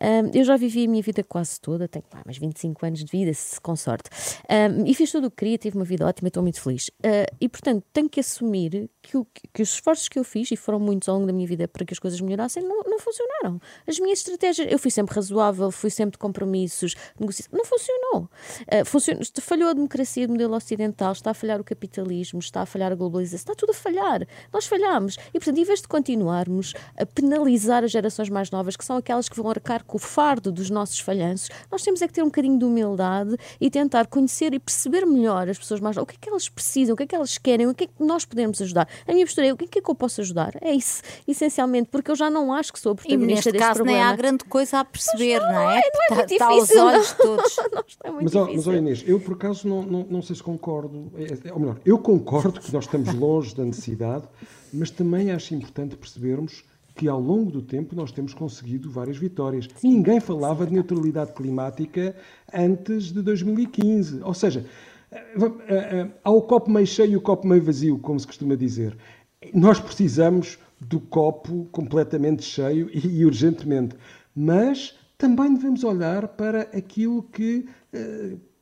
Um, 0.00 0.30
eu 0.32 0.44
já 0.44 0.56
vivi 0.56 0.84
a 0.84 0.88
minha 0.88 1.02
vida 1.02 1.22
quase 1.24 1.60
toda, 1.60 1.88
tenho 1.88 2.04
pá, 2.04 2.22
mais 2.24 2.38
25 2.38 2.86
anos 2.86 3.04
de 3.04 3.10
vida, 3.10 3.32
se 3.34 3.60
com 3.60 3.74
sorte, 3.74 4.10
um, 4.48 4.86
e 4.86 4.94
fiz 4.94 5.10
tudo 5.10 5.26
o 5.26 5.30
que 5.30 5.38
queria, 5.38 5.58
tive 5.58 5.76
uma 5.76 5.84
vida 5.84 6.06
ótima, 6.06 6.28
estou 6.28 6.42
muito 6.42 6.60
feliz. 6.60 6.88
Uh, 6.88 7.26
e 7.40 7.48
portanto, 7.48 7.84
tenho 7.92 8.08
que 8.08 8.20
assumir 8.20 8.88
que, 9.02 9.16
o, 9.16 9.24
que, 9.24 9.62
os 9.62 9.70
esforços 9.70 10.08
que 10.08 10.18
eu 10.18 10.24
fiz, 10.24 10.50
e 10.50 10.56
foram 10.56 10.78
muitos 10.78 11.08
ao 11.08 11.16
longo 11.16 11.26
da 11.26 11.32
minha 11.32 11.46
vida 11.46 11.66
para 11.66 11.84
que 11.84 11.92
as 11.92 11.98
coisas 11.98 12.20
melhorassem, 12.20 12.62
não, 12.62 12.82
não 12.86 12.98
funcionaram. 12.98 13.60
As 13.86 13.98
minhas 13.98 14.20
estratégias, 14.20 14.70
eu 14.70 14.78
fui 14.78 14.90
sempre 14.90 15.14
razoável, 15.14 15.70
fui 15.70 15.90
sempre 15.90 16.12
de 16.12 16.18
compromissos, 16.18 16.94
negociação, 17.18 17.56
não 17.56 17.64
funcionou. 17.64 18.30
Uh. 18.66 19.40
Falhou 19.40 19.70
a 19.70 19.72
democracia 19.72 20.26
do 20.26 20.32
modelo 20.32 20.54
ocidental, 20.54 21.12
está 21.12 21.30
a 21.30 21.34
falhar 21.34 21.60
o 21.60 21.64
capitalismo, 21.64 22.38
está 22.38 22.62
a 22.62 22.66
falhar 22.66 22.92
a 22.92 22.94
globalização, 22.94 23.38
está 23.38 23.54
tudo 23.54 23.70
a 23.70 23.74
falhar. 23.74 24.26
Nós 24.52 24.66
falhamos. 24.66 25.16
E 25.28 25.38
portanto, 25.38 25.58
em 25.58 25.64
vez 25.64 25.80
de 25.80 25.88
continuarmos 25.88 26.74
a 26.96 27.06
penalizar 27.06 27.84
as 27.84 27.90
gerações 27.90 28.28
mais 28.28 28.50
novas, 28.50 28.76
que 28.76 28.84
são 28.84 28.96
aquelas 28.96 29.28
que 29.28 29.36
vão 29.36 29.48
arcar 29.48 29.84
com 29.88 29.96
o 29.96 30.00
fardo 30.00 30.52
dos 30.52 30.68
nossos 30.70 31.00
falhanços, 31.00 31.48
nós 31.72 31.82
temos 31.82 32.02
é 32.02 32.06
que 32.06 32.12
ter 32.12 32.22
um 32.22 32.26
bocadinho 32.26 32.58
de 32.58 32.64
humildade 32.64 33.36
e 33.58 33.70
tentar 33.70 34.06
conhecer 34.06 34.52
e 34.52 34.60
perceber 34.60 35.04
melhor 35.06 35.48
as 35.48 35.58
pessoas 35.58 35.80
mais 35.80 35.96
o 35.96 36.04
que 36.04 36.14
é 36.14 36.18
que 36.20 36.28
elas 36.28 36.48
precisam, 36.48 36.92
o 36.92 36.96
que 36.96 37.04
é 37.04 37.06
que 37.06 37.14
elas 37.14 37.38
querem, 37.38 37.66
o 37.66 37.74
que 37.74 37.84
é 37.84 37.86
que 37.86 37.94
nós 37.98 38.24
podemos 38.24 38.60
ajudar. 38.60 38.86
A 39.06 39.12
minha 39.12 39.24
postura 39.24 39.48
é 39.48 39.52
o 39.52 39.56
que 39.56 39.78
é 39.78 39.82
que 39.82 39.90
eu 39.90 39.94
posso 39.94 40.20
ajudar? 40.20 40.52
É 40.60 40.72
isso, 40.72 41.02
essencialmente, 41.26 41.88
porque 41.90 42.10
eu 42.10 42.16
já 42.16 42.28
não 42.30 42.52
acho 42.52 42.72
que 42.72 42.78
sou 42.78 42.92
a 42.92 42.94
protagonista 42.94 43.32
e 43.32 43.34
neste 43.34 43.52
caso 43.52 43.76
problema. 43.76 43.98
nem 43.98 44.06
há 44.06 44.14
grande 44.14 44.44
coisa 44.44 44.80
a 44.80 44.84
perceber, 44.84 45.40
não, 45.40 45.52
não, 45.52 45.58
é? 45.58 45.64
Não 45.64 45.70
é 45.70 45.82
muito 46.14 46.32
está, 46.32 46.48
difícil. 46.48 46.66
Está 46.66 46.82
aos 46.82 46.94
olhos 46.94 47.12
todos. 47.16 47.58
é 48.04 48.10
mas, 48.10 48.36
ó, 48.36 48.48
mas 48.52 48.68
ó, 48.68 48.74
Inês, 48.74 49.04
eu 49.06 49.18
por 49.18 49.34
acaso 49.34 49.66
não, 49.66 49.82
não, 49.82 50.06
não 50.10 50.22
sei 50.22 50.36
se 50.36 50.42
concordo, 50.42 51.10
é, 51.16 51.48
é, 51.48 51.52
ou 51.52 51.60
melhor, 51.60 51.80
eu 51.84 51.98
concordo 51.98 52.60
que 52.60 52.72
nós 52.72 52.84
estamos 52.84 53.14
longe 53.14 53.54
da 53.54 53.64
necessidade, 53.64 54.24
mas 54.70 54.90
também 54.90 55.30
acho 55.30 55.54
importante 55.54 55.96
percebermos 55.96 56.62
que 56.98 57.06
ao 57.06 57.20
longo 57.20 57.52
do 57.52 57.62
tempo 57.62 57.94
nós 57.94 58.10
temos 58.10 58.34
conseguido 58.34 58.90
várias 58.90 59.16
vitórias. 59.16 59.68
Sim, 59.76 59.98
Ninguém 59.98 60.18
falava 60.18 60.66
de 60.66 60.72
neutralidade 60.72 61.32
climática 61.32 62.14
antes 62.52 63.12
de 63.12 63.22
2015. 63.22 64.20
Ou 64.24 64.34
seja, 64.34 64.66
eh, 65.12 65.24
eh, 65.38 65.52
eh, 65.68 66.10
há 66.24 66.30
o 66.32 66.42
copo 66.42 66.68
meio 66.68 66.88
cheio 66.88 67.12
e 67.12 67.16
o 67.16 67.20
copo 67.20 67.46
meio 67.46 67.62
vazio, 67.62 68.00
como 68.00 68.18
se 68.18 68.26
costuma 68.26 68.56
dizer. 68.56 68.96
Nós 69.54 69.78
precisamos 69.78 70.58
do 70.80 70.98
copo 70.98 71.68
completamente 71.70 72.42
cheio 72.42 72.90
e, 72.92 73.24
urgentemente. 73.24 73.94
Mas 74.34 74.98
também 75.16 75.54
devemos 75.54 75.84
olhar 75.84 76.26
para 76.26 76.62
aquilo 76.76 77.22
que, 77.22 77.66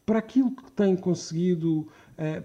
para 0.04 0.18
aquilo 0.18 0.50
que 0.50 0.70
tem 0.72 0.94
conseguido 0.94 1.88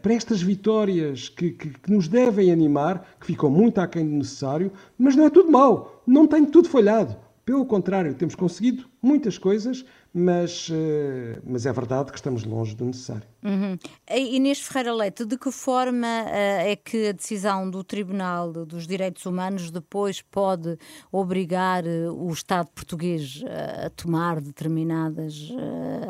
para 0.02 0.14
estas 0.14 0.42
vitórias 0.42 1.30
que, 1.30 1.52
que, 1.52 1.70
que, 1.70 1.92
nos 1.92 2.08
devem 2.08 2.52
animar, 2.52 3.16
que 3.20 3.28
ficam 3.28 3.50
muito 3.50 3.80
aquém 3.80 4.06
do 4.06 4.16
necessário, 4.16 4.72
mas 4.98 5.16
não 5.16 5.26
é 5.26 5.30
tudo 5.30 5.52
mau, 5.52 6.04
não 6.06 6.28
tem 6.28 6.46
tudo 6.46 6.68
falhado. 6.68 7.16
Pelo 7.46 7.66
contrário, 7.66 8.14
temos 8.14 8.36
conseguido 8.36 8.86
muitas 9.02 9.38
coisas, 9.38 9.86
mas, 10.14 10.70
uh, 10.70 11.42
mas 11.46 11.66
é 11.66 11.74
verdade 11.74 12.12
que 12.12 12.18
estamos 12.18 12.44
longe 12.44 12.76
do 12.76 12.86
necessário. 12.86 13.28
Uhum. 13.44 13.78
Inês 14.08 14.60
Ferreira 14.60 14.94
Leite, 14.94 15.26
de 15.26 15.36
que 15.36 15.52
forma 15.52 16.08
uh, 16.08 16.30
é 16.30 16.76
que 16.76 17.08
a 17.08 17.12
decisão 17.12 17.70
do 17.70 17.84
Tribunal 17.84 18.52
dos 18.52 18.86
Direitos 18.86 19.26
Humanos 19.26 19.72
depois 19.72 20.22
pode 20.22 20.78
obrigar 21.12 21.84
uh, 21.84 22.14
o 22.14 22.32
Estado 22.32 22.68
português 22.68 23.44
a 23.86 23.90
tomar 23.90 24.40
determinadas 24.40 25.52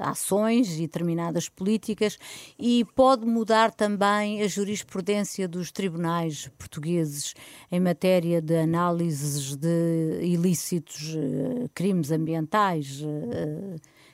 ações 0.01 0.75
e 0.75 0.81
determinadas 0.81 1.47
políticas 1.47 2.17
e 2.59 2.83
pode 2.95 3.25
mudar 3.25 3.71
também 3.71 4.41
a 4.41 4.47
jurisprudência 4.47 5.47
dos 5.47 5.71
tribunais 5.71 6.49
portugueses 6.57 7.33
em 7.71 7.79
matéria 7.79 8.41
de 8.41 8.57
análises 8.57 9.55
de 9.55 10.19
ilícitos, 10.21 11.15
crimes 11.73 12.11
ambientais? 12.11 13.03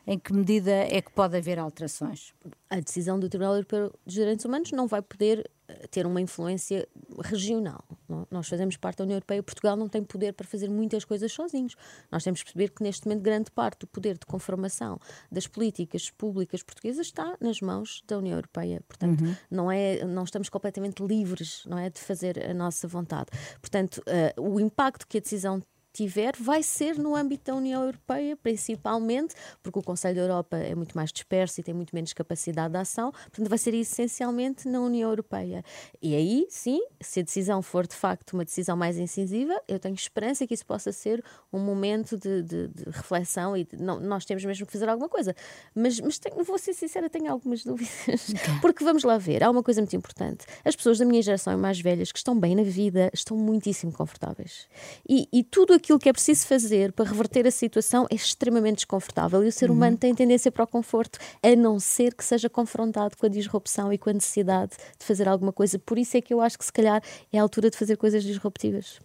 Em 0.07 0.17
que 0.17 0.33
medida 0.33 0.71
é 0.71 1.01
que 1.01 1.11
pode 1.11 1.35
haver 1.35 1.59
alterações? 1.59 2.33
A 2.69 2.79
decisão 2.79 3.19
do 3.19 3.27
Tribunal 3.27 3.55
Europeu 3.55 3.93
dos 4.05 4.15
Direitos 4.15 4.45
Humanos 4.45 4.71
não 4.71 4.87
vai 4.87 5.01
poder 5.01 5.51
eh, 5.67 5.87
ter 5.91 6.05
uma 6.05 6.21
influência 6.21 6.87
regional. 7.25 7.83
Nós 8.31 8.47
fazemos 8.47 8.77
parte 8.77 8.99
da 8.99 9.03
União 9.03 9.17
Europeia, 9.17 9.43
Portugal 9.43 9.75
não 9.75 9.89
tem 9.89 10.01
poder 10.01 10.31
para 10.31 10.47
fazer 10.47 10.69
muitas 10.69 11.03
coisas 11.03 11.29
sozinhos. 11.33 11.75
Nós 12.09 12.23
temos 12.23 12.41
que 12.41 12.45
perceber 12.45 12.73
que 12.73 12.81
neste 12.81 13.05
momento 13.05 13.21
grande 13.21 13.51
parte 13.51 13.81
do 13.81 13.87
poder 13.87 14.17
de 14.17 14.25
conformação 14.25 14.97
das 15.29 15.45
políticas 15.45 16.09
públicas 16.09 16.63
portuguesas 16.63 17.07
está 17.07 17.35
nas 17.41 17.59
mãos 17.59 18.01
da 18.07 18.17
União 18.17 18.37
Europeia. 18.37 18.81
Portanto, 18.87 19.25
uhum. 19.25 19.35
não 19.51 19.69
é, 19.69 20.05
não 20.05 20.23
estamos 20.23 20.47
completamente 20.47 21.03
livres, 21.03 21.63
não 21.65 21.77
é, 21.77 21.89
de 21.89 21.99
fazer 21.99 22.49
a 22.49 22.53
nossa 22.53 22.87
vontade. 22.87 23.27
Portanto, 23.59 24.01
uh, 24.37 24.41
o 24.41 24.57
impacto 24.57 25.05
que 25.05 25.17
a 25.17 25.21
decisão 25.21 25.61
tiver 25.97 26.33
vai 26.39 26.61
ser 26.61 26.97
no 26.97 27.15
âmbito 27.15 27.51
da 27.51 27.55
União 27.57 27.81
Europeia, 27.81 28.37
principalmente, 28.37 29.33
porque 29.63 29.79
o 29.79 29.81
Conselho 29.81 30.15
da 30.15 30.21
Europa 30.21 30.57
é 30.57 30.75
muito 30.75 30.95
mais 30.95 31.11
disperso 31.11 31.59
e 31.59 31.63
tem 31.63 31.73
muito 31.73 31.95
menos 31.95 32.13
capacidade 32.13 32.71
de 32.73 32.77
ação, 32.77 33.11
portanto, 33.11 33.49
vai 33.49 33.57
ser 33.57 33.73
essencialmente 33.73 34.67
na 34.67 34.79
União 34.79 35.09
Europeia. 35.09 35.63
E 36.01 36.15
aí, 36.15 36.45
sim, 36.49 36.79
se 37.01 37.21
a 37.21 37.23
decisão 37.23 37.61
for 37.61 37.87
de 37.87 37.95
facto 37.95 38.33
uma 38.33 38.45
decisão 38.45 38.77
mais 38.77 38.97
incisiva, 38.97 39.59
eu 39.67 39.79
tenho 39.79 39.95
esperança 39.95 40.45
que 40.45 40.53
isso 40.53 40.65
possa 40.65 40.91
ser 40.91 41.23
um 41.51 41.59
momento 41.59 42.15
de, 42.15 42.43
de, 42.43 42.67
de 42.67 42.83
reflexão 42.91 43.57
e 43.57 43.63
de, 43.63 43.81
não, 43.81 43.99
nós 43.99 44.23
temos 44.23 44.45
mesmo 44.45 44.67
que 44.67 44.71
fazer 44.71 44.87
alguma 44.87 45.09
coisa. 45.09 45.35
Mas, 45.73 45.99
mas 45.99 46.19
tenho, 46.19 46.43
vou 46.43 46.59
ser 46.59 46.73
sincera, 46.73 47.09
tenho 47.09 47.31
algumas 47.31 47.63
dúvidas. 47.65 48.33
Porque 48.61 48.83
vamos 48.83 49.03
lá 49.03 49.17
ver, 49.17 49.43
há 49.43 49.49
uma 49.49 49.63
coisa 49.63 49.81
muito 49.81 49.95
importante. 49.95 50.45
As 50.63 50.75
pessoas 50.75 50.99
da 50.99 51.05
minha 51.05 51.21
geração 51.21 51.53
e 51.53 51.57
mais 51.57 51.79
velhas 51.79 52.11
que 52.11 52.19
estão 52.19 52.39
bem 52.39 52.55
na 52.55 52.63
vida 52.63 53.09
estão 53.11 53.35
muitíssimo 53.35 53.91
confortáveis. 53.91 54.67
E, 55.09 55.27
e 55.33 55.43
tudo 55.43 55.73
aquilo 55.73 55.86
aquilo 55.87 55.99
que 55.99 56.09
é 56.09 56.13
preciso 56.13 56.45
fazer 56.45 56.91
para 56.91 57.05
reverter 57.05 57.47
a 57.47 57.51
situação 57.51 58.05
é 58.11 58.15
extremamente 58.15 58.79
desconfortável 58.79 59.41
e 59.41 59.47
o 59.47 59.51
ser 59.53 59.71
humano 59.71 59.93
uhum. 59.93 59.97
tem 59.97 60.13
tendência 60.13 60.51
para 60.51 60.65
o 60.65 60.67
conforto, 60.67 61.17
a 61.41 61.55
não 61.55 61.79
ser 61.79 62.13
que 62.13 62.25
seja 62.25 62.49
confrontado 62.49 63.15
com 63.15 63.25
a 63.25 63.29
disrupção 63.29 63.93
e 63.93 63.97
com 63.97 64.09
a 64.09 64.13
necessidade 64.13 64.73
de 64.99 65.05
fazer 65.05 65.29
alguma 65.29 65.53
coisa. 65.53 65.79
Por 65.79 65.97
isso 65.97 66.17
é 66.17 66.21
que 66.21 66.33
eu 66.33 66.41
acho 66.41 66.59
que 66.59 66.65
se 66.65 66.73
calhar 66.73 67.01
é 67.31 67.39
a 67.39 67.41
altura 67.41 67.69
de 67.69 67.77
fazer 67.77 67.95
coisas 67.95 68.21
disruptivas. 68.21 68.99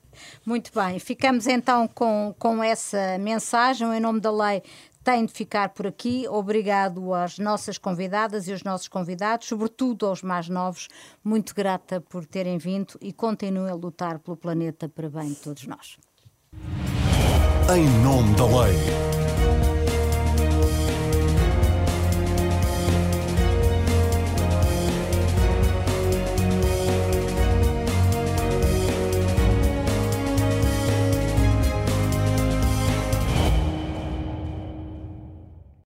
Muito 0.44 0.72
bem, 0.74 0.98
ficamos 0.98 1.46
então 1.46 1.86
com, 1.86 2.34
com 2.36 2.64
essa 2.64 3.16
mensagem. 3.16 3.86
Em 3.94 4.00
nome 4.00 4.18
da 4.18 4.32
lei, 4.32 4.60
tem 5.04 5.24
de 5.24 5.32
ficar 5.32 5.68
por 5.68 5.86
aqui. 5.86 6.26
Obrigado 6.28 7.14
às 7.14 7.38
nossas 7.38 7.78
convidadas 7.78 8.48
e 8.48 8.52
aos 8.52 8.64
nossos 8.64 8.88
convidados, 8.88 9.46
sobretudo 9.46 10.04
aos 10.04 10.20
mais 10.20 10.48
novos. 10.48 10.88
Muito 11.22 11.54
grata 11.54 12.00
por 12.00 12.26
terem 12.26 12.58
vindo 12.58 12.98
e 13.00 13.12
continuem 13.12 13.70
a 13.70 13.74
lutar 13.74 14.18
pelo 14.18 14.36
planeta 14.36 14.88
para 14.88 15.08
bem 15.08 15.28
de 15.28 15.36
todos 15.36 15.64
nós. 15.64 15.96
Em 17.74 17.88
nome 18.04 18.34
da 18.36 18.44
lei. 18.44 18.76